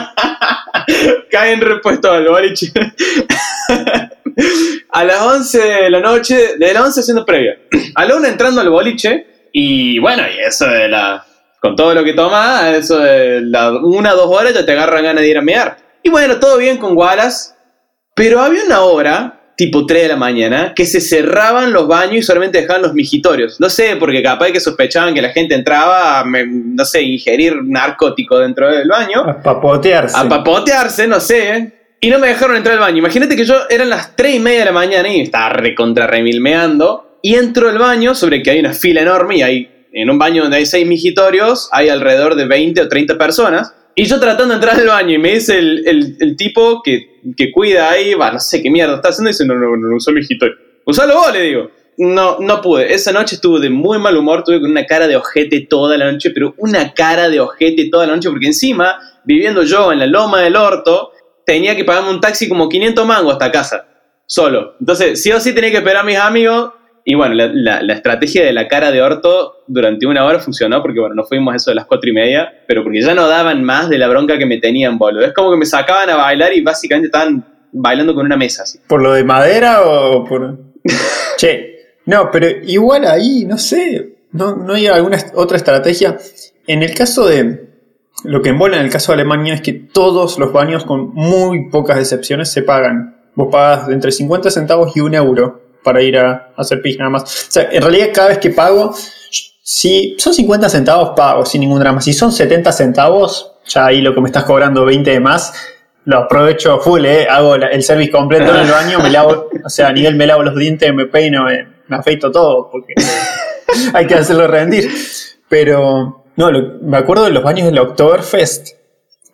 Cae 1.30 1.52
en 1.52 1.60
repuesto 1.60 2.10
al 2.12 2.26
boliche. 2.28 2.72
a 4.90 5.04
las 5.04 5.20
11 5.22 5.58
de 5.60 5.90
la 5.90 6.00
noche, 6.00 6.56
de 6.58 6.72
las 6.74 6.82
11 6.84 7.00
haciendo 7.00 7.24
previa. 7.24 7.58
A 7.94 8.04
la 8.06 8.16
1 8.16 8.26
entrando 8.28 8.60
al 8.60 8.70
boliche, 8.70 9.26
y 9.52 9.98
bueno, 9.98 10.22
y 10.28 10.38
eso 10.40 10.66
de 10.66 10.88
la. 10.88 11.24
Con 11.60 11.76
todo 11.76 11.92
lo 11.92 12.02
que 12.04 12.14
toma, 12.14 12.70
eso 12.70 12.98
de 12.98 13.42
la 13.42 13.70
una 13.72 14.12
dos 14.12 14.26
horas 14.34 14.54
ya 14.54 14.64
te 14.64 14.72
agarran 14.72 15.04
ganas 15.04 15.22
de 15.22 15.28
ir 15.28 15.36
a 15.38 15.42
mear. 15.42 15.76
Y 16.02 16.08
bueno, 16.08 16.38
todo 16.40 16.56
bien 16.56 16.78
con 16.78 16.96
Wallace, 16.96 17.50
pero 18.14 18.40
había 18.40 18.64
una 18.64 18.80
hora, 18.82 19.52
tipo 19.56 19.86
3 19.86 20.02
de 20.02 20.08
la 20.08 20.16
mañana, 20.16 20.72
que 20.74 20.86
se 20.86 21.00
cerraban 21.00 21.72
los 21.72 21.86
baños 21.86 22.16
y 22.16 22.22
solamente 22.22 22.60
dejaban 22.60 22.82
los 22.82 22.94
mijitorios. 22.94 23.60
No 23.60 23.68
sé, 23.70 23.96
porque 23.96 24.22
capaz 24.22 24.52
que 24.52 24.60
sospechaban 24.60 25.14
que 25.14 25.22
la 25.22 25.30
gente 25.30 25.54
entraba 25.54 26.20
a, 26.20 26.24
no 26.24 26.84
sé, 26.84 27.02
ingerir 27.02 27.56
narcótico 27.64 28.38
dentro 28.38 28.70
del 28.70 28.88
baño 28.88 29.20
A 29.22 29.42
papotearse. 29.42 30.16
a 30.18 30.28
papotearse, 30.28 31.06
no 31.06 31.20
sé. 31.20 31.72
Y 32.02 32.08
no 32.08 32.18
me 32.18 32.28
dejaron 32.28 32.56
entrar 32.56 32.74
al 32.74 32.80
baño. 32.80 32.98
Imagínate 32.98 33.36
que 33.36 33.44
yo 33.44 33.54
eran 33.68 33.90
las 33.90 34.16
3 34.16 34.36
y 34.36 34.40
media 34.40 34.60
de 34.60 34.64
la 34.66 34.72
mañana 34.72 35.08
y 35.08 35.20
estaba 35.20 35.50
recontra 35.50 36.06
remilmeando. 36.06 37.18
Y 37.22 37.34
entro 37.34 37.68
al 37.68 37.76
baño, 37.76 38.14
sobre 38.14 38.42
que 38.42 38.50
hay 38.50 38.60
una 38.60 38.72
fila 38.72 39.02
enorme 39.02 39.36
y 39.36 39.42
hay, 39.42 39.86
en 39.92 40.08
un 40.08 40.18
baño 40.18 40.42
donde 40.42 40.56
hay 40.56 40.64
6 40.66 40.86
mijitorios, 40.86 41.68
hay 41.72 41.90
alrededor 41.90 42.34
de 42.36 42.46
20 42.46 42.80
o 42.80 42.88
30 42.88 43.18
personas. 43.18 43.74
Y 43.94 44.04
yo 44.06 44.18
tratando 44.18 44.54
de 44.54 44.54
entrar 44.54 44.76
al 44.80 44.86
baño 44.86 45.14
y 45.14 45.18
me 45.18 45.32
dice 45.34 45.58
el, 45.58 45.86
el- 45.86 46.16
el 46.20 46.36
tipo 46.36 46.80
que, 46.82 47.09
que 47.36 47.50
cuida 47.52 47.90
ahí, 47.90 48.14
va, 48.14 48.32
no 48.32 48.40
sé 48.40 48.62
qué 48.62 48.70
mierda 48.70 48.96
está 48.96 49.10
haciendo, 49.10 49.30
y 49.30 49.32
dice, 49.32 49.46
no, 49.46 49.54
no, 49.54 49.76
no, 49.76 49.88
no 49.88 49.96
usó 49.96 50.12
mijitorio. 50.12 50.56
Usalo 50.84 51.14
vos, 51.14 51.32
le 51.32 51.42
digo. 51.42 51.70
No, 51.98 52.38
no 52.40 52.62
pude. 52.62 52.94
Esa 52.94 53.12
noche 53.12 53.34
estuve 53.34 53.60
de 53.60 53.68
muy 53.68 53.98
mal 53.98 54.16
humor, 54.16 54.42
tuve 54.42 54.60
con 54.60 54.70
una 54.70 54.86
cara 54.86 55.06
de 55.06 55.16
ojete 55.16 55.66
toda 55.68 55.98
la 55.98 56.10
noche, 56.10 56.30
pero 56.30 56.54
una 56.56 56.94
cara 56.94 57.28
de 57.28 57.40
ojete 57.40 57.90
toda 57.90 58.06
la 58.06 58.14
noche, 58.14 58.30
porque 58.30 58.46
encima, 58.46 58.98
viviendo 59.24 59.62
yo 59.64 59.92
en 59.92 59.98
la 59.98 60.06
loma 60.06 60.40
del 60.40 60.56
orto, 60.56 61.12
tenía 61.44 61.76
que 61.76 61.84
pagarme 61.84 62.10
un 62.10 62.20
taxi 62.20 62.48
como 62.48 62.68
500 62.68 63.06
mangos 63.06 63.32
hasta 63.34 63.52
casa, 63.52 63.86
solo. 64.24 64.76
Entonces, 64.80 65.22
sí 65.22 65.30
o 65.32 65.40
sí 65.40 65.52
tenía 65.52 65.70
que 65.70 65.78
esperar 65.78 66.02
a 66.02 66.06
mis 66.06 66.16
amigos. 66.16 66.72
Y 67.04 67.14
bueno, 67.14 67.34
la, 67.34 67.50
la- 67.52 67.82
la 67.82 67.92
estrategia 67.94 68.44
de 68.44 68.52
la 68.52 68.68
cara 68.68 68.90
de 68.90 69.00
orto 69.02 69.54
durante 69.66 70.06
una 70.06 70.24
hora 70.24 70.38
funcionó, 70.38 70.82
porque 70.82 71.00
bueno, 71.00 71.14
nos 71.14 71.28
fuimos 71.28 71.52
a 71.54 71.56
eso 71.56 71.70
de 71.70 71.74
las 71.76 71.86
cuatro 71.86 72.10
y 72.10 72.12
media, 72.12 72.52
pero 72.68 72.82
porque 72.82 73.00
ya 73.00 73.14
no 73.14 73.26
daban 73.26 73.64
más 73.64 73.88
de 73.88 73.98
la 73.98 74.08
bronca 74.08 74.36
que 74.38 74.46
me 74.46 74.58
tenían, 74.58 74.98
boludo. 74.98 75.24
Es 75.24 75.32
como 75.32 75.50
que 75.50 75.56
me 75.56 75.66
sacaban 75.66 76.10
a 76.10 76.16
bailar 76.16 76.52
y 76.54 76.60
básicamente 76.62 77.06
estaban 77.06 77.44
bailando 77.72 78.14
con 78.14 78.26
una 78.26 78.36
mesa, 78.36 78.64
así. 78.64 78.78
¿Por 78.86 79.00
lo 79.02 79.12
de 79.12 79.24
madera 79.24 79.82
o 79.82 80.24
por.? 80.24 80.58
che, 81.36 81.94
no, 82.06 82.30
pero 82.30 82.46
igual 82.64 83.04
ahí, 83.06 83.44
no 83.46 83.58
sé. 83.58 84.16
¿No, 84.32 84.56
no 84.56 84.74
hay 84.74 84.86
alguna 84.86 85.18
otra 85.34 85.56
estrategia? 85.56 86.18
En 86.66 86.82
el 86.82 86.94
caso 86.94 87.26
de. 87.26 87.68
Lo 88.24 88.42
que 88.42 88.50
embola 88.50 88.76
en 88.76 88.84
el 88.84 88.90
caso 88.90 89.12
de 89.12 89.14
Alemania 89.22 89.54
es 89.54 89.62
que 89.62 89.72
todos 89.72 90.38
los 90.38 90.52
baños, 90.52 90.84
con 90.84 91.14
muy 91.14 91.70
pocas 91.70 91.98
excepciones, 91.98 92.52
se 92.52 92.62
pagan. 92.62 93.16
Vos 93.34 93.48
pagas 93.50 93.88
entre 93.88 94.12
50 94.12 94.50
centavos 94.50 94.94
y 94.94 95.00
un 95.00 95.14
euro 95.14 95.62
para 95.82 96.02
ir 96.02 96.18
a, 96.18 96.52
hacer 96.56 96.80
pis 96.82 96.98
nada 96.98 97.10
más. 97.10 97.22
O 97.22 97.50
sea, 97.50 97.68
en 97.70 97.82
realidad 97.82 98.08
cada 98.12 98.28
vez 98.28 98.38
que 98.38 98.50
pago, 98.50 98.94
si 99.62 100.16
son 100.18 100.34
50 100.34 100.68
centavos, 100.68 101.10
pago 101.16 101.44
sin 101.46 101.60
ningún 101.60 101.80
drama. 101.80 102.00
Si 102.00 102.12
son 102.12 102.32
70 102.32 102.72
centavos, 102.72 103.52
ya 103.66 103.86
ahí 103.86 104.00
lo 104.00 104.14
que 104.14 104.20
me 104.20 104.28
estás 104.28 104.44
cobrando 104.44 104.84
20 104.84 105.10
de 105.10 105.20
más, 105.20 105.52
lo 106.04 106.18
aprovecho 106.18 106.78
full, 106.80 107.04
¿eh? 107.04 107.26
hago 107.28 107.54
el 107.54 107.82
service 107.82 108.10
completo 108.10 108.54
en 108.54 108.62
el 108.62 108.70
baño, 108.70 108.98
me 109.00 109.10
lavo, 109.10 109.48
o 109.64 109.68
sea, 109.68 109.88
a 109.88 109.92
nivel 109.92 110.16
me 110.16 110.26
lavo 110.26 110.42
los 110.42 110.56
dientes, 110.56 110.92
me 110.94 111.06
peino, 111.06 111.44
me, 111.44 111.66
me 111.86 111.96
afeito 111.96 112.32
todo, 112.32 112.70
porque 112.70 112.94
hay 113.94 114.06
que 114.06 114.14
hacerlo 114.14 114.46
rendir. 114.46 114.90
Pero, 115.48 116.24
no, 116.36 116.50
me 116.82 116.96
acuerdo 116.96 117.24
de 117.24 117.30
los 117.30 117.42
baños 117.42 117.66
del 117.66 117.78
Oktoberfest. 117.78 118.68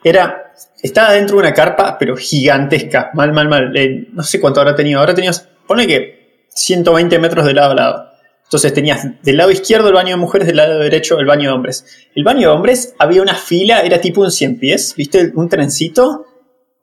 Era, 0.03 0.55
estaba 0.83 1.13
dentro 1.13 1.37
de 1.37 1.41
una 1.43 1.55
carpa, 1.55 1.97
pero 1.99 2.17
gigantesca, 2.17 3.11
mal, 3.15 3.33
mal, 3.33 3.49
mal. 3.49 3.77
Eh, 3.77 4.09
no 4.13 4.23
sé 4.23 4.41
cuánto 4.41 4.61
habrá 4.61 4.75
tenido, 4.75 5.01
ahora 5.01 5.15
tenías, 5.15 5.47
pone 5.67 5.87
que 5.87 6.16
120 6.57 7.19
metros 7.19 7.47
de 7.47 7.55
lado 7.55 7.73
a 7.73 7.75
lado. 7.75 8.07
Entonces 8.45 8.73
tenías 8.73 9.05
del 9.23 9.37
lado 9.37 9.51
izquierdo 9.51 9.89
el 9.89 9.95
baño 9.95 10.11
de 10.11 10.17
mujeres, 10.17 10.47
del 10.47 10.57
lado 10.57 10.79
derecho 10.79 11.19
el 11.19 11.27
baño 11.27 11.51
de 11.51 11.55
hombres. 11.55 11.85
El 12.15 12.23
baño 12.25 12.41
de 12.49 12.55
hombres 12.55 12.95
había 12.99 13.23
una 13.23 13.35
fila, 13.35 13.81
era 13.81 14.01
tipo 14.01 14.21
un 14.21 14.31
100 14.31 14.59
pies, 14.59 14.95
¿viste? 14.97 15.33
Un 15.35 15.49
trencito. 15.49 16.27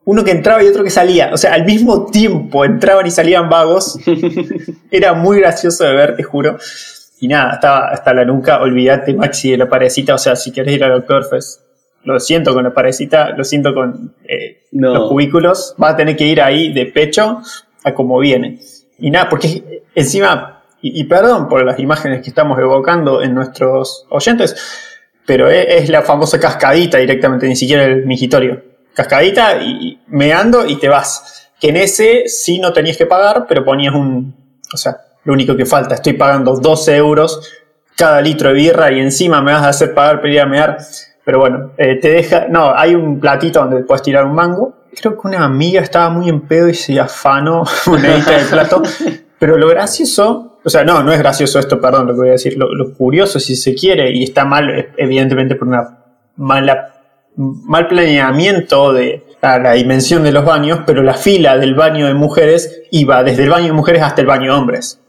Uno 0.06 0.26
que 0.26 0.32
entraba 0.32 0.62
y 0.62 0.68
otro 0.68 0.84
que 0.84 0.90
salía. 0.90 1.32
O 1.34 1.38
sea, 1.38 1.54
al 1.54 1.64
mismo 1.64 2.08
tiempo 2.08 2.66
entraban 2.66 3.08
y 3.08 3.12
salían 3.12 3.50
vagos. 3.50 3.98
Era 4.92 5.14
muy 5.14 5.40
gracioso 5.40 5.86
de 5.86 5.94
ver, 5.96 6.18
te 6.18 6.24
juro. 6.24 6.58
Y 7.22 7.30
nada, 7.30 7.54
estaba 7.54 7.88
hasta 7.88 8.14
la 8.14 8.26
nuca. 8.26 8.62
Olvídate, 8.62 9.14
Maxi, 9.14 9.52
de 9.52 9.58
la 9.60 9.70
parecita. 9.70 10.14
O 10.14 10.18
sea, 10.18 10.36
si 10.36 10.52
querés 10.52 10.74
ir 10.76 10.84
al 10.84 10.92
Oktoberfest, 10.92 11.62
lo 12.04 12.20
siento 12.20 12.54
con 12.54 12.66
la 12.66 12.74
parecita, 12.74 13.30
lo 13.30 13.46
siento 13.46 13.74
con 13.74 14.14
eh, 14.28 14.64
No. 14.74 14.94
los 14.94 15.10
cubículos. 15.10 15.74
Vas 15.78 15.94
a 15.94 15.96
tener 15.96 16.18
que 16.18 16.26
ir 16.26 16.42
ahí 16.42 16.74
de 16.74 16.88
pecho 16.88 17.42
a 17.86 17.94
como 17.94 18.20
viene. 18.20 18.60
Y 19.00 19.12
nada, 19.12 19.30
porque 19.30 19.84
encima, 19.96 20.64
y, 20.82 21.02
y 21.02 21.04
perdón 21.06 21.48
por 21.48 21.64
las 21.66 21.80
imágenes 21.80 22.22
que 22.22 22.30
estamos 22.30 22.58
evocando 22.60 23.22
en 23.22 23.34
nuestros 23.34 24.06
oyentes, 24.10 24.56
pero 25.26 25.50
es, 25.50 25.66
es 25.70 25.90
la 25.90 26.02
famosa 26.02 26.40
cascadita 26.40 26.98
directamente, 26.98 27.48
ni 27.48 27.56
siquiera 27.56 27.84
el 27.84 28.06
migitorio. 28.06 28.62
Cascadita 28.94 29.62
y 29.62 30.00
meando 30.08 30.66
y 30.66 30.78
te 30.78 30.88
vas. 30.88 31.50
Que 31.60 31.70
en 31.70 31.78
ese 31.78 32.24
sí 32.28 32.60
no 32.60 32.74
tenías 32.74 32.98
que 32.98 33.06
pagar, 33.06 33.46
pero 33.48 33.64
ponías 33.64 33.96
un. 33.96 34.36
O 34.72 34.78
sea, 34.78 34.98
lo 35.24 35.34
único 35.34 35.56
que 35.56 35.66
falta, 35.66 35.96
estoy 35.96 36.14
pagando 36.14 36.56
12 36.56 36.96
euros 36.96 37.52
cada 37.96 38.22
litro 38.22 38.50
de 38.50 38.56
birra 38.56 38.92
y 38.92 39.00
encima 39.00 39.42
me 39.42 39.54
vas 39.54 39.64
a 39.64 39.70
hacer 39.70 39.94
pagar 39.94 40.20
para 40.20 40.34
ir 40.34 40.42
a 40.42 40.46
mear. 40.46 40.78
Pero 41.24 41.40
bueno, 41.40 41.72
eh, 41.78 42.00
te 42.00 42.10
deja. 42.10 42.48
No, 42.50 42.74
hay 42.76 42.96
un 42.96 43.20
platito 43.20 43.60
donde 43.60 43.84
puedes 43.84 44.02
tirar 44.04 44.26
un 44.26 44.34
mango. 44.34 44.76
Creo 44.96 45.20
que 45.20 45.28
una 45.28 45.44
amiga 45.44 45.82
estaba 45.82 46.10
muy 46.10 46.30
en 46.30 46.42
pedo 46.42 46.70
y 46.70 46.74
se 46.74 47.00
afanó 47.00 47.64
monedita 47.88 48.32
del 48.32 48.48
plato. 48.48 48.84
Pero 49.40 49.58
lo 49.58 49.68
gracioso, 49.68 50.60
o 50.64 50.70
sea, 50.70 50.84
no, 50.84 51.04
no 51.04 51.12
es 51.12 51.20
gracioso 51.20 51.60
esto, 51.60 51.82
perdón, 51.82 52.08
lo 52.08 52.14
que 52.14 52.20
voy 52.20 52.30
a 52.30 52.34
decir. 52.34 52.58
Lo, 52.58 52.74
lo 52.74 52.94
curioso, 52.94 53.40
si 53.40 53.56
se 53.56 53.76
quiere, 53.76 54.12
y 54.12 54.24
está 54.24 54.46
mal, 54.46 54.70
eh, 54.70 54.90
evidentemente, 54.98 55.56
por 55.56 55.68
una 55.68 55.98
mala, 56.38 56.94
mal 57.36 57.88
planeamiento 57.88 58.94
de 58.94 59.26
la, 59.42 59.60
la 59.60 59.74
dimensión 59.74 60.24
de 60.24 60.32
los 60.32 60.46
baños, 60.46 60.82
pero 60.86 61.04
la 61.04 61.14
fila 61.14 61.58
del 61.58 61.76
baño 61.76 62.08
de 62.08 62.14
mujeres 62.14 62.84
iba 62.92 63.24
desde 63.24 63.44
el 63.44 63.50
baño 63.50 63.66
de 63.66 63.74
mujeres 63.74 64.02
hasta 64.02 64.22
el 64.22 64.28
baño 64.28 64.54
de 64.54 64.58
hombres. 64.58 65.02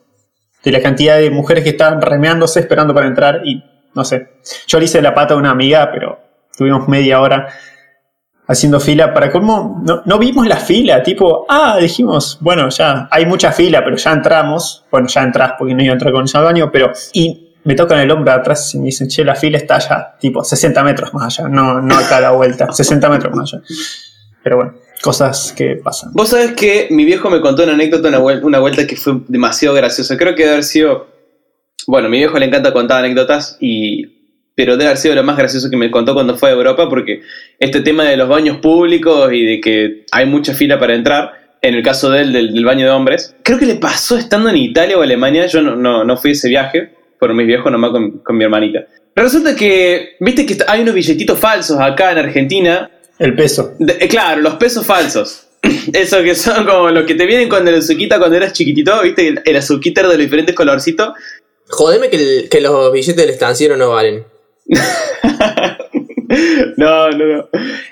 De 0.64 0.73
la 0.73 0.81
cantidad 0.81 1.18
de 1.18 1.31
mujeres 1.31 1.62
que 1.62 1.70
estaban 1.70 2.01
remeándose 2.01 2.59
esperando 2.59 2.94
para 2.94 3.07
entrar 3.07 3.42
y 3.44 3.62
no 3.94 4.05
sé. 4.05 4.29
Yo 4.66 4.79
le 4.79 4.87
hice 4.87 5.01
la 5.01 5.14
pata 5.14 5.35
a 5.35 5.37
una 5.37 5.51
amiga, 5.51 5.90
pero 5.92 6.18
tuvimos 6.57 6.88
media 6.88 7.20
hora 7.20 7.49
haciendo 8.46 8.80
fila. 8.80 9.12
Para 9.14 9.30
colmo, 9.30 9.83
no, 9.85 10.02
no 10.04 10.18
vimos 10.18 10.46
la 10.46 10.57
fila, 10.57 11.02
tipo, 11.02 11.46
ah, 11.48 11.78
dijimos, 11.80 12.38
bueno, 12.40 12.68
ya 12.68 13.09
hay 13.11 13.26
mucha 13.26 13.52
fila, 13.52 13.83
pero 13.85 13.96
ya 13.96 14.12
entramos. 14.12 14.85
Bueno, 14.90 15.09
ya 15.09 15.22
entras 15.22 15.52
porque 15.59 15.74
no 15.74 15.83
iba 15.83 15.92
a 15.92 15.94
entrar 15.94 16.12
con 16.12 16.24
al 16.33 16.44
baño, 16.44 16.70
pero. 16.72 16.92
Y 17.12 17.54
me 17.64 17.74
tocan 17.74 17.98
el 18.00 18.11
hombro 18.11 18.30
atrás 18.33 18.74
y 18.74 18.78
me 18.78 18.87
dicen, 18.87 19.09
che, 19.09 19.24
la 19.24 19.35
fila 19.35 19.57
está 19.57 19.76
allá, 19.76 20.16
tipo, 20.20 20.44
60 20.44 20.85
metros 20.85 21.14
más 21.14 21.38
allá, 21.38 21.48
no, 21.48 21.80
no 21.80 21.96
acá 21.96 22.18
a 22.18 22.20
la 22.20 22.30
vuelta, 22.33 22.70
60 22.72 23.09
metros 23.09 23.35
más 23.35 23.52
allá. 23.54 23.62
Pero 24.42 24.57
bueno, 24.57 24.74
cosas 25.02 25.54
que 25.57 25.76
pasan. 25.83 26.11
Vos 26.12 26.28
sabés 26.28 26.52
que 26.52 26.88
mi 26.90 27.07
viejo 27.07 27.30
me 27.30 27.40
contó 27.40 27.62
una 27.64 27.72
anécdota 27.72 28.09
una, 28.09 28.20
vuel- 28.20 28.42
una 28.44 28.59
vuelta 28.59 28.87
que 28.87 28.96
fue 28.96 29.14
demasiado 29.28 29.74
graciosa. 29.74 30.18
Creo 30.18 30.35
que 30.35 30.42
debe 30.42 30.52
haber 30.52 30.64
sido. 30.64 31.07
Bueno, 31.87 32.09
a 32.09 32.11
mi 32.11 32.18
viejo 32.18 32.38
le 32.38 32.44
encanta 32.46 32.72
contar 32.74 32.98
anécdotas 33.02 33.57
y. 33.61 34.24
Pero 34.57 34.73
debe 34.77 34.87
haber 34.87 34.99
sido 34.99 35.14
lo 35.17 35.23
más 35.25 35.37
gracioso 35.37 35.69
que 35.69 35.77
me 35.77 35.90
contó 35.90 36.14
cuando 36.14 36.37
fue 36.37 36.51
a 36.51 36.53
Europa, 36.53 36.88
porque 36.88 37.23
este 37.59 37.81
tema 37.81 38.05
de 38.05 38.17
los 38.17 38.29
baños 38.29 38.59
públicos 38.59 39.33
y 39.33 39.45
de 39.45 39.61
que 39.61 40.05
hay 40.12 40.27
mucha 40.27 40.55
fila 40.55 40.79
para 40.79 40.95
entrar, 40.95 41.33
en 41.61 41.75
el 41.75 41.83
caso 41.83 42.11
de 42.11 42.21
él, 42.23 42.33
del, 42.33 42.53
del 42.55 42.64
baño 42.64 42.85
de 42.87 42.90
hombres, 42.93 43.35
creo 43.43 43.59
que 43.59 43.67
le 43.67 43.75
pasó 43.77 44.17
estando 44.17 44.49
en 44.51 44.57
Italia 44.57 44.97
o 44.99 45.03
Alemania. 45.03 45.47
Yo 45.47 45.61
no, 45.62 45.75
no, 45.75 46.05
no 46.05 46.17
fui 46.17 46.31
a 46.31 46.33
ese 46.35 46.49
viaje, 46.49 46.90
fueron 47.19 47.37
mis 47.37 47.47
viejos 47.47 47.73
nomás 47.73 47.90
con, 47.90 48.19
con 48.19 48.37
mi 48.37 48.45
hermanita. 48.45 48.87
Pero 49.14 49.27
resulta 49.27 49.57
que, 49.57 50.17
viste 50.21 50.45
que 50.47 50.57
hay 50.69 50.83
unos 50.83 50.95
billetitos 50.95 51.38
falsos 51.38 51.79
acá 51.81 52.12
en 52.12 52.19
Argentina 52.19 52.90
El 53.19 53.35
peso. 53.35 53.75
de- 53.79 53.97
eh, 54.01 54.09
claro, 54.09 54.40
los 54.40 54.55
pesos 54.55 54.85
falsos. 54.87 55.49
Eso 55.93 56.23
que 56.23 56.35
son 56.35 56.64
como 56.67 56.90
los 56.90 57.05
que 57.07 57.14
te 57.14 57.25
vienen 57.27 57.49
con 57.49 57.67
el 57.67 57.77
azuquita 57.77 58.19
cuando 58.19 58.37
eras 58.37 58.53
chiquitito, 58.53 59.01
¿viste? 59.03 59.29
El, 59.29 59.40
el 59.45 59.57
azuquita 59.57 60.03
de 60.03 60.09
los 60.09 60.19
diferentes 60.19 60.55
colorcitos. 60.55 61.11
Jodeme 61.69 62.11
que, 62.11 62.17
el- 62.17 62.49
que 62.51 62.61
los 62.61 62.93
billetes 62.93 63.17
del 63.17 63.31
estanciero 63.31 63.77
no 63.77 63.90
valen. 63.90 64.23
no, 66.77 67.11
no, 67.11 67.27
no. 67.27 67.48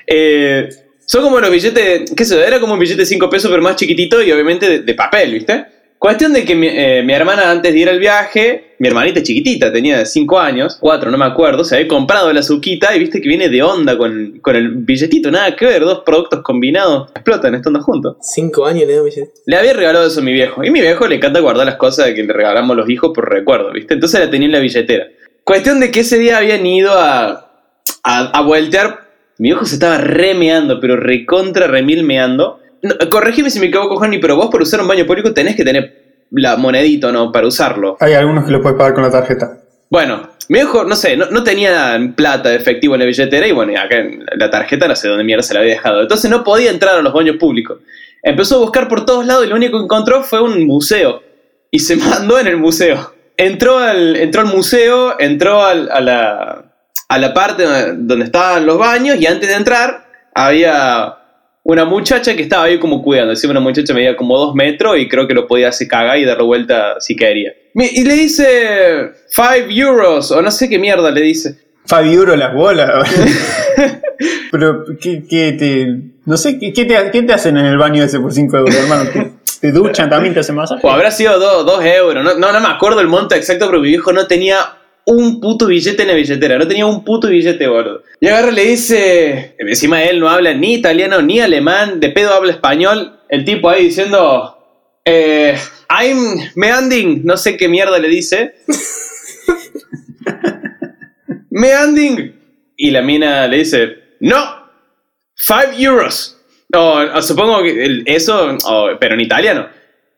Eh, 0.07 0.69
son 1.05 1.23
como 1.23 1.41
los 1.41 1.51
billetes, 1.51 2.13
qué 2.17 2.25
sé 2.25 2.37
yo, 2.37 2.43
era 2.43 2.61
como 2.61 2.75
un 2.75 2.79
billete 2.79 3.01
de 3.01 3.07
5 3.07 3.29
pesos, 3.29 3.51
pero 3.51 3.63
más 3.63 3.77
chiquitito 3.77 4.23
y 4.23 4.33
obviamente 4.33 4.69
de, 4.69 4.79
de 4.81 4.95
papel, 4.95 5.35
¿viste? 5.35 5.67
Cuestión 6.03 6.33
de 6.33 6.45
que 6.45 6.57
mi, 6.57 6.67
eh, 6.67 7.05
mi 7.05 7.13
hermana 7.13 7.49
antes 7.49 7.73
de 7.73 7.79
ir 7.79 7.89
al 7.89 8.01
viaje, 8.01 8.75
mi 8.81 8.89
hermanita 8.89 9.23
chiquitita, 9.23 9.73
tenía 9.73 10.05
5 10.05 10.41
años, 10.41 10.77
4, 10.81 11.13
no 11.13 11.17
me 11.17 11.25
acuerdo, 11.25 11.63
se 11.63 11.77
había 11.77 11.87
comprado 11.87 12.33
la 12.33 12.41
azuquita 12.41 12.93
y 12.97 12.99
viste 12.99 13.21
que 13.21 13.29
viene 13.29 13.49
de 13.49 13.63
onda 13.63 13.97
con, 13.97 14.41
con 14.41 14.57
el 14.57 14.71
billetito, 14.71 15.31
nada 15.31 15.55
que 15.55 15.65
ver, 15.65 15.83
dos 15.83 16.03
productos 16.05 16.43
combinados 16.43 17.13
explotan 17.13 17.55
estando 17.55 17.81
juntos. 17.83 18.17
Cinco 18.21 18.67
años 18.67 18.89
le 18.89 19.01
billete. 19.01 19.31
Le 19.47 19.57
había 19.57 19.75
regalado 19.75 20.09
eso 20.09 20.19
a 20.19 20.25
mi 20.25 20.33
viejo. 20.33 20.65
Y 20.65 20.73
mi 20.73 20.81
viejo 20.81 21.07
le 21.07 21.15
encanta 21.15 21.39
guardar 21.39 21.67
las 21.67 21.77
cosas 21.77 22.11
que 22.11 22.25
le 22.25 22.33
regalamos 22.33 22.77
los 22.77 22.91
hijos 22.91 23.13
por 23.15 23.31
recuerdo, 23.31 23.71
¿viste? 23.71 23.95
Entonces 23.95 24.19
la 24.19 24.29
tenía 24.29 24.47
en 24.47 24.53
la 24.55 24.59
billetera. 24.59 25.07
Cuestión 25.45 25.81
de 25.81 25.91
que 25.91 26.01
ese 26.01 26.19
día 26.19 26.39
habían 26.39 26.65
ido 26.65 26.93
a, 26.93 27.51
a, 28.03 28.19
a 28.39 28.41
voltear. 28.43 29.01
Mi 29.39 29.49
viejo 29.49 29.65
se 29.65 29.75
estaba 29.75 29.99
remeando, 29.99 30.79
pero 30.81 30.97
recontra 30.97 31.67
remilmeando. 31.67 32.61
No, 32.83 32.95
corregime 33.11 33.51
si 33.51 33.61
me 33.61 33.67
equivoco, 33.67 33.97
Juani, 33.97 34.19
pero 34.19 34.37
vos 34.37 34.49
por 34.51 34.63
usar 34.63 34.81
un 34.81 34.89
baño 34.89 35.07
público 35.07 35.33
tenés 35.33 35.57
que 35.57 35.65
tener 35.65 36.27
la 36.31 36.57
monedita, 36.57 37.13
¿no? 37.13 37.33
Para 37.33 37.47
usarlo. 37.47 37.97
Hay 38.01 38.15
algunos 38.15 38.45
que 38.45 38.53
lo 38.53 38.61
puedes 38.61 38.79
pagar 38.79 38.95
con 38.95 39.03
la 39.03 39.11
tarjeta. 39.11 39.59
Bueno, 39.91 40.31
mi 40.49 40.59
viejo, 40.59 40.85
no 40.85 40.97
sé, 40.97 41.17
no, 41.17 41.27
no 41.31 41.45
tenía 41.45 41.99
plata 42.17 42.49
de 42.49 42.57
efectivo 42.57 42.95
en 42.95 43.01
la 43.01 43.07
billetera 43.07 43.47
y 43.47 43.53
bueno, 43.53 43.79
acá 43.79 43.99
en 43.99 44.25
la 44.37 44.51
tarjeta 44.51 44.89
no 44.89 44.97
sé 44.97 45.09
dónde 45.09 45.25
mierda 45.25 45.43
se 45.43 45.55
la 45.55 45.61
había 45.61 45.75
dejado. 45.75 46.01
Entonces 46.01 46.31
no 46.31 46.43
podía 46.45 46.71
entrar 46.71 46.97
a 46.97 47.03
los 47.03 47.13
baños 47.13 47.37
públicos. 47.37 47.79
Empezó 48.23 48.57
a 48.57 48.61
buscar 48.61 48.89
por 48.89 49.05
todos 49.05 49.27
lados 49.27 49.45
y 49.45 49.49
lo 49.49 49.57
único 49.57 49.79
que 49.79 49.85
encontró 49.85 50.23
fue 50.23 50.41
un 50.41 50.67
museo. 50.67 51.23
Y 51.71 51.81
se 51.81 51.97
mandó 51.97 52.39
en 52.39 52.47
el 52.47 52.57
museo. 52.57 53.12
Entró 53.45 53.79
al, 53.79 54.17
entró 54.17 54.43
al 54.43 54.47
museo, 54.49 55.17
entró 55.19 55.65
al- 55.65 55.91
a, 55.91 56.01
la, 56.01 56.65
a 57.09 57.19
la 57.19 57.35
parte 57.35 57.65
donde 57.97 58.25
estaban 58.25 58.67
los 58.67 58.79
baños 58.79 59.19
y 59.21 59.27
antes 59.27 59.49
de 59.49 59.55
entrar 59.57 60.07
había 60.35 61.15
una 61.65 61.85
muchacha 61.85 62.35
que 62.35 62.43
estaba 62.43 62.65
ahí 62.65 62.79
como 62.79 63.03
cuidando. 63.03 63.31
Decía 63.31 63.51
una 63.51 63.61
muchacha 63.61 63.95
medía 63.95 64.17
como 64.17 64.37
dos 64.39 64.55
metros 64.55 64.99
y 64.99 65.09
creo 65.09 65.27
que 65.29 65.35
lo 65.35 65.47
podía 65.47 65.69
hacer 65.69 65.89
cagar 65.89 66.19
y 66.19 66.25
darle 66.25 66.45
vuelta 66.45 66.97
si 67.01 67.15
quería. 67.17 67.53
Y 67.75 68.05
le 68.05 68.15
dice 68.15 69.11
5 69.29 69.47
euros 69.71 70.31
o 70.31 70.43
no 70.43 70.51
sé 70.51 70.69
qué 70.69 70.79
mierda 70.79 71.11
le 71.11 71.21
dice. 71.23 71.57
Fabi 71.87 72.15
Euro 72.15 72.37
las 72.37 72.55
bolas. 72.55 72.91
Pero, 74.53 74.85
¿qué, 75.01 75.25
qué 75.29 75.53
te, 75.59 75.87
no 76.27 76.37
sé, 76.37 76.59
¿qué, 76.59 76.73
qué 76.73 76.85
te, 76.85 76.95
qué 77.11 77.23
te 77.23 77.33
hacen 77.33 77.57
en 77.57 77.65
el 77.67 77.79
baño 77.79 78.05
ese 78.05 78.21
por 78.21 78.33
5 78.33 78.57
euros, 78.57 78.75
hermano? 78.77 79.11
¿Te, 79.63 79.69
te 79.69 79.73
duchan 79.73 80.11
también? 80.11 80.35
¿Te 80.35 80.41
hacen 80.41 80.57
masaje? 80.57 80.85
O 80.85 80.91
habrá 80.91 81.13
sido 81.13 81.39
2 81.39 81.85
euros. 81.85 82.25
No, 82.25 82.35
no, 82.35 82.53
no 82.53 82.61
me 82.61 82.69
acuerdo 82.69 83.01
el 83.01 83.07
monto 83.07 83.37
exacto, 83.37 83.67
pero 83.67 83.81
mi 83.81 83.91
viejo 83.91 84.13
no 84.13 84.27
tenía 84.27 84.77
un 85.05 85.41
puto 85.41 85.67
billete 85.67 86.03
en 86.03 86.09
la 86.09 86.15
billetera. 86.15 86.59
No 86.59 86.67
tenía 86.67 86.85
un 86.85 87.05
puto 87.05 87.29
billete, 87.29 87.69
boludo. 87.69 88.03
Y 88.21 88.27
agarra 88.27 88.51
y 88.51 88.55
le 88.57 88.65
dice. 88.65 89.55
Encima 89.59 90.03
él 90.03 90.19
no 90.19 90.29
habla 90.29 90.53
ni 90.53 90.75
italiano 90.75 91.23
ni 91.23 91.41
alemán. 91.41 92.01
De 92.01 92.11
pedo 92.11 92.35
habla 92.35 92.53
español. 92.53 93.21
El 93.29 93.45
tipo 93.45 93.69
ahí 93.69 93.85
diciendo. 93.85 94.59
Eh, 95.05 95.57
I'm 95.89 96.51
meanding. 96.57 97.25
No 97.25 97.37
sé 97.37 97.57
qué 97.57 97.69
mierda 97.69 98.01
le 98.01 98.09
dice. 98.09 98.57
meanding. 101.51 102.35
Y 102.77 102.91
la 102.91 103.03
mina 103.03 103.47
le 103.47 103.59
dice. 103.59 103.97
No. 104.19 104.61
5 105.37 105.61
euros. 105.79 106.32
O, 106.75 107.01
o 107.15 107.23
supongo 107.23 107.63
que 107.63 108.03
eso. 108.07 108.57
pero 109.01 109.15
en 109.15 109.21
italiano. 109.21 109.67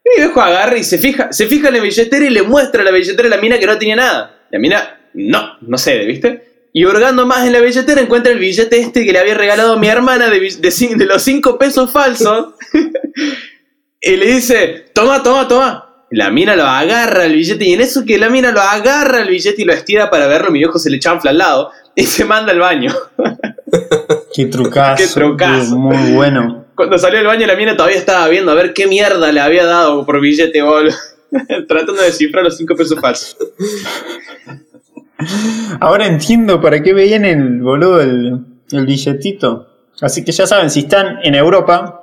Y 0.05 0.21
mi 0.21 0.27
viejo 0.27 0.41
agarra 0.41 0.77
y 0.77 0.85
se 0.85 0.99
fija, 0.99 1.33
se 1.33 1.47
fija 1.47 1.69
en 1.69 1.75
la 1.75 1.81
billetera 1.81 2.27
y 2.27 2.31
le 2.31 2.43
muestra 2.43 2.85
la 2.85 2.91
billetera 2.91 3.27
a 3.27 3.31
la 3.31 3.39
mina 3.39 3.59
que 3.59 3.67
no 3.67 3.79
tenía 3.79 3.97
nada. 3.97 4.47
La 4.51 4.59
mina, 4.59 5.01
no, 5.15 5.59
no 5.63 5.79
sé, 5.79 6.05
¿viste? 6.05 6.69
Y 6.73 6.85
hurgando 6.85 7.25
más 7.25 7.47
en 7.47 7.53
la 7.53 7.61
billetera 7.61 8.01
encuentra 8.01 8.33
el 8.33 8.39
billete 8.39 8.81
este 8.81 9.05
que 9.05 9.13
le 9.13 9.21
había 9.21 9.35
regalado 9.35 9.79
mi 9.79 9.87
hermana 9.87 10.29
de, 10.29 10.41
de 10.41 11.05
los 11.07 11.23
5 11.23 11.59
pesos 11.59 11.91
falsos. 11.91 12.55
y 14.01 14.17
le 14.17 14.27
dice, 14.27 14.87
toma, 14.93 15.23
toma, 15.23 15.49
toma. 15.49 16.07
La 16.11 16.31
mina 16.31 16.55
lo 16.55 16.65
agarra 16.65 17.25
el 17.25 17.33
billete 17.33 17.65
y 17.65 17.73
en 17.73 17.81
eso 17.81 18.05
que 18.05 18.19
la 18.19 18.29
mina 18.29 18.53
lo 18.53 18.61
agarra 18.61 19.23
el 19.23 19.29
billete 19.29 19.63
y 19.63 19.65
lo 19.65 19.73
estira 19.73 20.11
para 20.11 20.27
verlo, 20.27 20.51
mi 20.51 20.59
viejo 20.59 20.79
se 20.79 20.91
le 20.91 20.99
chanfla 20.99 21.31
al 21.31 21.39
lado 21.39 21.71
y 21.95 22.05
se 22.05 22.25
manda 22.25 22.53
al 22.53 22.59
baño. 22.59 22.95
Qué 24.35 24.47
trucazo. 24.47 24.97
Qué 24.97 25.09
trucazo. 25.09 25.77
Muy 25.77 26.13
bueno. 26.13 26.65
Cuando 26.75 26.99
salió 26.99 27.19
del 27.19 27.29
baño 27.29 27.47
la 27.47 27.55
mina 27.55 27.77
todavía 27.77 27.99
estaba 27.99 28.27
viendo 28.27 28.51
a 28.51 28.55
ver 28.57 28.75
qué 28.75 28.89
mierda 28.89 29.31
le 29.31 29.41
había 29.41 29.65
dado 29.65 30.05
por 30.05 30.21
billete, 30.21 30.61
boludo. 30.61 30.93
Tratando 31.69 31.93
de 31.95 32.07
descifrar 32.07 32.43
los 32.43 32.57
5 32.57 32.75
pesos 32.75 32.99
falsos. 33.01 33.37
Ahora 35.81 36.07
entiendo 36.07 36.61
para 36.61 36.83
qué 36.83 36.93
veían 36.93 37.25
el 37.25 37.61
boludo 37.61 38.01
el, 38.01 38.41
el 38.73 38.87
billetito. 38.87 39.69
Así 40.01 40.25
que 40.25 40.33
ya 40.33 40.49
saben, 40.49 40.69
si 40.69 40.81
están 40.81 41.19
en 41.23 41.37
Europa 41.37 42.03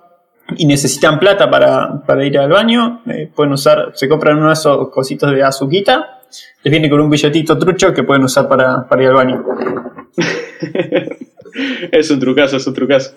y 0.56 0.66
necesitan 0.66 1.20
plata 1.20 1.52
para, 1.52 2.02
para 2.06 2.26
ir 2.26 2.38
al 2.38 2.50
baño, 2.50 3.02
eh, 3.08 3.30
pueden 3.36 3.52
usar, 3.52 3.92
se 3.94 4.08
compran 4.08 4.38
uno 4.38 4.48
de 4.48 4.54
esos 4.54 4.90
cositos 4.90 5.32
de 5.32 5.44
azuquita, 5.44 6.22
les 6.64 6.72
viene 6.72 6.90
con 6.90 7.02
un 7.02 7.10
billetito 7.10 7.58
trucho 7.58 7.94
que 7.94 8.04
pueden 8.04 8.24
usar 8.24 8.48
para, 8.48 8.88
para 8.88 9.04
ir 9.04 9.10
al 9.10 9.16
baño. 9.16 9.46
es 11.92 12.10
un 12.12 12.20
trucazo, 12.20 12.58
es 12.58 12.68
un 12.68 12.74
trucazo. 12.74 13.12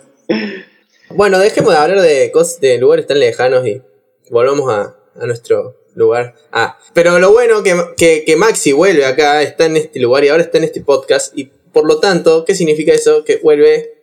Bueno, 1.11 1.39
dejemos 1.39 1.73
de 1.73 1.79
hablar 1.79 2.01
de 2.01 2.31
cosas 2.33 2.61
de 2.61 2.79
lugares 2.79 3.07
tan 3.07 3.19
lejanos 3.19 3.67
y 3.67 3.83
volvamos 4.31 4.73
a, 4.73 4.97
a 5.21 5.27
nuestro 5.27 5.77
lugar. 5.95 6.35
Ah, 6.53 6.79
pero 6.93 7.19
lo 7.19 7.33
bueno 7.33 7.63
que, 7.63 7.75
que, 7.97 8.25
que 8.25 8.37
Maxi 8.37 8.73
vuelve 8.73 9.05
acá, 9.05 9.43
está 9.43 9.67
en 9.67 9.77
este 9.77 10.01
lugar 10.01 10.25
y 10.25 10.29
ahora 10.29 10.43
está 10.43 10.59
en 10.59 10.65
este 10.65 10.81
podcast. 10.81 11.37
Y 11.37 11.51
por 11.73 11.87
lo 11.87 11.99
tanto, 12.01 12.45
¿qué 12.45 12.55
significa 12.55 12.93
eso? 12.93 13.25
Que 13.25 13.39
vuelve 13.43 13.95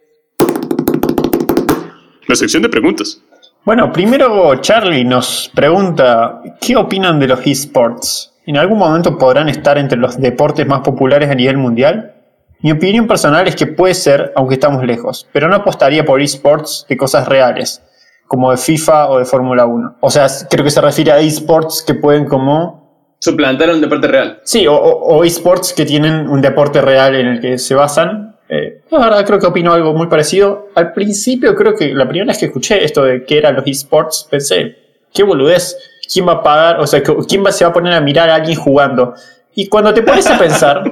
La 2.27 2.35
sección 2.35 2.63
de 2.63 2.69
preguntas. 2.69 3.21
Bueno, 3.63 3.91
primero 3.91 4.55
Charlie 4.61 5.05
nos 5.05 5.51
pregunta, 5.53 6.41
¿qué 6.59 6.75
opinan 6.75 7.19
de 7.19 7.27
los 7.27 7.45
esports? 7.45 8.33
¿En 8.47 8.57
algún 8.57 8.79
momento 8.79 9.17
podrán 9.17 9.49
estar 9.49 9.77
entre 9.77 9.99
los 9.99 10.19
deportes 10.19 10.65
más 10.65 10.81
populares 10.81 11.29
a 11.29 11.35
nivel 11.35 11.57
mundial? 11.57 12.15
Mi 12.63 12.71
opinión 12.71 13.07
personal 13.07 13.47
es 13.47 13.55
que 13.55 13.65
puede 13.65 13.95
ser, 13.95 14.31
aunque 14.35 14.53
estamos 14.53 14.83
lejos, 14.83 15.27
pero 15.33 15.47
no 15.47 15.55
apostaría 15.55 16.05
por 16.05 16.21
esports 16.21 16.85
de 16.87 16.95
cosas 16.95 17.27
reales, 17.27 17.81
como 18.27 18.51
de 18.51 18.57
FIFA 18.57 19.09
o 19.09 19.17
de 19.17 19.25
Fórmula 19.25 19.65
1. 19.65 19.97
O 19.99 20.11
sea, 20.11 20.27
creo 20.47 20.63
que 20.63 20.69
se 20.69 20.79
refiere 20.79 21.11
a 21.11 21.19
esports 21.19 21.83
que 21.85 21.95
pueden 21.95 22.25
como... 22.25 23.17
Suplantar 23.19 23.71
un 23.71 23.81
deporte 23.81 24.07
real. 24.07 24.41
Sí, 24.43 24.65
o, 24.69 25.23
esports 25.23 25.73
que 25.73 25.85
tienen 25.85 26.27
un 26.27 26.41
deporte 26.41 26.81
real 26.81 27.15
en 27.15 27.27
el 27.27 27.41
que 27.41 27.57
se 27.57 27.73
basan. 27.73 28.35
Eh, 28.47 28.81
la 28.91 28.99
verdad 28.99 29.25
creo 29.25 29.39
que 29.39 29.47
opino 29.47 29.73
algo 29.73 29.93
muy 29.93 30.07
parecido. 30.07 30.69
Al 30.75 30.93
principio 30.93 31.55
creo 31.55 31.75
que 31.75 31.93
la 31.93 32.07
primera 32.07 32.27
vez 32.27 32.37
que 32.37 32.45
escuché 32.45 32.83
esto 32.83 33.03
de 33.03 33.23
que 33.23 33.37
eran 33.37 33.55
los 33.55 33.65
esports, 33.65 34.27
pensé, 34.29 34.75
qué 35.13 35.23
boludez, 35.23 35.77
¿quién 36.11 36.27
va 36.27 36.33
a 36.33 36.43
pagar? 36.43 36.79
O 36.79 36.87
sea, 36.87 37.01
¿quién 37.27 37.43
va, 37.43 37.51
se 37.51 37.63
va 37.63 37.71
a 37.71 37.73
poner 37.73 37.93
a 37.93 38.01
mirar 38.01 38.29
a 38.29 38.35
alguien 38.35 38.57
jugando? 38.57 39.13
Y 39.53 39.67
cuando 39.67 39.93
te 39.93 40.01
pones 40.01 40.27
a 40.27 40.37
pensar, 40.37 40.90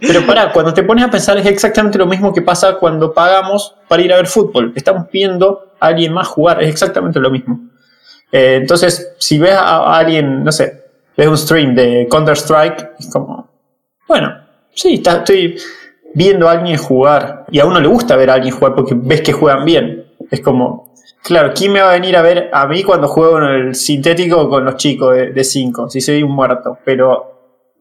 pero 0.00 0.26
pará, 0.26 0.52
cuando 0.52 0.74
te 0.74 0.82
pones 0.82 1.04
a 1.04 1.10
pensar 1.10 1.38
es 1.38 1.46
exactamente 1.46 1.98
lo 1.98 2.06
mismo 2.06 2.32
que 2.32 2.42
pasa 2.42 2.74
cuando 2.74 3.12
pagamos 3.12 3.74
para 3.88 4.02
ir 4.02 4.12
a 4.12 4.16
ver 4.16 4.26
fútbol. 4.26 4.72
Estamos 4.74 5.06
viendo 5.10 5.72
a 5.80 5.86
alguien 5.86 6.12
más 6.12 6.28
jugar, 6.28 6.62
es 6.62 6.70
exactamente 6.70 7.20
lo 7.20 7.30
mismo. 7.30 7.60
Eh, 8.30 8.56
entonces, 8.60 9.14
si 9.18 9.38
ves 9.38 9.54
a, 9.54 9.96
alguien, 9.96 10.44
no 10.44 10.52
sé, 10.52 10.84
ves 11.16 11.28
un 11.28 11.38
stream 11.38 11.74
de 11.74 12.06
Counter-Strike, 12.10 12.90
es 12.98 13.10
como, 13.10 13.48
bueno, 14.06 14.34
sí, 14.74 15.02
estoy 15.04 15.58
viendo 16.14 16.48
a 16.48 16.52
alguien 16.52 16.78
jugar 16.78 17.44
y 17.50 17.58
a 17.60 17.66
uno 17.66 17.80
le 17.80 17.88
gusta 17.88 18.16
ver 18.16 18.30
a 18.30 18.34
alguien 18.34 18.54
jugar 18.54 18.74
porque 18.74 18.94
ves 18.96 19.22
que 19.22 19.32
juegan 19.32 19.64
bien. 19.64 20.06
Es 20.30 20.40
como, 20.40 20.94
claro, 21.22 21.52
¿quién 21.54 21.72
me 21.72 21.80
va 21.80 21.90
a 21.90 21.94
venir 21.94 22.16
a 22.16 22.22
ver 22.22 22.50
a 22.52 22.66
mí 22.66 22.82
cuando 22.82 23.08
juego 23.08 23.38
en 23.38 23.44
el 23.44 23.74
sintético 23.74 24.48
con 24.48 24.64
los 24.64 24.76
chicos 24.76 25.16
de 25.16 25.44
5? 25.44 25.88
Si 25.88 26.00
soy 26.00 26.22
un 26.22 26.32
muerto, 26.32 26.78
pero 26.84 27.37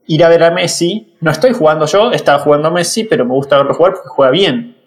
ir 0.08 0.24
a 0.24 0.30
ver 0.30 0.43
a 0.43 0.51
Messi, 0.51 1.16
no 1.22 1.32
estoy 1.32 1.53
jugando 1.53 1.86
yo, 1.86 2.12
estaba 2.12 2.39
jugando 2.39 2.72
Messi, 2.72 3.03
pero 3.03 3.26
me 3.26 3.34
gusta 3.34 3.58
verlo 3.58 3.74
jugar 3.74 3.93
porque 3.93 4.10
juega 4.10 4.32
bien. 4.32 4.78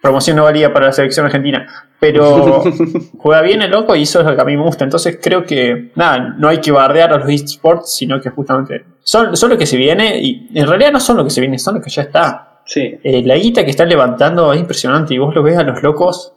Promoción 0.00 0.36
no 0.36 0.44
valía 0.44 0.72
para 0.72 0.86
la 0.86 0.92
selección 0.92 1.26
argentina, 1.26 1.66
pero 1.98 2.62
juega 3.18 3.42
bien 3.42 3.62
el 3.62 3.70
loco 3.70 3.96
y 3.96 4.02
eso 4.02 4.20
es 4.20 4.26
lo 4.26 4.36
que 4.36 4.40
a 4.40 4.44
mí 4.44 4.56
me 4.56 4.62
gusta. 4.62 4.84
Entonces 4.84 5.18
creo 5.20 5.44
que, 5.44 5.90
nada, 5.96 6.36
no 6.38 6.48
hay 6.48 6.58
que 6.58 6.70
bardear 6.70 7.12
a 7.12 7.18
los 7.18 7.28
esports, 7.28 7.96
sino 7.96 8.20
que 8.20 8.30
justamente 8.30 8.84
son, 9.00 9.36
son 9.36 9.50
lo 9.50 9.58
que 9.58 9.66
se 9.66 9.76
viene 9.76 10.20
y 10.20 10.48
en 10.54 10.68
realidad 10.68 10.92
no 10.92 11.00
son 11.00 11.16
lo 11.16 11.24
que 11.24 11.30
se 11.30 11.40
viene, 11.40 11.58
son 11.58 11.76
lo 11.76 11.80
que 11.80 11.90
ya 11.90 12.02
está. 12.02 12.60
Sí. 12.64 13.00
Eh, 13.02 13.22
la 13.24 13.36
guita 13.36 13.64
que 13.64 13.70
están 13.70 13.88
levantando 13.88 14.52
es 14.52 14.60
impresionante 14.60 15.14
y 15.14 15.18
vos 15.18 15.34
lo 15.34 15.42
ves 15.42 15.56
a 15.56 15.64
los 15.64 15.82
locos 15.82 16.34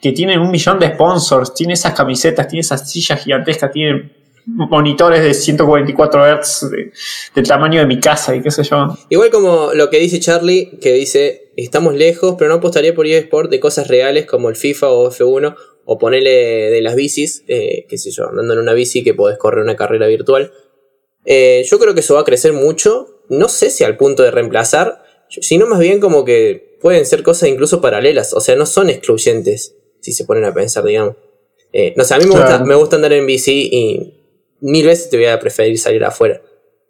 que 0.00 0.12
tienen 0.12 0.40
un 0.40 0.50
millón 0.50 0.78
de 0.78 0.88
sponsors, 0.88 1.54
tienen 1.54 1.74
esas 1.74 1.94
camisetas, 1.94 2.48
tienen 2.48 2.60
esas 2.60 2.90
sillas 2.90 3.22
gigantescas, 3.22 3.70
tienen 3.70 4.12
monitores 4.46 5.22
de 5.22 5.34
144 5.34 6.24
Hz 6.42 6.70
de- 6.70 6.92
del 7.34 7.46
tamaño 7.48 7.80
de 7.80 7.86
mi 7.86 7.98
casa 8.00 8.34
y 8.36 8.42
qué 8.42 8.50
sé 8.50 8.62
yo. 8.62 8.88
Igual 9.08 9.30
como 9.30 9.70
lo 9.74 9.90
que 9.90 9.98
dice 9.98 10.20
Charlie, 10.20 10.78
que 10.80 10.92
dice, 10.92 11.52
estamos 11.56 11.94
lejos, 11.94 12.34
pero 12.38 12.50
no 12.50 12.56
apostaría 12.56 12.94
por 12.94 13.06
eSport 13.06 13.50
de 13.50 13.60
cosas 13.60 13.88
reales 13.88 14.26
como 14.26 14.48
el 14.50 14.56
FIFA 14.56 14.90
o 14.90 15.10
F1, 15.10 15.54
o 15.86 15.98
ponerle 15.98 16.30
de 16.70 16.80
las 16.80 16.94
bicis, 16.96 17.44
eh, 17.48 17.86
qué 17.88 17.98
sé 17.98 18.10
yo, 18.10 18.28
andando 18.28 18.54
en 18.54 18.60
una 18.60 18.72
bici 18.72 19.02
que 19.04 19.12
podés 19.14 19.36
correr 19.38 19.62
una 19.62 19.76
carrera 19.76 20.06
virtual. 20.06 20.50
Eh, 21.26 21.64
yo 21.66 21.78
creo 21.78 21.94
que 21.94 22.00
eso 22.00 22.14
va 22.14 22.20
a 22.20 22.24
crecer 22.24 22.52
mucho, 22.52 23.22
no 23.28 23.48
sé 23.48 23.70
si 23.70 23.84
al 23.84 23.96
punto 23.96 24.22
de 24.22 24.30
reemplazar, 24.30 25.02
sino 25.28 25.66
más 25.66 25.78
bien 25.80 26.00
como 26.00 26.24
que 26.24 26.78
pueden 26.80 27.04
ser 27.06 27.22
cosas 27.22 27.48
incluso 27.48 27.80
paralelas, 27.80 28.32
o 28.34 28.40
sea, 28.40 28.56
no 28.56 28.66
son 28.66 28.90
excluyentes, 28.90 29.74
si 30.00 30.12
se 30.12 30.24
ponen 30.24 30.44
a 30.44 30.52
pensar, 30.54 30.84
digamos. 30.84 31.16
Eh, 31.72 31.92
no 31.96 32.04
sé, 32.04 32.14
a 32.14 32.18
mí 32.18 32.24
me, 32.26 32.30
Claro. 32.32 32.48
gusta, 32.50 32.64
me 32.64 32.74
gusta 32.74 32.96
andar 32.96 33.12
en 33.14 33.26
bici 33.26 33.68
y 33.72 34.23
mil 34.64 34.86
veces 34.86 35.10
te 35.10 35.16
voy 35.18 35.26
a 35.26 35.38
preferir 35.38 35.78
salir 35.78 36.02
afuera. 36.04 36.40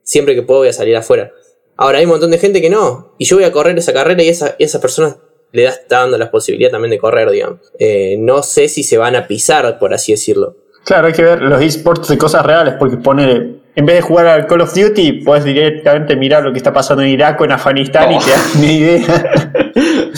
Siempre 0.02 0.34
que 0.34 0.42
puedo 0.42 0.60
voy 0.60 0.68
a 0.68 0.72
salir 0.72 0.96
afuera. 0.96 1.32
Ahora 1.76 1.98
hay 1.98 2.04
un 2.04 2.12
montón 2.12 2.30
de 2.30 2.38
gente 2.38 2.60
que 2.62 2.70
no. 2.70 3.14
Y 3.18 3.24
yo 3.24 3.36
voy 3.36 3.44
a 3.44 3.50
correr 3.52 3.76
esa 3.76 3.92
carrera 3.92 4.22
y 4.22 4.28
esa, 4.28 4.54
y 4.58 4.64
esa 4.64 4.80
persona 4.80 5.16
le 5.50 5.64
da, 5.64 5.70
está 5.70 6.00
dando 6.00 6.16
la 6.16 6.30
posibilidad 6.30 6.70
también 6.70 6.90
de 6.90 6.98
correr, 6.98 7.28
digamos. 7.30 7.60
Eh, 7.78 8.16
no 8.18 8.42
sé 8.44 8.68
si 8.68 8.82
se 8.84 8.96
van 8.96 9.16
a 9.16 9.26
pisar, 9.26 9.78
por 9.78 9.92
así 9.92 10.12
decirlo. 10.12 10.56
Claro, 10.84 11.08
hay 11.08 11.12
que 11.14 11.22
ver 11.22 11.42
los 11.42 11.60
esports 11.62 12.08
de 12.08 12.18
cosas 12.18 12.44
reales, 12.46 12.74
porque 12.78 12.96
pone, 12.98 13.56
en 13.74 13.86
vez 13.86 13.96
de 13.96 14.02
jugar 14.02 14.26
al 14.26 14.46
Call 14.46 14.60
of 14.60 14.74
Duty, 14.74 15.24
puedes 15.24 15.42
directamente 15.44 16.14
mirar 16.14 16.44
lo 16.44 16.52
que 16.52 16.58
está 16.58 16.72
pasando 16.72 17.02
en 17.02 17.08
Irak 17.08 17.40
o 17.40 17.44
en 17.44 17.52
Afganistán 17.52 18.12
y 18.12 18.16
Oh. 18.16 18.20
te 18.24 18.30
das 18.30 18.54
una 18.56 18.72
idea. 18.72 19.50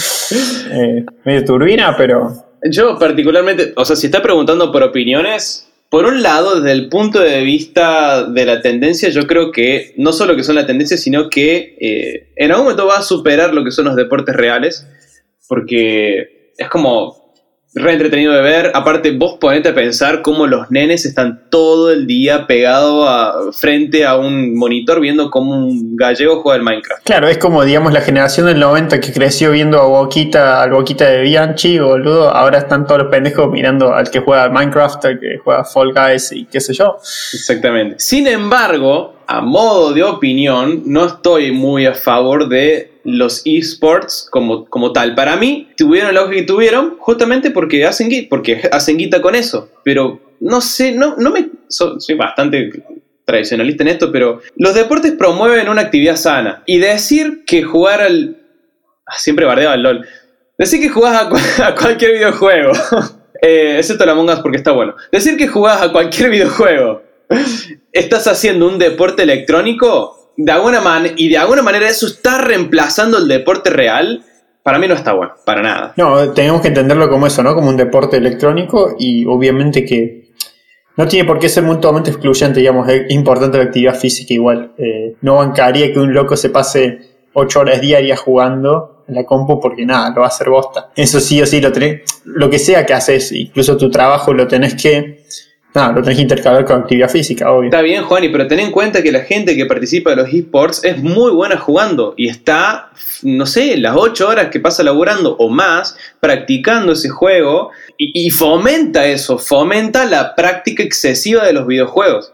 Eh, 0.73 1.05
medio 1.25 1.45
turbina, 1.45 1.95
pero 1.97 2.33
Yo 2.71 2.99
particularmente, 2.99 3.73
o 3.77 3.85
sea, 3.85 3.95
si 3.97 4.07
está 4.07 4.21
preguntando 4.21 4.71
por 4.73 4.83
opiniones, 4.83 5.66
por 5.91 6.05
un 6.05 6.23
lado, 6.23 6.61
desde 6.61 6.73
el 6.73 6.89
punto 6.89 7.21
de 7.21 7.43
vista 7.43 8.25
de 8.25 8.45
la 8.45 8.61
tendencia, 8.61 9.09
yo 9.09 9.27
creo 9.27 9.53
que 9.53 9.95
no 9.97 10.13
solo 10.13 10.35
que 10.35 10.43
son 10.43 10.57
la 10.57 10.67
tendencia, 10.67 10.97
sino 10.97 11.31
que 11.31 11.77
eh, 11.81 12.33
en 12.37 12.51
algún 12.51 12.67
momento 12.67 12.87
va 12.87 12.99
a 12.99 13.03
superar 13.03 13.55
lo 13.55 13.65
que 13.65 13.71
son 13.71 13.85
los 13.85 13.97
deportes 13.97 14.35
reales, 14.35 14.87
porque 15.49 16.53
es 16.57 16.69
como 16.69 17.26
re 17.75 17.93
entretenido 17.93 18.33
de 18.33 18.43
ver. 18.43 18.71
Aparte, 18.75 19.11
vos 19.13 19.37
ponete 19.41 19.69
a 19.69 19.75
pensar 19.75 20.23
cómo 20.23 20.47
los 20.47 20.71
nenes 20.71 21.05
están 21.05 21.43
todo 21.51 21.91
el 21.93 22.07
día 22.07 22.47
pegados 22.47 23.07
a, 23.09 23.35
frente 23.53 24.05
a 24.05 24.17
un 24.17 24.57
monitor 24.57 25.01
viendo 25.01 25.31
cómo 25.31 25.57
un 25.57 25.97
gallego 25.97 26.43
juega 26.43 26.57
el 26.57 26.63
Minecraft. 26.63 27.05
claro, 27.05 27.29
es 27.29 27.39
como, 27.39 27.65
digamos, 27.65 27.93
la 27.93 28.01
generación 28.01 28.47
del 28.47 28.61
90 28.61 29.01
que 29.01 29.13
creció 29.13 29.51
viendo 29.51 29.81
a 29.81 29.87
Boquita, 29.87 30.63
al 30.63 30.71
Boquita 30.71 31.07
de 31.07 31.23
Bianchi, 31.23 31.79
boludo, 31.79 32.31
ahora 32.31 32.59
están 32.59 32.87
todos 32.87 33.03
los 33.03 33.11
pendejos 33.11 33.51
mirando 33.51 33.93
al 33.93 34.11
que 34.11 34.21
juega 34.21 34.49
Minecraft, 34.49 35.05
al 35.05 35.21
que 35.21 35.39
juega 35.43 35.65
Fall 35.65 35.93
Guys 35.93 36.33
y 36.33 36.47
qué 36.47 36.61
sé 36.61 36.73
yo. 36.73 36.97
Exactamente. 37.33 37.97
Sin 37.99 38.27
embargo, 38.27 39.16
a 39.29 39.41
modo 39.41 39.93
de 39.93 40.03
opinión, 40.03 40.83
no 40.87 41.07
estoy 41.07 41.53
muy 41.53 41.87
a 41.87 41.95
favor 41.95 42.49
de 42.49 42.93
los 43.05 43.43
esports 43.45 44.29
como, 44.31 44.65
como 44.67 44.93
tal. 44.93 45.15
Para 45.15 45.37
mí, 45.37 45.69
tuvieron 45.77 46.17
auge 46.17 46.37
que 46.37 46.43
tuvieron 46.43 46.97
justamente 46.99 47.51
porque 47.51 47.85
hacen, 47.87 48.09
porque 48.29 48.69
hacen 48.73 48.97
guita 48.99 49.21
con 49.23 49.35
eso. 49.35 49.69
Pero 49.85 50.21
no 50.41 50.61
sé, 50.61 50.93
no, 50.93 51.17
no 51.17 51.31
me. 51.31 51.49
so- 51.69 51.99
soy 52.01 52.15
bastante 52.17 52.71
tradicionalista 53.25 53.83
en 53.83 53.89
esto, 53.89 54.13
pero 54.13 54.41
los 54.57 54.75
deportes 54.75 55.13
promueven 55.13 55.69
una 55.69 55.83
actividad 55.83 56.17
sana. 56.17 56.63
Y 56.67 56.79
decir 56.79 57.45
que 57.47 57.63
jugar 57.63 58.01
al. 58.01 58.37
ah, 59.07 59.15
Siempre 59.19 59.45
bardeaba 59.47 59.75
al 59.75 59.83
LOL. 59.83 60.07
Decir 60.59 60.81
que 60.81 60.89
jugás 60.89 61.23
a, 61.23 61.29
cu- 61.29 61.37
a 61.65 61.75
cualquier 61.75 62.13
videojuego. 62.13 62.73
eh, 63.43 63.77
excepto 63.79 64.05
el 64.05 64.11
Among 64.11 64.43
porque 64.43 64.59
está 64.59 64.73
bueno. 64.73 64.95
Decir 65.13 65.37
que 65.37 65.49
jugás 65.49 65.83
a 65.83 65.93
cualquier 65.93 66.31
videojuego 66.31 67.03
estás 67.93 68.27
haciendo 68.27 68.69
un 68.69 68.79
deporte 68.79 69.23
electrónico, 69.23 70.33
de 70.37 70.53
alguna 70.53 70.81
man 70.81 71.13
y 71.17 71.29
de 71.29 71.39
alguna 71.39 71.63
manera 71.63 71.89
eso 71.89 72.07
está 72.07 72.39
reemplazando 72.39 73.19
el 73.19 73.29
deporte 73.29 73.71
real, 73.71 74.25
para 74.63 74.79
mí 74.79 74.89
no 74.89 74.95
está 74.95 75.13
bueno, 75.13 75.33
para 75.45 75.63
nada. 75.63 75.95
No, 75.97 76.33
tenemos 76.33 76.61
que 76.61 76.69
entenderlo 76.69 77.09
como 77.09 77.27
eso, 77.27 77.43
¿no? 77.43 77.55
Como 77.55 77.69
un 77.69 77.77
deporte 77.77 78.17
electrónico 78.17 78.97
y 78.99 79.25
obviamente 79.25 79.85
que 79.85 80.33
no 80.97 81.07
tiene 81.07 81.27
por 81.27 81.39
qué 81.39 81.49
ser 81.49 81.63
mutuamente 81.63 82.11
excluyente, 82.11 82.61
digamos, 82.61 82.89
es 82.89 83.11
importante 83.11 83.59
la 83.59 83.65
actividad 83.65 83.95
física 83.95 84.35
igual. 84.35 84.73
Eh, 84.79 85.15
no 85.21 85.37
bancaría 85.37 85.93
que 85.93 85.99
un 85.99 86.13
loco 86.13 86.37
se 86.37 86.51
pase 86.51 86.99
ocho 87.33 87.61
horas 87.61 87.81
diarias 87.81 88.19
jugando 88.19 89.05
en 89.07 89.15
la 89.15 89.25
compu 89.25 89.61
porque 89.61 89.87
nada, 89.87 90.11
lo 90.11 90.21
va 90.21 90.25
a 90.25 90.29
hacer 90.29 90.49
bosta. 90.49 90.91
Eso 90.97 91.21
sí 91.21 91.41
o 91.41 91.47
sí 91.47 91.61
lo 91.61 91.71
tenés, 91.71 92.03
lo 92.25 92.51
que 92.51 92.59
sea 92.59 92.85
que 92.85 92.95
haces, 92.95 93.31
incluso 93.33 93.77
tu 93.77 93.91
trabajo 93.91 94.33
lo 94.33 94.49
tenés 94.49 94.75
que 94.75 95.23
No, 95.77 95.93
lo 95.93 96.01
tenés 96.03 96.17
que 96.17 96.23
intercalar 96.23 96.65
con 96.65 96.81
actividad 96.81 97.11
física, 97.11 97.53
obvio. 97.53 97.69
Está 97.69 97.83
bien, 97.83 98.03
Juani, 98.05 98.31
pero 98.31 98.47
ten 98.49 98.61
en 98.61 98.71
cuenta 98.71 99.03
que 99.03 99.13
la 99.13 99.21
gente 99.21 99.55
que 99.55 99.67
participa 99.67 100.11
de 100.11 100.17
los 100.17 100.33
esports 100.33 100.83
es 100.85 100.97
muy 101.03 101.31
buena 101.33 101.59
jugando 101.59 102.15
y 102.17 102.29
está, 102.29 102.91
no 103.23 103.45
sé, 103.45 103.77
las 103.77 103.95
8 103.95 104.27
horas 104.27 104.49
que 104.51 104.59
pasa 104.59 104.83
laburando 104.83 105.37
o 105.37 105.51
más 105.51 105.95
practicando 106.19 106.93
ese 106.93 107.11
juego 107.11 107.73
y, 107.99 108.27
y 108.27 108.31
fomenta 108.31 109.07
eso, 109.07 109.39
fomenta 109.39 110.07
la 110.07 110.35
práctica 110.35 110.83
excesiva 110.83 111.45
de 111.45 111.53
los 111.53 111.67
videojuegos. 111.67 112.33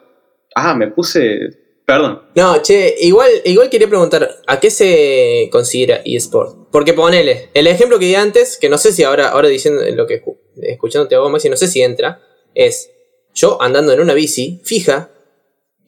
Ah, 0.54 0.74
me 0.74 0.86
puse. 0.86 1.38
Perdón. 1.84 2.22
No, 2.36 2.62
che, 2.62 2.94
igual, 3.00 3.28
igual 3.44 3.68
quería 3.68 3.88
preguntar, 3.88 4.28
¿a 4.46 4.60
qué 4.60 4.70
se 4.70 5.48
considera 5.50 6.00
eSport? 6.04 6.68
Porque 6.70 6.92
ponele, 6.92 7.48
el 7.54 7.66
ejemplo 7.66 7.98
que 7.98 8.06
di 8.06 8.14
antes, 8.14 8.56
que 8.56 8.68
no 8.68 8.78
sé 8.78 8.92
si 8.92 9.02
ahora, 9.02 9.30
ahora 9.30 9.48
diciendo 9.48 9.82
lo 9.96 10.06
que 10.06 10.22
escu- 10.22 10.36
escuchándote 10.62 11.16
a 11.16 11.18
vos, 11.18 11.30
Maxi, 11.32 11.48
no 11.48 11.56
sé 11.56 11.66
si 11.66 11.82
entra, 11.82 12.20
es 12.54 12.90
yo 13.34 13.60
andando 13.62 13.92
en 13.92 14.00
una 14.00 14.14
bici 14.14 14.60
fija 14.64 15.10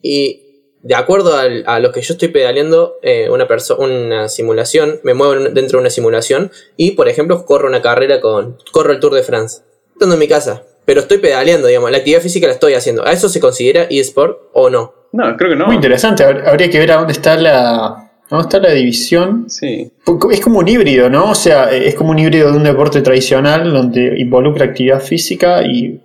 y 0.01 0.41
de 0.81 0.93
acuerdo 0.95 1.35
al- 1.35 1.63
a 1.65 1.79
lo 1.79 1.91
que 1.91 2.01
yo 2.01 2.13
estoy 2.13 2.27
pedaleando, 2.27 2.95
eh, 3.01 3.27
una, 3.29 3.47
una 3.79 4.29
simulación, 4.29 4.99
me 5.03 5.13
muevo 5.15 5.33
en- 5.33 5.53
dentro 5.53 5.77
de 5.79 5.81
una 5.81 5.89
simulación 5.89 6.51
y, 6.77 6.91
por 6.91 7.09
ejemplo, 7.09 7.43
corro 7.45 7.67
una 7.67 7.81
carrera 7.81 8.21
con. 8.21 8.57
corro 8.71 8.91
el 8.91 8.99
Tour 8.99 9.15
de 9.15 9.23
France, 9.23 9.61
estando 9.93 10.13
en 10.15 10.19
mi 10.19 10.27
casa. 10.27 10.63
Pero 10.85 10.99
estoy 11.01 11.17
pedaleando, 11.17 11.67
digamos, 11.67 11.89
la 11.89 11.97
actividad 11.97 12.21
física 12.21 12.45
la 12.45 12.53
estoy 12.53 12.75
haciendo. 12.75 13.03
¿A 13.07 13.11
eso 13.11 13.27
se 13.29 13.39
considera 13.39 13.87
eSport 13.89 14.37
o 14.53 14.69
no? 14.69 14.93
No, 15.13 15.35
creo 15.37 15.49
que 15.51 15.55
no. 15.55 15.65
Muy 15.65 15.75
interesante, 15.75 16.23
hab- 16.23 16.47
habría 16.47 16.69
que 16.69 16.77
ver 16.77 16.91
a 16.91 16.97
dónde 16.97 17.13
está 17.13 17.35
la, 17.35 18.11
dónde 18.29 18.43
está 18.43 18.59
la 18.59 18.71
división. 18.71 19.49
Sí. 19.49 19.91
Es 20.31 20.39
como 20.41 20.59
un 20.59 20.67
híbrido, 20.67 21.09
¿no? 21.09 21.31
O 21.31 21.35
sea, 21.35 21.71
es 21.71 21.95
como 21.95 22.11
un 22.11 22.19
híbrido 22.19 22.51
de 22.51 22.57
un 22.57 22.63
deporte 22.63 23.01
tradicional 23.01 23.73
donde 23.73 24.19
involucra 24.19 24.65
actividad 24.65 25.01
física 25.01 25.63
y, 25.63 25.99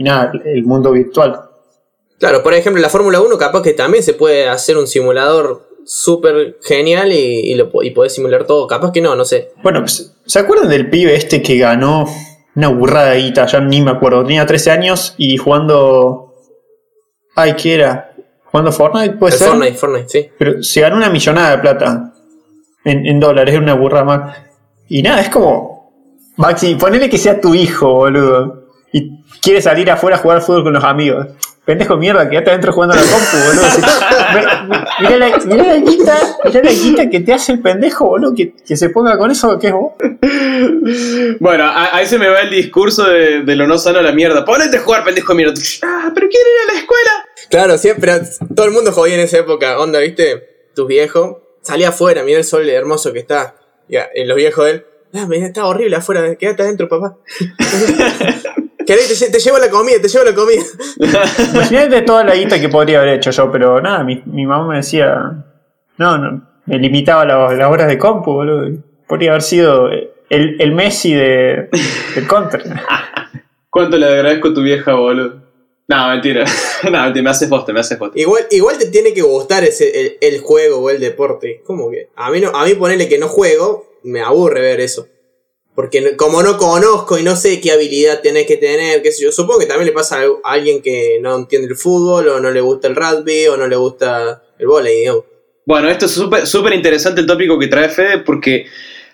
y 0.00 0.02
nada, 0.02 0.32
el 0.46 0.64
mundo 0.64 0.92
virtual. 0.92 1.42
Claro, 2.18 2.42
por 2.42 2.54
ejemplo, 2.54 2.80
la 2.80 2.88
Fórmula 2.88 3.20
1 3.20 3.36
capaz 3.36 3.60
que 3.62 3.74
también 3.74 4.02
se 4.02 4.14
puede 4.14 4.48
hacer 4.48 4.78
un 4.78 4.86
simulador 4.86 5.68
súper 5.84 6.56
genial 6.62 7.12
y, 7.12 7.52
y, 7.52 7.54
lo, 7.54 7.70
y 7.82 7.90
podés 7.90 8.14
simular 8.14 8.46
todo. 8.46 8.66
Capaz 8.66 8.92
que 8.92 9.02
no, 9.02 9.14
no 9.14 9.26
sé. 9.26 9.52
Bueno, 9.62 9.80
pues, 9.80 10.16
¿se 10.24 10.38
acuerdan 10.38 10.70
del 10.70 10.88
pibe 10.88 11.14
este 11.14 11.42
que 11.42 11.58
ganó 11.58 12.06
una 12.56 12.68
burrada 12.68 13.12
guita? 13.12 13.44
Ya 13.44 13.60
ni 13.60 13.82
me 13.82 13.90
acuerdo. 13.90 14.24
Tenía 14.24 14.46
13 14.46 14.70
años 14.70 15.14
y 15.18 15.36
jugando. 15.36 16.34
Ay, 17.36 17.54
¿qué 17.62 17.74
era? 17.74 18.14
¿Jugando 18.46 18.72
Fortnite? 18.72 19.16
¿Puede 19.18 19.34
El 19.34 19.38
ser? 19.38 19.48
Fortnite, 19.48 19.74
Fortnite, 19.74 20.08
sí. 20.08 20.30
Pero 20.38 20.62
se 20.62 20.80
ganó 20.80 20.96
una 20.96 21.10
millonada 21.10 21.50
de 21.50 21.58
plata 21.58 22.14
en, 22.86 23.04
en 23.04 23.20
dólares, 23.20 23.54
es 23.54 23.60
una 23.60 23.74
burra 23.74 24.02
más. 24.02 24.34
Y 24.88 25.02
nada, 25.02 25.20
es 25.20 25.28
como. 25.28 25.92
Maxi, 26.38 26.76
ponele 26.76 27.10
que 27.10 27.18
sea 27.18 27.38
tu 27.38 27.54
hijo, 27.54 27.92
boludo. 27.92 28.59
Y 28.92 29.22
quiere 29.40 29.62
salir 29.62 29.90
afuera 29.90 30.16
a 30.16 30.18
jugar 30.20 30.38
al 30.38 30.42
fútbol 30.42 30.64
con 30.64 30.72
los 30.72 30.84
amigos. 30.84 31.26
Pendejo 31.64 31.96
mierda, 31.96 32.28
quédate 32.28 32.50
adentro 32.50 32.72
jugando 32.72 32.94
a 32.94 32.98
la 32.98 33.02
compu, 33.02 33.36
boludo. 33.46 33.66
Mirá 35.00 35.16
la, 35.18 35.36
mirá 35.38 35.64
la 35.64 35.76
guita, 35.76 36.18
mirá 36.46 36.62
la 36.64 36.70
guita 36.72 37.10
que 37.10 37.20
te 37.20 37.32
hace 37.32 37.52
el 37.52 37.60
pendejo, 37.60 38.06
boludo. 38.06 38.34
Que, 38.34 38.54
que 38.56 38.76
se 38.76 38.88
ponga 38.90 39.16
con 39.18 39.30
eso, 39.30 39.58
que 39.58 39.68
es 39.68 39.72
vos. 39.72 39.92
Bueno, 41.38 41.64
a- 41.64 41.94
ahí 41.96 42.06
se 42.06 42.18
me 42.18 42.28
va 42.28 42.40
el 42.40 42.50
discurso 42.50 43.04
de, 43.04 43.42
de 43.42 43.56
lo 43.56 43.66
no 43.68 43.78
sano 43.78 43.98
a 43.98 44.02
la 44.02 44.10
mierda. 44.12 44.44
Ponete 44.44 44.78
a 44.78 44.80
jugar, 44.80 45.04
pendejo 45.04 45.34
mierda. 45.34 45.54
Ah, 45.82 46.10
pero 46.14 46.28
quiero 46.28 46.46
ir 46.48 46.70
a 46.70 46.72
la 46.72 46.78
escuela. 46.80 47.10
Claro, 47.50 47.78
siempre. 47.78 48.12
Todo 48.54 48.66
el 48.66 48.72
mundo 48.72 48.90
jodía 48.92 49.14
en 49.14 49.20
esa 49.20 49.38
época. 49.38 49.78
Onda, 49.78 50.00
¿viste? 50.00 50.70
Tus 50.74 50.88
viejos. 50.88 51.36
Salía 51.62 51.90
afuera, 51.90 52.22
mira 52.24 52.38
el 52.38 52.44
sol 52.44 52.68
hermoso 52.68 53.12
que 53.12 53.20
está. 53.20 53.54
Ya, 53.88 54.08
y 54.14 54.24
los 54.24 54.36
viejos 54.36 54.64
de 54.64 54.70
él. 54.72 54.86
Ah, 55.14 55.26
mira, 55.28 55.46
está 55.46 55.66
horrible 55.66 55.94
afuera. 55.96 56.34
Quédate 56.36 56.62
adentro, 56.62 56.88
papá. 56.88 57.16
¿Querés? 58.86 59.08
Te, 59.08 59.14
lle- 59.26 59.30
te 59.32 59.38
llevo 59.38 59.58
la 59.58 59.68
comida, 59.70 59.96
te 60.00 60.08
llevo 60.08 60.24
la 60.24 60.34
comida. 60.34 60.62
Imagínate 61.54 62.02
toda 62.02 62.24
la 62.24 62.34
guita 62.34 62.60
que 62.60 62.68
podría 62.68 63.00
haber 63.00 63.14
hecho 63.14 63.30
yo, 63.30 63.50
pero 63.52 63.80
nada, 63.80 64.02
mi, 64.04 64.22
mi 64.26 64.46
mamá 64.46 64.66
me 64.68 64.76
decía. 64.76 65.44
No, 65.98 66.18
no, 66.18 66.48
me 66.66 66.78
limitaba 66.78 67.24
la- 67.24 67.52
las 67.54 67.70
horas 67.70 67.88
de 67.88 67.98
compu, 67.98 68.32
boludo. 68.32 68.70
Podría 69.06 69.30
haber 69.30 69.42
sido 69.42 69.88
el, 69.88 70.10
el 70.60 70.72
Messi 70.72 71.12
de, 71.14 71.68
del 72.14 72.26
Counter. 72.26 72.62
¿Cuánto 73.70 73.96
le 73.96 74.06
agradezco 74.06 74.48
a 74.48 74.54
tu 74.54 74.62
vieja, 74.62 74.94
boludo? 74.94 75.42
No, 75.88 76.08
mentira. 76.08 76.44
no, 76.84 77.02
mentira, 77.02 77.22
me 77.24 77.30
haces 77.30 77.48
bosta, 77.48 77.72
me 77.72 77.80
haces 77.80 77.98
bosta. 77.98 78.18
Igual, 78.18 78.44
igual 78.50 78.78
te 78.78 78.86
tiene 78.86 79.12
que 79.12 79.22
gustar 79.22 79.64
ese, 79.64 80.00
el, 80.00 80.16
el 80.20 80.40
juego 80.40 80.78
o 80.78 80.90
el 80.90 81.00
deporte. 81.00 81.62
¿Cómo 81.64 81.90
que? 81.90 82.08
A 82.16 82.30
mí, 82.30 82.40
no, 82.40 82.50
a 82.50 82.64
mí 82.64 82.74
ponerle 82.74 83.08
que 83.08 83.18
no 83.18 83.28
juego, 83.28 83.86
me 84.04 84.20
aburre 84.20 84.60
ver 84.60 84.80
eso. 84.80 85.06
Porque 85.80 86.14
como 86.14 86.42
no 86.42 86.58
conozco 86.58 87.18
y 87.18 87.22
no 87.22 87.34
sé 87.36 87.58
qué 87.58 87.72
habilidad 87.72 88.20
tenés 88.20 88.46
que 88.46 88.58
tener, 88.58 89.00
qué 89.00 89.10
sé 89.10 89.24
yo, 89.24 89.32
supongo 89.32 89.60
que 89.60 89.64
también 89.64 89.86
le 89.86 89.92
pasa 89.92 90.20
a 90.20 90.52
alguien 90.52 90.82
que 90.82 91.18
no 91.22 91.34
entiende 91.34 91.68
el 91.68 91.74
fútbol, 91.74 92.28
o 92.28 92.38
no 92.38 92.50
le 92.50 92.60
gusta 92.60 92.86
el 92.86 92.96
rugby, 92.96 93.46
o 93.46 93.56
no 93.56 93.66
le 93.66 93.76
gusta 93.76 94.42
el 94.58 94.68
digamos. 94.84 95.24
Bueno, 95.64 95.88
esto 95.88 96.04
es 96.04 96.12
súper 96.12 96.46
súper 96.46 96.74
interesante 96.74 97.22
el 97.22 97.26
tópico 97.26 97.58
que 97.58 97.68
trae 97.68 97.88
Fede 97.88 98.18
porque 98.18 98.66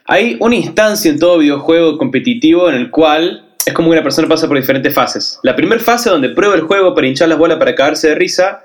hay 0.07 0.37
una 0.41 0.57
instancia 0.57 1.09
en 1.09 1.21
todo 1.21 1.39
videojuego 1.39 1.99
competitivo 1.99 2.69
en 2.69 2.75
el 2.75 2.91
cual 2.91 3.55
es 3.65 3.73
como 3.73 3.91
que 3.91 3.93
una 3.93 4.03
persona 4.03 4.27
pasa 4.27 4.49
por 4.49 4.57
diferentes 4.57 4.93
fases. 4.93 5.39
La 5.45 5.55
primera 5.55 5.81
fase 5.81 6.11
donde 6.11 6.31
prueba 6.31 6.57
el 6.57 6.63
juego 6.63 6.97
para 6.97 7.07
hinchar 7.07 7.29
las 7.29 7.39
bolas 7.39 7.59
para 7.61 7.77
cagarse 7.77 8.09
de 8.09 8.17
risa. 8.17 8.65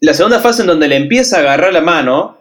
La 0.00 0.12
segunda 0.12 0.40
fase 0.40 0.60
en 0.60 0.68
donde 0.68 0.86
le 0.86 0.96
empieza 0.96 1.38
a 1.38 1.40
agarrar 1.40 1.72
la 1.72 1.80
mano 1.80 2.35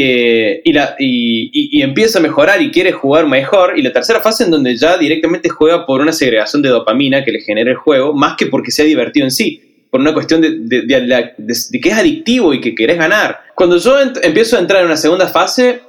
eh, 0.00 0.60
y, 0.64 0.72
la, 0.72 0.94
y, 0.98 1.50
y- 1.52 1.78
y 1.78 1.82
empieza 1.82 2.18
a 2.18 2.22
mejorar 2.22 2.60
y 2.62 2.70
quiere 2.70 2.92
jugar 2.92 3.26
mejor. 3.26 3.78
Y 3.78 3.82
la 3.82 3.92
tercera 3.92 4.20
fase 4.20 4.44
en 4.44 4.50
donde 4.50 4.76
ya 4.76 4.96
directamente 4.98 5.48
juega 5.48 5.86
por 5.86 6.00
una 6.00 6.12
segregación 6.12 6.62
de 6.62 6.68
dopamina 6.68 7.24
que 7.24 7.32
le 7.32 7.40
genera 7.40 7.70
el 7.70 7.76
juego, 7.76 8.12
más 8.14 8.36
que 8.36 8.46
porque 8.46 8.70
sea 8.70 8.84
divertido 8.84 9.24
en 9.26 9.30
sí 9.30 9.64
por 9.90 10.00
una 10.00 10.12
cuestión 10.12 10.42
de, 10.42 10.50
de- 10.60 10.82
de 10.82 11.00
de- 11.38 11.80
que 11.80 11.88
es 11.88 11.94
adictivo 11.94 12.52
y 12.52 12.60
que 12.60 12.74
querés 12.74 12.98
ganar. 12.98 13.38
Cuando 13.54 13.78
yo 13.78 13.96
empiezo 14.22 14.56
a 14.56 14.60
entrar 14.60 14.80
en 14.82 14.86
una 14.86 14.98
segunda 14.98 15.28
fase, 15.28 15.80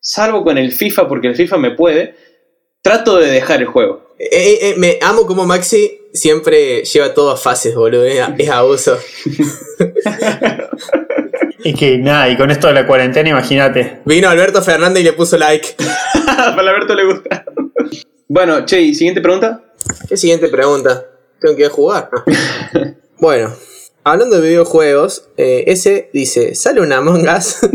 salvo 0.00 0.42
con 0.42 0.56
el 0.56 0.72
FIFA, 0.72 1.06
porque 1.06 1.28
el 1.28 1.36
FIFA 1.36 1.58
me 1.58 1.70
puede, 1.72 2.14
trato 2.82 3.18
de 3.18 3.30
dejar 3.30 3.60
el 3.60 3.66
juego. 3.66 4.14
Eh, 4.18 4.28
eh, 4.32 4.58
eh, 4.62 4.74
me 4.78 4.98
amo 5.02 5.26
como 5.26 5.44
Maxi 5.44 5.98
siempre 6.14 6.82
lleva 6.84 7.12
todo 7.12 7.30
a 7.30 7.36
fases, 7.36 7.74
boludo. 7.74 8.06
Es, 8.06 8.22
es 8.38 8.48
abuso. 8.48 8.96
Y 11.64 11.74
que 11.74 11.98
nada, 11.98 12.28
y 12.28 12.36
con 12.36 12.50
esto 12.50 12.68
de 12.68 12.74
la 12.74 12.86
cuarentena, 12.86 13.30
imagínate. 13.30 14.00
Vino 14.04 14.28
Alberto 14.28 14.62
Fernández 14.62 15.00
y 15.02 15.04
le 15.04 15.12
puso 15.12 15.36
like. 15.36 15.74
Para 16.36 16.70
Alberto 16.70 16.94
le 16.94 17.04
gusta. 17.04 17.44
bueno, 18.28 18.64
che, 18.64 18.80
¿y 18.80 18.94
siguiente 18.94 19.20
pregunta? 19.20 19.62
¿Qué 20.08 20.16
siguiente 20.16 20.48
pregunta? 20.48 21.04
Tengo 21.40 21.56
que 21.56 21.62
ir 21.62 21.68
a 21.68 21.70
jugar. 21.70 22.10
bueno, 23.18 23.52
hablando 24.04 24.40
de 24.40 24.48
videojuegos, 24.48 25.28
eh, 25.36 25.64
ese 25.66 26.10
dice, 26.12 26.54
¿sale 26.54 26.80
un 26.80 26.92
Among 26.92 27.28
Us? 27.28 27.58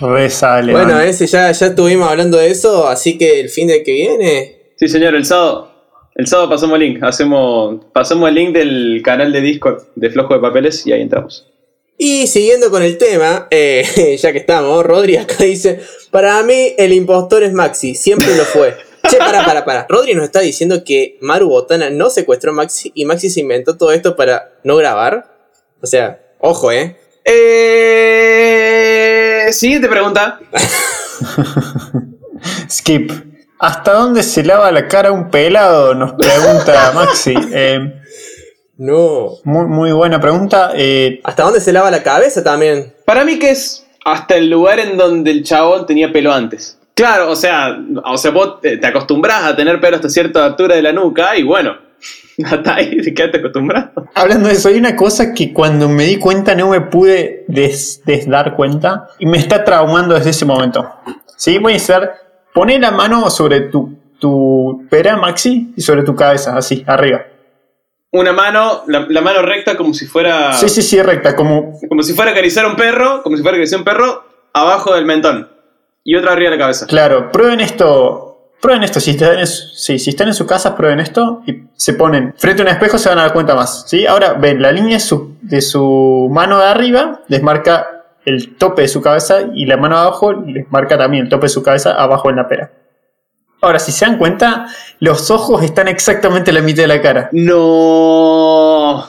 Resale. 0.00 0.72
bueno, 0.72 0.94
man. 0.94 1.06
ese 1.06 1.26
ya, 1.26 1.50
ya 1.52 1.66
estuvimos 1.66 2.08
hablando 2.08 2.38
de 2.38 2.50
eso, 2.50 2.88
así 2.88 3.18
que 3.18 3.40
el 3.40 3.50
fin 3.50 3.68
de 3.68 3.82
que 3.82 3.92
viene... 3.92 4.72
Sí, 4.76 4.88
señor, 4.88 5.14
el 5.14 5.26
sábado. 5.26 5.70
El 6.14 6.26
sábado 6.26 6.48
pasamos 6.50 6.80
el 6.80 6.80
link. 6.80 7.02
Hacemos, 7.02 7.84
pasamos 7.92 8.28
el 8.28 8.34
link 8.34 8.52
del 8.54 9.02
canal 9.04 9.32
de 9.32 9.40
Discord 9.40 9.82
de 9.94 10.10
Flojo 10.10 10.34
de 10.34 10.40
Papeles 10.40 10.86
y 10.86 10.92
ahí 10.92 11.02
entramos. 11.02 11.50
Y 12.02 12.28
siguiendo 12.28 12.70
con 12.70 12.82
el 12.82 12.96
tema, 12.96 13.46
eh, 13.50 14.16
ya 14.22 14.32
que 14.32 14.38
estamos, 14.38 14.82
Rodri 14.86 15.18
acá 15.18 15.44
dice, 15.44 15.80
para 16.10 16.42
mí 16.42 16.74
el 16.78 16.94
impostor 16.94 17.42
es 17.42 17.52
Maxi, 17.52 17.94
siempre 17.94 18.34
lo 18.36 18.46
fue. 18.46 18.74
Che, 19.06 19.18
para, 19.18 19.44
para, 19.44 19.66
para. 19.66 19.84
Rodri 19.86 20.14
nos 20.14 20.24
está 20.24 20.40
diciendo 20.40 20.82
que 20.82 21.18
Maru 21.20 21.50
Botana 21.50 21.90
no 21.90 22.08
secuestró 22.08 22.52
a 22.52 22.54
Maxi 22.54 22.90
y 22.94 23.04
Maxi 23.04 23.28
se 23.28 23.40
inventó 23.40 23.76
todo 23.76 23.92
esto 23.92 24.16
para 24.16 24.54
no 24.64 24.76
grabar. 24.76 25.26
O 25.82 25.86
sea, 25.86 26.22
ojo, 26.38 26.72
¿eh? 26.72 26.96
Eh, 27.22 28.28
siguiente 29.52 29.86
pregunta. 29.86 30.40
Skip. 32.70 33.12
¿Hasta 33.58 33.92
dónde 33.92 34.22
se 34.22 34.42
lava 34.42 34.72
la 34.72 34.88
cara 34.88 35.12
un 35.12 35.28
pelado? 35.28 35.94
Nos 35.94 36.14
pregunta 36.14 36.92
Maxi. 36.94 37.34
Eh, 37.52 37.99
No. 38.80 39.32
muy, 39.44 39.66
muy 39.66 39.92
buena 39.92 40.18
pregunta. 40.20 40.72
Eh, 40.74 41.20
¿Hasta 41.22 41.42
dónde 41.42 41.60
se 41.60 41.70
lava 41.70 41.90
la 41.90 42.02
cabeza 42.02 42.42
también? 42.42 42.94
Para 43.04 43.26
mí 43.26 43.38
que 43.38 43.50
es 43.50 43.86
hasta 44.06 44.36
el 44.36 44.48
lugar 44.48 44.80
en 44.80 44.96
donde 44.96 45.30
el 45.30 45.44
chabón 45.44 45.84
tenía 45.84 46.10
pelo 46.10 46.32
antes. 46.32 46.78
Claro, 46.94 47.30
o 47.30 47.36
sea, 47.36 47.78
o 48.02 48.16
sea, 48.16 48.30
vos 48.30 48.62
te 48.62 48.84
acostumbras 48.86 49.44
a 49.44 49.54
tener 49.54 49.82
pelo 49.82 49.96
hasta 49.96 50.08
cierta 50.08 50.46
altura 50.46 50.76
de 50.76 50.82
la 50.82 50.94
nuca 50.94 51.36
y 51.36 51.42
bueno, 51.42 51.76
hasta 52.44 52.76
ahí 52.76 53.02
te 53.02 53.12
quedaste 53.12 53.38
acostumbrado. 53.38 54.08
hablando 54.14 54.48
de 54.48 54.54
eso, 54.54 54.70
hay 54.70 54.78
una 54.78 54.96
cosa 54.96 55.34
que 55.34 55.52
cuando 55.52 55.86
me 55.90 56.04
di 56.04 56.16
cuenta 56.16 56.54
no 56.54 56.70
me 56.70 56.80
pude 56.80 57.44
des, 57.48 58.02
des 58.06 58.26
dar 58.26 58.56
cuenta 58.56 59.08
y 59.18 59.26
me 59.26 59.36
está 59.36 59.62
traumando 59.62 60.14
desde 60.14 60.30
ese 60.30 60.46
momento. 60.46 60.88
¿Sí? 61.36 61.58
Voy 61.58 61.74
a 61.74 61.76
hacer. 61.76 62.10
Poné 62.54 62.78
la 62.78 62.90
mano 62.90 63.28
sobre 63.28 63.60
tu, 63.60 63.94
tu 64.18 64.86
pera, 64.88 65.18
Maxi, 65.18 65.74
y 65.76 65.82
sobre 65.82 66.02
tu 66.02 66.16
cabeza, 66.16 66.56
así, 66.56 66.82
arriba. 66.86 67.26
Una 68.12 68.32
mano, 68.32 68.82
la, 68.88 69.06
la 69.08 69.20
mano 69.20 69.42
recta 69.42 69.76
como 69.76 69.94
si 69.94 70.06
fuera. 70.06 70.52
Sí, 70.54 70.68
sí, 70.68 70.82
sí, 70.82 71.00
recta, 71.00 71.36
como 71.36 71.78
Como 71.88 72.02
si 72.02 72.12
fuera 72.12 72.30
a 72.30 72.34
acariciar 72.34 72.64
a 72.64 72.68
un 72.68 72.76
perro, 72.76 73.22
como 73.22 73.36
si 73.36 73.42
fuera 73.42 73.56
acariciar 73.56 73.78
a 73.78 73.80
un 73.82 73.84
perro, 73.84 74.24
abajo 74.52 74.94
del 74.94 75.04
mentón. 75.04 75.48
Y 76.02 76.16
otra 76.16 76.32
arriba 76.32 76.50
de 76.50 76.56
la 76.56 76.62
cabeza. 76.62 76.86
Claro, 76.86 77.30
prueben 77.30 77.60
esto 77.60 78.26
Prueben 78.60 78.82
esto, 78.84 79.00
si 79.00 79.12
están, 79.12 79.38
en, 79.38 79.46
su- 79.46 79.68
sí, 79.74 79.98
si 79.98 80.10
están 80.10 80.28
en 80.28 80.34
su 80.34 80.46
casa, 80.46 80.76
prueben 80.76 81.00
esto 81.00 81.40
y 81.46 81.62
se 81.76 81.94
ponen 81.94 82.34
frente 82.36 82.60
a 82.60 82.66
un 82.66 82.70
espejo, 82.70 82.98
se 82.98 83.08
van 83.08 83.18
a 83.18 83.22
dar 83.22 83.32
cuenta 83.32 83.54
más. 83.54 83.84
¿sí? 83.88 84.04
Ahora 84.06 84.34
ven, 84.34 84.60
la 84.60 84.70
línea 84.70 84.94
de 84.96 85.00
su, 85.00 85.36
de 85.40 85.62
su 85.62 86.28
mano 86.30 86.58
de 86.58 86.66
arriba 86.66 87.20
les 87.28 87.42
marca 87.42 87.86
el 88.26 88.56
tope 88.56 88.82
de 88.82 88.88
su 88.88 89.00
cabeza 89.00 89.38
y 89.54 89.64
la 89.64 89.78
mano 89.78 89.94
de 89.96 90.02
abajo 90.02 90.32
les 90.34 90.70
marca 90.70 90.98
también 90.98 91.24
el 91.24 91.30
tope 91.30 91.44
de 91.46 91.48
su 91.48 91.62
cabeza 91.62 91.92
abajo 91.92 92.28
en 92.28 92.36
la 92.36 92.48
pera. 92.48 92.70
Ahora, 93.62 93.78
si 93.78 93.92
se 93.92 94.06
dan 94.06 94.18
cuenta, 94.18 94.66
los 95.00 95.30
ojos 95.30 95.62
están 95.62 95.88
exactamente 95.88 96.50
a 96.50 96.54
la 96.54 96.62
mitad 96.62 96.82
de 96.82 96.88
la 96.88 97.02
cara. 97.02 97.28
No. 97.32 99.06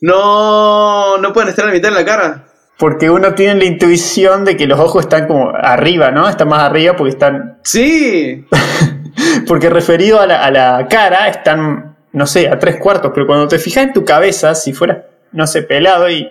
No. 0.00 1.18
No 1.18 1.32
pueden 1.32 1.48
estar 1.48 1.64
a 1.64 1.68
la 1.68 1.74
mitad 1.74 1.88
de 1.88 1.94
la 1.94 2.04
cara. 2.04 2.44
Porque 2.78 3.10
uno 3.10 3.34
tiene 3.34 3.56
la 3.56 3.64
intuición 3.64 4.44
de 4.44 4.56
que 4.56 4.66
los 4.66 4.78
ojos 4.78 5.04
están 5.04 5.26
como 5.26 5.50
arriba, 5.50 6.10
¿no? 6.10 6.28
Están 6.28 6.48
más 6.48 6.62
arriba 6.62 6.96
porque 6.96 7.10
están 7.10 7.58
Sí. 7.62 8.46
Porque 9.46 9.68
referido 9.68 10.20
a 10.20 10.26
la, 10.26 10.44
a 10.44 10.50
la 10.50 10.86
cara 10.88 11.28
están, 11.28 11.96
no 12.12 12.26
sé, 12.26 12.48
a 12.48 12.58
tres 12.58 12.76
cuartos, 12.76 13.10
pero 13.12 13.26
cuando 13.26 13.48
te 13.48 13.58
fijas 13.58 13.84
en 13.84 13.92
tu 13.92 14.04
cabeza, 14.04 14.54
si 14.54 14.72
fuera, 14.72 15.04
no 15.32 15.46
sé, 15.46 15.62
pelado 15.62 16.08
y 16.08 16.30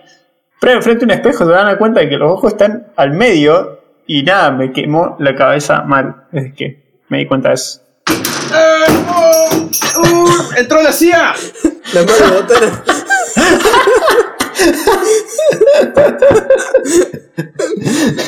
prueben 0.60 0.82
frente 0.82 1.04
a 1.04 1.06
un 1.06 1.10
espejo, 1.12 1.44
se 1.46 1.52
a 1.52 1.64
dar 1.64 1.78
cuenta 1.78 2.00
de 2.00 2.08
que 2.08 2.16
los 2.16 2.32
ojos 2.32 2.52
están 2.52 2.88
al 2.96 3.12
medio 3.12 3.80
y 4.06 4.22
nada, 4.22 4.50
me 4.50 4.72
quemó 4.72 5.16
la 5.20 5.36
cabeza 5.36 5.82
mal. 5.82 6.24
Es 6.32 6.52
que 6.54 6.89
me 7.10 7.18
di 7.18 7.26
cuenta 7.26 7.48
de 7.50 7.54
eso. 7.56 7.82
Uh, 9.98 10.56
entró 10.56 10.82
la 10.82 10.92
CIA. 10.92 11.34
La 11.92 12.02
mano 12.02 12.34
botana. 12.34 12.84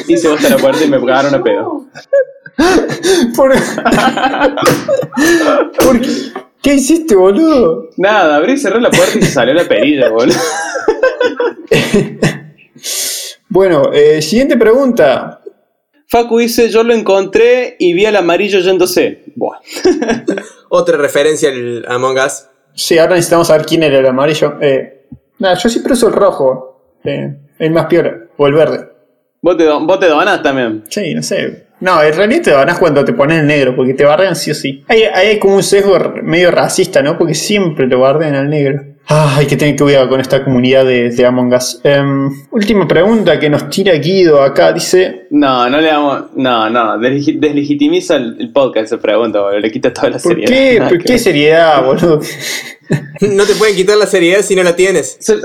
Hice 0.08 0.28
bosta 0.28 0.48
la 0.48 0.56
puerta 0.56 0.84
y 0.84 0.88
me 0.88 0.98
cagaron 1.00 1.34
a 1.34 1.42
pedo. 1.42 1.86
¿Por, 3.36 3.54
¿Por 5.84 6.00
qué? 6.00 6.08
¿Qué 6.62 6.74
hiciste, 6.74 7.14
boludo? 7.16 7.88
Nada, 7.96 8.36
abrí 8.36 8.52
y 8.52 8.58
cerré 8.58 8.80
la 8.80 8.90
puerta 8.90 9.18
y 9.18 9.22
se 9.22 9.30
salió 9.32 9.54
la 9.54 9.64
perilla, 9.64 10.08
boludo. 10.10 10.36
Bueno, 13.48 13.90
eh, 13.92 14.22
siguiente 14.22 14.56
pregunta. 14.56 15.41
Facu 16.12 16.36
dice, 16.40 16.68
yo 16.68 16.82
lo 16.82 16.92
encontré 16.92 17.74
y 17.78 17.94
vi 17.94 18.04
al 18.04 18.16
amarillo 18.16 18.58
yéndose. 18.60 19.22
Buah. 19.34 19.60
Otra 20.68 20.98
referencia 20.98 21.48
al 21.48 21.86
Among 21.88 22.18
Us. 22.18 22.48
Sí, 22.74 22.98
ahora 22.98 23.14
necesitamos 23.14 23.46
saber 23.48 23.64
quién 23.64 23.82
era 23.82 23.98
el 23.98 24.04
amarillo. 24.06 24.58
Eh, 24.60 25.06
nada, 25.38 25.54
yo 25.54 25.70
siempre 25.70 25.94
uso 25.94 26.08
el 26.08 26.12
rojo. 26.12 26.98
Eh, 27.02 27.34
el 27.58 27.70
más 27.70 27.86
peor. 27.86 28.28
O 28.36 28.46
el 28.46 28.52
verde. 28.52 28.88
¿Vos 29.40 29.56
te, 29.56 29.64
don- 29.64 29.86
vos 29.86 29.98
te 29.98 30.06
donás 30.08 30.42
también. 30.42 30.84
Sí, 30.86 31.14
no 31.14 31.22
sé. 31.22 31.68
No, 31.80 32.02
en 32.02 32.14
realidad 32.14 32.42
te 32.42 32.52
van 32.52 32.76
cuando 32.78 33.02
te 33.06 33.14
pones 33.14 33.40
el 33.40 33.46
negro, 33.46 33.74
porque 33.74 33.94
te 33.94 34.04
bardean 34.04 34.36
sí 34.36 34.50
o 34.50 34.54
sí. 34.54 34.84
Hay, 34.88 35.04
hay 35.04 35.38
como 35.38 35.56
un 35.56 35.62
sesgo 35.62 35.98
medio 36.22 36.50
racista, 36.50 37.00
¿no? 37.02 37.16
Porque 37.16 37.32
siempre 37.34 37.86
lo 37.86 38.00
bardean 38.00 38.34
al 38.34 38.50
negro. 38.50 38.84
Ah, 39.08 39.34
hay 39.36 39.46
que 39.46 39.56
tener 39.56 39.76
cuidado 39.76 40.08
con 40.08 40.20
esta 40.20 40.42
comunidad 40.44 40.86
de, 40.86 41.10
de 41.10 41.26
Among 41.26 41.52
Us. 41.52 41.80
Em, 41.82 42.30
última 42.50 42.86
pregunta 42.88 43.38
que 43.38 43.50
nos 43.50 43.68
tira 43.68 43.94
Guido 43.94 44.40
acá. 44.42 44.72
Dice, 44.72 45.26
No, 45.30 45.68
no 45.68 45.80
le 45.80 45.88
damos. 45.88 46.22
No, 46.36 46.70
no. 46.70 46.96
desleg- 46.98 47.38
deslegitimiza 47.38 48.16
el, 48.16 48.36
el 48.38 48.52
podcast 48.52 48.86
esa 48.86 48.98
pregunta, 49.02 49.40
boludo. 49.40 49.58
Le 49.60 49.70
quita 49.70 49.92
toda 49.92 50.10
la 50.10 50.18
¿por 50.18 50.32
seriedad. 50.34 50.48
qué? 50.48 50.78
Nada 50.78 50.88
¿Por 50.88 50.98
qué 51.02 51.12
ver. 51.12 51.18
seriedad, 51.20 51.84
boludo? 51.84 52.20
No 53.22 53.44
te 53.44 53.54
pueden 53.54 53.74
quitar 53.74 53.96
la 53.96 54.06
seriedad 54.06 54.42
si 54.42 54.54
no 54.54 54.62
la 54.62 54.76
tienes. 54.76 55.16
Se, 55.20 55.36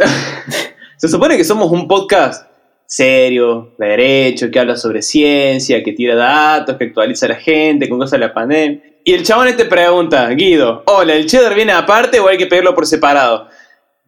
se 0.97 1.07
supone 1.07 1.37
que 1.37 1.43
somos 1.43 1.71
un 1.71 1.87
podcast 1.87 2.45
serio, 2.85 3.73
de 3.77 3.85
derecho, 3.87 4.49
que 4.51 4.59
habla 4.59 4.75
sobre 4.75 5.01
ciencia, 5.01 5.83
que 5.83 5.93
tira 5.93 6.15
datos, 6.15 6.77
que 6.77 6.85
actualiza 6.85 7.25
a 7.25 7.29
la 7.29 7.35
gente 7.35 7.87
con 7.89 7.99
cosas 7.99 8.19
de 8.19 8.25
la 8.27 8.33
pandemia. 8.33 8.79
Y 9.07 9.13
el 9.13 9.23
chabón 9.23 9.47
este 9.47 9.63
pregunta, 9.63 10.27
Guido, 10.31 10.83
hola, 10.85 11.15
¿el 11.15 11.27
cheddar 11.27 11.55
viene 11.55 11.71
aparte 11.71 12.19
o 12.19 12.27
hay 12.27 12.37
que 12.37 12.45
pedirlo 12.45 12.75
por 12.75 12.85
separado? 12.85 13.47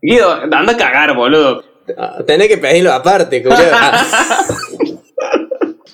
Guido, 0.01 0.29
anda 0.29 0.73
a 0.73 0.75
cagar, 0.75 1.15
boludo. 1.15 1.63
Ah, 1.97 2.17
Tenés 2.27 2.49
que 2.49 2.57
pedirlo 2.57 2.91
aparte, 2.91 3.41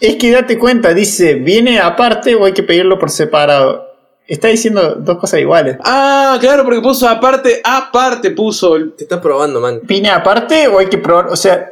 Es 0.01 0.15
que 0.15 0.31
date 0.31 0.57
cuenta, 0.57 0.91
dice, 0.95 1.35
¿viene 1.35 1.79
aparte 1.79 2.33
o 2.33 2.45
hay 2.45 2.53
que 2.53 2.63
pedirlo 2.63 2.97
por 2.97 3.11
separado? 3.11 3.93
Está 4.27 4.47
diciendo 4.47 4.95
dos 4.95 5.19
cosas 5.19 5.39
iguales. 5.39 5.77
Ah, 5.83 6.39
claro, 6.41 6.63
porque 6.63 6.81
puso 6.81 7.07
aparte, 7.07 7.61
aparte 7.63 8.31
puso. 8.31 8.75
Te 8.97 9.03
estás 9.03 9.19
probando, 9.19 9.61
man. 9.61 9.81
¿Viene 9.83 10.09
aparte 10.09 10.67
o 10.67 10.79
hay 10.79 10.87
que 10.87 10.97
probar? 10.97 11.27
O 11.27 11.35
sea, 11.35 11.69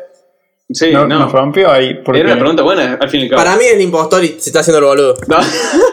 Sí, 0.69 0.91
no, 0.91 1.07
no. 1.07 1.17
nos 1.19 1.31
rompió 1.31 1.71
ahí. 1.71 1.95
Porque... 1.95 2.21
Era 2.21 2.31
una 2.33 2.39
pregunta 2.39 2.61
buena, 2.63 2.97
al 3.01 3.09
fin 3.09 3.21
y 3.21 3.23
al 3.23 3.29
cabo. 3.31 3.43
Para 3.43 3.55
mí 3.57 3.65
es 3.65 3.73
el 3.73 3.81
impostor 3.81 4.23
y 4.23 4.27
se 4.39 4.49
está 4.49 4.59
haciendo 4.59 4.77
el 4.79 4.85
boludo. 4.85 5.15
No. 5.27 5.37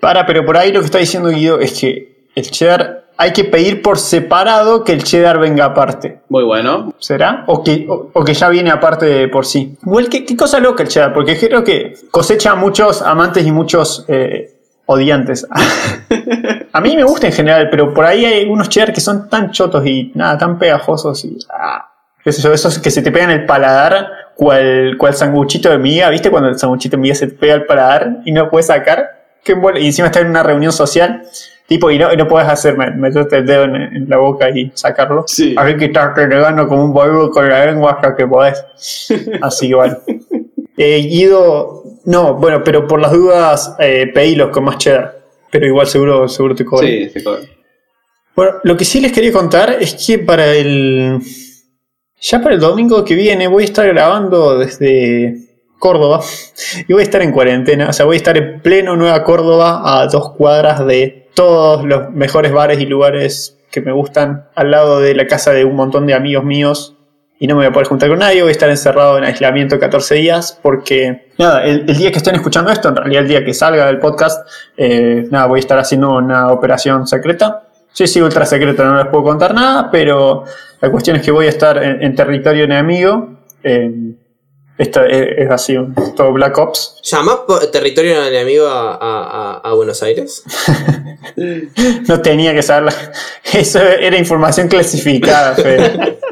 Para, 0.00 0.26
pero 0.26 0.44
por 0.44 0.56
ahí 0.56 0.72
lo 0.72 0.80
que 0.80 0.86
está 0.86 0.98
diciendo 0.98 1.28
Guido 1.30 1.60
es 1.60 1.78
que 1.80 2.26
el 2.34 2.50
cheddar 2.50 3.08
hay 3.20 3.32
que 3.32 3.42
pedir 3.44 3.82
por 3.82 3.98
separado 3.98 4.84
que 4.84 4.92
el 4.92 5.02
cheddar 5.02 5.40
venga 5.40 5.64
aparte. 5.64 6.20
Muy 6.28 6.44
bueno. 6.44 6.94
¿Será? 6.98 7.42
O 7.48 7.64
que, 7.64 7.84
o, 7.88 8.10
o 8.12 8.24
que 8.24 8.32
ya 8.32 8.48
viene 8.48 8.70
aparte 8.70 9.06
de 9.06 9.28
por 9.28 9.44
sí. 9.44 9.76
Igual, 9.84 10.08
¿qué, 10.08 10.24
qué 10.24 10.36
cosa 10.36 10.60
loca 10.60 10.84
el 10.84 10.88
cheddar? 10.88 11.12
Porque 11.12 11.36
creo 11.36 11.64
que 11.64 11.94
cosecha 12.12 12.54
muchos 12.54 13.02
amantes 13.02 13.44
y 13.44 13.50
muchos 13.50 14.04
eh, 14.06 14.52
odiantes. 14.86 15.48
A 16.72 16.80
mí 16.80 16.94
me 16.94 17.02
gusta 17.02 17.26
en 17.26 17.32
general, 17.32 17.68
pero 17.70 17.92
por 17.92 18.04
ahí 18.04 18.24
hay 18.24 18.44
unos 18.48 18.68
cheddar 18.68 18.92
que 18.92 19.00
son 19.00 19.28
tan 19.28 19.50
chotos 19.50 19.84
y 19.84 20.12
nada, 20.14 20.38
tan 20.38 20.56
pegajosos 20.56 21.24
y. 21.24 21.38
ah, 21.50 21.90
qué 22.22 22.30
sé 22.30 22.40
yo, 22.40 22.52
esos 22.52 22.78
que 22.78 22.90
se 22.92 23.02
te 23.02 23.10
pegan 23.10 23.30
el 23.30 23.46
paladar, 23.46 24.08
cual, 24.36 24.96
cual 24.96 25.14
sanguchito 25.14 25.68
de 25.70 25.78
miga, 25.78 26.08
¿viste? 26.10 26.30
Cuando 26.30 26.50
el 26.50 26.58
sanguchito 26.58 26.96
de 26.96 27.02
miga 27.02 27.16
se 27.16 27.26
te 27.26 27.34
pega 27.34 27.54
el 27.54 27.66
paladar 27.66 28.18
y 28.24 28.30
no 28.30 28.48
puedes 28.48 28.66
sacar. 28.66 29.17
Qué 29.44 29.54
bueno. 29.54 29.78
Y 29.78 29.86
encima 29.86 30.06
está 30.08 30.20
en 30.20 30.28
una 30.28 30.42
reunión 30.42 30.72
social. 30.72 31.22
Tipo, 31.66 31.90
y 31.90 31.98
no, 31.98 32.10
y 32.12 32.16
no 32.16 32.26
puedes 32.26 32.48
hacer, 32.48 32.78
me- 32.78 32.90
meterte 32.92 33.36
el 33.36 33.46
dedo 33.46 33.64
en, 33.64 33.76
en 33.76 34.08
la 34.08 34.16
boca 34.16 34.48
y 34.48 34.70
sacarlo. 34.74 35.24
Sí. 35.26 35.54
Así 35.56 35.76
que 35.76 35.84
estás 35.86 36.16
renegando 36.16 36.66
como 36.66 36.84
un 36.84 36.92
boludo 36.94 37.30
con 37.30 37.46
la 37.48 37.66
lengua 37.66 37.92
hasta 37.92 38.16
que 38.16 38.26
podés. 38.26 38.64
Así 39.42 39.66
igual. 39.68 39.98
Eh, 40.78 40.98
Guido, 41.02 41.82
no, 42.06 42.34
bueno, 42.34 42.62
pero 42.64 42.86
por 42.86 43.00
las 43.00 43.12
dudas, 43.12 43.74
eh, 43.80 44.10
pedilos 44.14 44.48
con 44.50 44.64
más 44.64 44.78
cheddar. 44.78 45.18
Pero 45.50 45.66
igual 45.66 45.86
seguro, 45.86 46.28
seguro 46.28 46.54
te 46.54 46.64
cobran. 46.64 46.88
Sí, 46.88 47.10
se 47.10 47.22
cobra. 47.24 47.40
Bueno, 48.34 48.52
lo 48.62 48.76
que 48.76 48.84
sí 48.84 49.00
les 49.00 49.12
quería 49.12 49.32
contar 49.32 49.76
es 49.80 49.94
que 50.06 50.18
para 50.20 50.46
el. 50.54 51.18
Ya 52.20 52.40
para 52.40 52.54
el 52.54 52.60
domingo 52.60 53.04
que 53.04 53.14
viene 53.14 53.46
voy 53.46 53.62
a 53.62 53.66
estar 53.66 53.86
grabando 53.88 54.58
desde 54.58 55.47
Córdoba 55.78 56.20
y 56.86 56.92
voy 56.92 57.00
a 57.00 57.04
estar 57.04 57.22
en 57.22 57.32
cuarentena. 57.32 57.88
O 57.88 57.92
sea, 57.92 58.06
voy 58.06 58.16
a 58.16 58.18
estar 58.18 58.36
en 58.36 58.60
pleno 58.60 58.96
Nueva 58.96 59.22
Córdoba 59.24 59.82
a 59.84 60.06
dos 60.06 60.32
cuadras 60.32 60.84
de 60.86 61.28
todos 61.34 61.84
los 61.84 62.10
mejores 62.10 62.52
bares 62.52 62.80
y 62.80 62.86
lugares 62.86 63.58
que 63.70 63.80
me 63.80 63.92
gustan, 63.92 64.46
al 64.54 64.70
lado 64.70 65.00
de 65.00 65.14
la 65.14 65.26
casa 65.26 65.52
de 65.52 65.64
un 65.64 65.76
montón 65.76 66.06
de 66.06 66.14
amigos 66.14 66.44
míos. 66.44 66.94
Y 67.40 67.46
no 67.46 67.54
me 67.54 67.60
voy 67.60 67.66
a 67.66 67.72
poder 67.72 67.86
juntar 67.86 68.08
con 68.08 68.18
nadie, 68.18 68.42
voy 68.42 68.48
a 68.48 68.52
estar 68.52 68.68
encerrado 68.68 69.16
en 69.16 69.22
aislamiento 69.22 69.78
14 69.78 70.16
días 70.16 70.58
porque, 70.60 71.28
nada, 71.38 71.64
el, 71.64 71.86
día 71.86 72.10
que 72.10 72.18
estén 72.18 72.34
escuchando 72.34 72.72
esto, 72.72 72.88
en 72.88 72.96
realidad 72.96 73.22
el 73.22 73.28
día 73.28 73.44
que 73.44 73.54
salga 73.54 73.86
del 73.86 74.00
podcast, 74.00 74.44
eh, 74.76 75.28
nada, 75.30 75.46
voy 75.46 75.58
a 75.58 75.60
estar 75.60 75.78
haciendo 75.78 76.16
una 76.16 76.50
operación 76.50 77.06
secreta. 77.06 77.68
Sí, 77.92 78.08
sí, 78.08 78.20
ultra 78.20 78.44
secreta, 78.44 78.82
no 78.82 78.96
les 78.96 79.06
puedo 79.06 79.22
contar 79.22 79.54
nada, 79.54 79.88
pero 79.88 80.42
la 80.80 80.90
cuestión 80.90 81.16
es 81.16 81.22
que 81.22 81.30
voy 81.30 81.46
a 81.46 81.50
estar 81.50 81.80
en, 81.80 82.02
en 82.02 82.14
territorio 82.16 82.64
enemigo. 82.64 83.38
eh, 83.62 83.92
esto 84.78 85.04
es, 85.04 85.26
es 85.38 85.50
así, 85.50 85.76
todo 86.16 86.32
Black 86.32 86.56
Ops. 86.56 87.00
¿Llamás 87.02 87.38
por 87.46 87.70
territorio 87.70 88.24
enemigo 88.24 88.66
a, 88.68 89.60
a- 89.62 89.74
Buenos 89.74 90.02
Aires? 90.02 90.42
No 92.08 92.20
tenía 92.20 92.54
que 92.54 92.62
saberla. 92.62 92.92
Eso 93.52 93.80
era 93.80 94.16
información 94.16 94.68
clasificada, 94.68 95.54
Fede. 95.54 96.18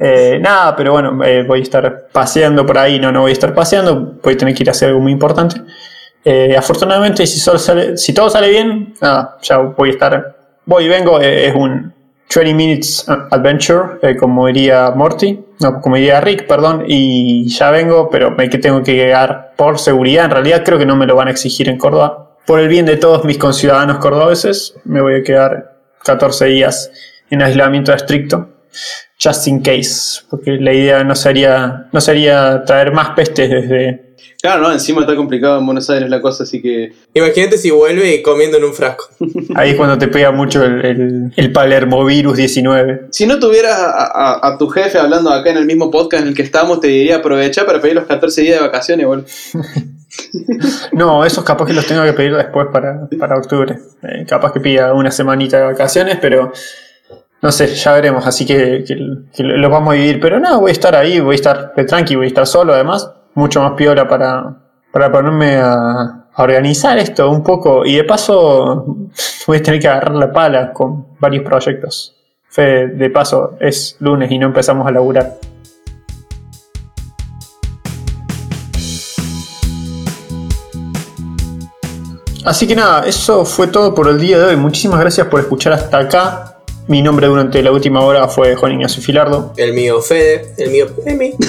Eh, 0.00 0.38
nada, 0.40 0.74
pero 0.74 0.90
bueno, 0.92 1.22
eh, 1.24 1.44
voy 1.46 1.60
a 1.60 1.62
estar 1.62 2.08
paseando 2.10 2.66
por 2.66 2.76
ahí. 2.76 2.98
No, 2.98 3.12
no 3.12 3.20
voy 3.20 3.30
a 3.30 3.32
estar 3.32 3.54
paseando. 3.54 4.18
Voy 4.20 4.34
a 4.34 4.36
tener 4.36 4.52
que 4.54 4.64
ir 4.64 4.68
a 4.68 4.72
hacer 4.72 4.88
algo 4.88 5.00
muy 5.00 5.12
importante. 5.12 5.60
Eh, 6.24 6.56
afortunadamente, 6.56 7.24
si, 7.24 7.38
solo 7.38 7.56
sale- 7.58 7.96
si 7.96 8.12
todo 8.12 8.28
sale 8.30 8.48
bien, 8.48 8.94
nada, 9.00 9.36
ya 9.42 9.58
voy 9.58 9.90
a 9.90 9.92
estar. 9.92 10.36
Voy 10.64 10.84
y 10.86 10.88
vengo. 10.88 11.20
es 11.20 11.54
un 11.54 11.94
20 12.34 12.54
Minutes 12.54 13.06
Adventure, 13.08 13.98
eh, 14.02 14.16
como 14.16 14.46
diría 14.46 14.90
Morty. 14.90 15.40
No, 15.60 15.80
como 15.80 15.96
diría 15.96 16.20
Rick, 16.20 16.46
perdón. 16.46 16.84
Y 16.86 17.48
ya 17.48 17.70
vengo, 17.70 18.10
pero 18.10 18.30
me 18.30 18.50
que 18.50 18.58
tengo 18.58 18.82
que 18.82 18.94
llegar 18.94 19.54
por 19.56 19.78
seguridad. 19.78 20.26
En 20.26 20.30
realidad, 20.30 20.62
creo 20.64 20.78
que 20.78 20.86
no 20.86 20.96
me 20.96 21.06
lo 21.06 21.16
van 21.16 21.28
a 21.28 21.30
exigir 21.30 21.68
en 21.68 21.78
Córdoba. 21.78 22.36
Por 22.46 22.60
el 22.60 22.68
bien 22.68 22.86
de 22.86 22.96
todos 22.96 23.24
mis 23.24 23.38
conciudadanos 23.38 23.98
cordobeses, 23.98 24.74
me 24.84 25.00
voy 25.00 25.16
a 25.16 25.22
quedar 25.22 25.76
14 26.04 26.46
días 26.46 26.90
en 27.30 27.42
aislamiento 27.42 27.92
estricto. 27.92 28.48
Just 29.22 29.48
in 29.48 29.60
case, 29.62 30.20
porque 30.30 30.52
la 30.60 30.72
idea 30.72 31.02
no 31.04 31.14
sería, 31.16 31.88
no 31.92 32.00
sería 32.00 32.62
traer 32.64 32.92
más 32.92 33.10
pestes 33.10 33.50
desde, 33.50 34.04
Claro, 34.40 34.62
no, 34.62 34.72
encima 34.72 35.00
está 35.00 35.16
complicado 35.16 35.58
en 35.58 35.66
Buenos 35.66 35.90
Aires 35.90 36.08
la 36.08 36.20
cosa, 36.20 36.44
así 36.44 36.62
que. 36.62 36.92
Imagínate 37.14 37.58
si 37.58 37.70
vuelve 37.72 38.22
comiendo 38.22 38.56
en 38.56 38.64
un 38.64 38.72
frasco. 38.72 39.08
Ahí 39.56 39.70
es 39.70 39.76
cuando 39.76 39.98
te 39.98 40.06
pega 40.06 40.30
mucho 40.30 40.64
el, 40.64 40.84
el, 40.84 41.32
el 41.34 41.52
Palermo 41.52 42.04
virus 42.04 42.36
19. 42.36 43.06
Si 43.10 43.26
no 43.26 43.40
tuvieras 43.40 43.76
a, 43.76 43.90
a- 44.04 44.48
a 44.48 44.58
tu 44.58 44.68
jefe 44.68 44.96
hablando 44.98 45.30
acá 45.30 45.50
en 45.50 45.56
el 45.56 45.66
mismo 45.66 45.90
podcast 45.90 46.22
en 46.22 46.28
el 46.28 46.34
que 46.36 46.42
estamos, 46.42 46.78
te 46.80 46.86
diría 46.86 47.16
aprovechar 47.16 47.66
para 47.66 47.80
pedir 47.80 47.96
los 47.96 48.04
14 48.06 48.40
días 48.42 48.60
de 48.60 48.66
vacaciones, 48.66 49.06
boludo. 49.06 49.26
No, 50.92 51.24
esos 51.24 51.44
capaz 51.44 51.66
que 51.66 51.72
los 51.74 51.86
tengo 51.86 52.02
que 52.02 52.12
pedir 52.14 52.34
después 52.34 52.68
para, 52.72 53.08
para 53.18 53.36
octubre. 53.36 53.78
Eh, 54.02 54.24
capaz 54.26 54.52
que 54.52 54.60
pida 54.60 54.92
una 54.94 55.10
semanita 55.10 55.58
de 55.58 55.64
vacaciones, 55.64 56.18
pero 56.20 56.52
no 57.40 57.52
sé, 57.52 57.68
ya 57.68 57.92
veremos. 57.92 58.26
Así 58.26 58.44
que, 58.44 58.84
que, 58.86 58.96
que 59.34 59.42
los 59.42 59.70
vamos 59.70 59.94
a 59.94 59.96
vivir. 59.96 60.20
Pero 60.20 60.40
no, 60.40 60.60
voy 60.60 60.70
a 60.70 60.72
estar 60.72 60.94
ahí, 60.96 61.20
voy 61.20 61.34
a 61.34 61.36
estar 61.36 61.74
de 61.74 61.84
tranqui, 61.84 62.16
voy 62.16 62.26
a 62.26 62.28
estar 62.28 62.46
solo 62.46 62.74
además. 62.74 63.12
Mucho 63.34 63.62
más 63.62 63.72
piola 63.72 64.08
para, 64.08 64.56
para 64.92 65.12
ponerme 65.12 65.56
a, 65.56 66.24
organizar 66.36 66.98
esto 66.98 67.30
un 67.30 67.42
poco. 67.42 67.84
Y 67.84 67.96
de 67.96 68.04
paso 68.04 69.08
voy 69.46 69.56
a 69.56 69.62
tener 69.62 69.80
que 69.80 69.88
agarrar 69.88 70.14
la 70.14 70.32
pala 70.32 70.72
con 70.72 71.18
varios 71.18 71.44
proyectos. 71.44 72.14
De 72.56 73.10
paso, 73.10 73.56
es 73.60 73.96
lunes 74.00 74.30
y 74.32 74.38
no 74.38 74.46
empezamos 74.46 74.86
a 74.86 74.90
laburar. 74.90 75.34
Así 82.44 82.66
que 82.66 82.74
nada, 82.74 83.06
eso 83.06 83.44
fue 83.44 83.66
todo 83.66 83.94
por 83.94 84.08
el 84.08 84.18
día 84.18 84.38
de 84.38 84.46
hoy. 84.46 84.56
Muchísimas 84.56 84.98
gracias 84.98 85.26
por 85.26 85.38
escuchar 85.38 85.74
hasta 85.74 85.98
acá. 85.98 86.57
Mi 86.88 87.02
nombre 87.02 87.26
durante 87.26 87.62
la 87.62 87.70
última 87.70 88.00
hora 88.00 88.28
fue 88.28 88.54
Juan 88.56 88.72
Ignacio 88.72 89.02
Filardo. 89.02 89.52
El 89.56 89.72
mío 89.74 90.00
Fede, 90.00 90.52
el 90.56 90.70
mío 90.70 90.86
Emi. 91.06 91.34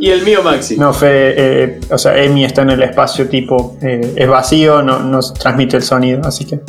Y 0.00 0.10
el 0.10 0.22
mío 0.22 0.44
Maxi. 0.44 0.76
No, 0.76 0.94
Fede, 0.94 1.34
eh, 1.36 1.80
o 1.90 1.98
sea, 1.98 2.16
Emi 2.22 2.44
está 2.44 2.62
en 2.62 2.70
el 2.70 2.80
espacio 2.84 3.28
tipo, 3.28 3.76
eh, 3.82 4.12
es 4.14 4.28
vacío, 4.28 4.80
no 4.80 5.00
nos 5.00 5.34
transmite 5.34 5.76
el 5.76 5.82
sonido, 5.82 6.20
así 6.24 6.44
que 6.44 6.60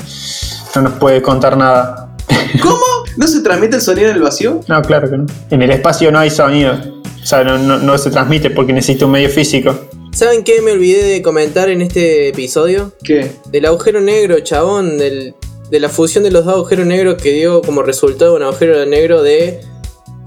no 0.75 0.81
nos 0.81 0.93
puede 0.93 1.21
contar 1.21 1.55
nada. 1.55 2.15
¿Cómo? 2.63 2.81
¿No 3.17 3.27
se 3.27 3.41
transmite 3.41 3.75
el 3.75 3.83
sonido 3.83 4.09
en 4.09 4.15
el 4.15 4.23
vacío? 4.23 4.61
No, 4.67 4.81
claro 4.81 5.11
que 5.11 5.17
no. 5.17 5.27
En 5.51 5.61
el 5.61 5.69
espacio 5.69 6.11
no 6.11 6.17
hay 6.17 6.31
sonido. 6.31 6.73
O 7.21 7.25
sea, 7.25 7.43
no, 7.43 7.59
no- 7.59 7.77
no 7.77 7.97
se 7.99 8.09
transmite 8.09 8.49
porque 8.49 8.73
necesita 8.73 9.05
un 9.05 9.11
medio 9.11 9.29
físico. 9.29 9.77
¿Saben 10.11 10.43
qué 10.43 10.63
me 10.63 10.71
olvidé 10.71 11.03
de 11.03 11.21
comentar 11.21 11.69
en 11.69 11.81
este 11.83 12.29
episodio? 12.29 12.93
¿Qué? 13.03 13.33
Del 13.51 13.67
agujero 13.67 14.01
negro, 14.01 14.39
chabón, 14.39 14.97
del, 14.97 15.35
de 15.69 15.79
la 15.79 15.89
fusión 15.89 16.23
de 16.23 16.31
los 16.31 16.45
dos 16.45 16.55
agujeros 16.55 16.85
negros 16.85 17.21
que 17.21 17.31
dio 17.31 17.61
como 17.61 17.83
resultado 17.83 18.35
un 18.35 18.43
agujero 18.43 18.85
negro 18.85 19.21
de 19.21 19.61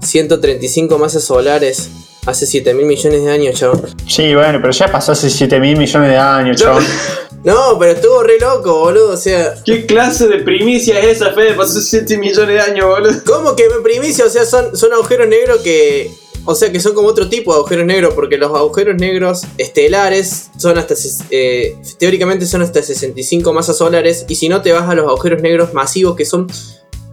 135 0.01 0.97
masas 0.97 1.23
solares 1.23 1.89
hace 2.25 2.45
7 2.45 2.73
mil 2.73 2.85
millones 2.85 3.23
de 3.23 3.31
años, 3.31 3.59
chabón. 3.59 3.83
Sí, 4.07 4.33
bueno, 4.33 4.59
pero 4.61 4.71
ya 4.71 4.91
pasó 4.91 5.11
hace 5.11 5.29
7 5.29 5.59
mil 5.59 5.77
millones 5.77 6.09
de 6.09 6.17
años, 6.17 6.59
Yo- 6.59 6.65
chabón. 6.67 6.85
No, 7.43 7.77
pero 7.77 7.91
estuvo 7.91 8.23
re 8.23 8.39
loco, 8.39 8.79
boludo. 8.79 9.11
O 9.11 9.17
sea, 9.17 9.55
¿Qué 9.65 9.85
clase 9.85 10.29
de 10.29 10.37
primicia 10.43 10.97
es 11.01 11.17
esa, 11.17 11.33
Fede? 11.33 11.55
Pasó 11.55 11.81
7 11.81 12.17
millones 12.17 12.47
de 12.55 12.71
años, 12.71 12.85
boludo. 12.87 13.11
¿cómo 13.25 13.53
que 13.53 13.65
primicia? 13.83 14.23
O 14.23 14.29
sea, 14.29 14.45
son, 14.45 14.77
son 14.77 14.93
agujeros 14.93 15.27
negros 15.27 15.57
que. 15.61 16.09
O 16.45 16.55
sea, 16.55 16.71
que 16.71 16.79
son 16.79 16.93
como 16.93 17.07
otro 17.07 17.29
tipo 17.29 17.53
de 17.53 17.59
agujeros 17.59 17.85
negros, 17.85 18.13
porque 18.13 18.37
los 18.37 18.53
agujeros 18.55 18.95
negros 18.95 19.43
estelares 19.57 20.49
son 20.57 20.77
hasta. 20.77 20.95
eh, 21.29 21.75
teóricamente 21.97 22.45
son 22.45 22.61
hasta 22.61 22.81
65 22.81 23.53
masas 23.53 23.77
solares, 23.77 24.25
y 24.27 24.35
si 24.35 24.49
no 24.49 24.61
te 24.61 24.71
vas 24.71 24.89
a 24.89 24.95
los 24.95 25.07
agujeros 25.07 25.41
negros 25.41 25.73
masivos, 25.73 26.15
que 26.15 26.25
son 26.25 26.47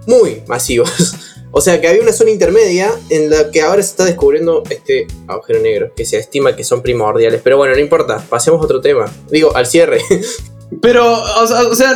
muy 0.06 0.42
masivos. 0.46 0.90
O 1.52 1.60
sea 1.60 1.80
que 1.80 1.88
había 1.88 2.00
una 2.00 2.12
zona 2.12 2.30
intermedia 2.30 2.92
en 3.08 3.28
la 3.28 3.50
que 3.50 3.60
ahora 3.60 3.82
se 3.82 3.90
está 3.90 4.04
descubriendo 4.04 4.62
este 4.70 5.08
agujero 5.26 5.58
negro, 5.58 5.92
que 5.96 6.04
se 6.04 6.16
estima 6.16 6.54
que 6.54 6.62
son 6.62 6.80
primordiales. 6.80 7.40
Pero 7.42 7.56
bueno, 7.56 7.74
no 7.74 7.80
importa, 7.80 8.24
pasemos 8.28 8.60
a 8.60 8.64
otro 8.64 8.80
tema. 8.80 9.12
Digo, 9.30 9.56
al 9.56 9.66
cierre. 9.66 10.00
Pero, 10.80 11.04
o 11.12 11.74
sea, 11.74 11.92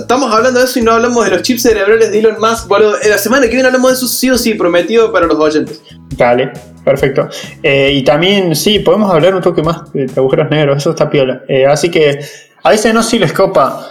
estamos 0.00 0.34
hablando 0.34 0.60
de 0.60 0.64
eso 0.64 0.78
y 0.78 0.82
no 0.82 0.92
hablamos 0.92 1.24
de 1.24 1.32
los 1.32 1.42
chips 1.42 1.62
cerebrales 1.62 2.10
de 2.10 2.18
Elon 2.18 2.36
Musk, 2.40 2.66
boludo. 2.68 2.94
La 3.06 3.18
semana 3.18 3.46
que 3.46 3.52
viene 3.52 3.66
hablamos 3.66 3.90
de 3.90 3.96
eso 3.96 4.08
sí 4.08 4.30
o 4.30 4.38
sí, 4.38 4.54
prometido 4.54 5.12
para 5.12 5.26
los 5.26 5.36
oyentes. 5.36 5.82
Dale, 6.16 6.52
perfecto. 6.84 7.28
Eh, 7.62 7.92
y 7.92 8.02
también, 8.02 8.56
sí, 8.56 8.78
podemos 8.78 9.12
hablar 9.12 9.34
un 9.34 9.42
toque 9.42 9.62
más 9.62 9.92
de 9.92 10.10
agujeros 10.16 10.50
negros, 10.50 10.78
eso 10.78 10.90
está 10.90 11.10
piola. 11.10 11.42
Eh, 11.48 11.66
así 11.66 11.90
que, 11.90 12.18
a 12.62 12.70
veces 12.70 12.94
no 12.94 13.02
si 13.02 13.18
les 13.18 13.32
copa. 13.32 13.86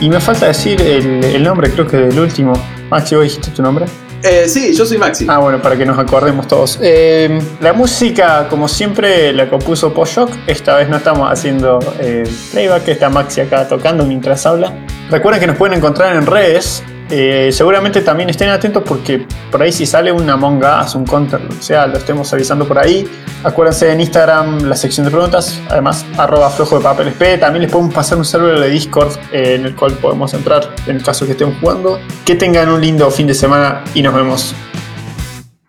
Y 0.00 0.08
me 0.08 0.20
falta 0.20 0.46
decir 0.46 0.80
el, 0.80 1.42
nombre, 1.42 1.70
creo 1.70 1.86
que 1.86 1.96
del 1.96 2.18
último. 2.18 2.52
Maxi, 2.90 3.14
¿vos 3.14 3.24
dijiste 3.24 3.50
tu 3.50 3.62
nombre? 3.62 3.86
Eh, 4.22 4.48
sí, 4.48 4.74
yo 4.74 4.84
soy 4.84 4.98
Maxi. 4.98 5.26
Ah, 5.28 5.38
bueno, 5.38 5.62
para 5.62 5.76
que 5.76 5.86
nos 5.86 5.98
acordemos 5.98 6.46
todos. 6.46 6.78
Eh, 6.82 7.40
la 7.60 7.72
música, 7.72 8.46
como 8.48 8.68
siempre, 8.68 9.32
la 9.32 9.48
compuso 9.48 9.94
Poshok. 9.94 10.30
Esta 10.46 10.76
vez 10.76 10.88
no 10.88 10.98
estamos 10.98 11.30
haciendo 11.30 11.78
eh, 11.98 12.24
playback, 12.52 12.88
está 12.88 13.08
Maxi 13.08 13.40
acá 13.40 13.66
tocando 13.66 14.04
mientras 14.04 14.44
habla. 14.44 14.74
Recuerden 15.10 15.40
que 15.40 15.46
nos 15.46 15.56
pueden 15.56 15.78
encontrar 15.78 16.14
en 16.16 16.26
redes. 16.26 16.82
Eh, 17.10 17.50
seguramente 17.52 18.02
también 18.02 18.30
estén 18.30 18.50
atentos 18.50 18.84
porque 18.86 19.26
por 19.50 19.60
ahí 19.60 19.72
si 19.72 19.84
sale 19.84 20.12
un 20.12 20.30
Among 20.30 20.62
Us, 20.62 20.94
un 20.94 21.04
Counter, 21.04 21.40
que 21.40 21.62
sea, 21.62 21.86
lo 21.86 21.98
estemos 21.98 22.32
avisando 22.32 22.66
por 22.66 22.78
ahí. 22.78 23.08
Acuérdense 23.42 23.90
en 23.90 24.00
Instagram 24.00 24.64
la 24.64 24.76
sección 24.76 25.06
de 25.06 25.10
preguntas, 25.10 25.60
además 25.68 26.06
arroba 26.16 26.50
flojo 26.50 26.78
de 26.78 26.84
papel 26.84 27.08
SP. 27.10 27.38
También 27.38 27.62
les 27.62 27.72
podemos 27.72 27.92
pasar 27.92 28.18
un 28.18 28.24
server 28.24 28.60
de 28.60 28.68
Discord 28.68 29.12
eh, 29.32 29.56
en 29.56 29.66
el 29.66 29.74
cual 29.74 29.92
podemos 29.94 30.32
entrar 30.34 30.68
en 30.86 30.96
el 30.96 31.02
caso 31.02 31.26
que 31.26 31.32
estén 31.32 31.58
jugando. 31.58 31.98
Que 32.24 32.36
tengan 32.36 32.68
un 32.68 32.80
lindo 32.80 33.10
fin 33.10 33.26
de 33.26 33.34
semana 33.34 33.82
y 33.94 34.02
nos 34.02 34.14
vemos 34.14 34.54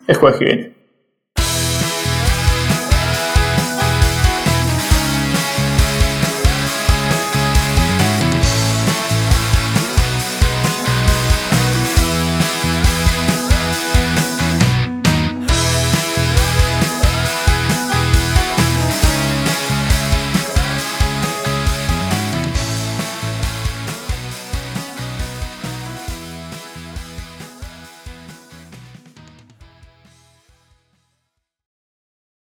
el 0.07 0.15
jueves 0.15 0.39
que 0.39 0.45
viene. 0.45 0.70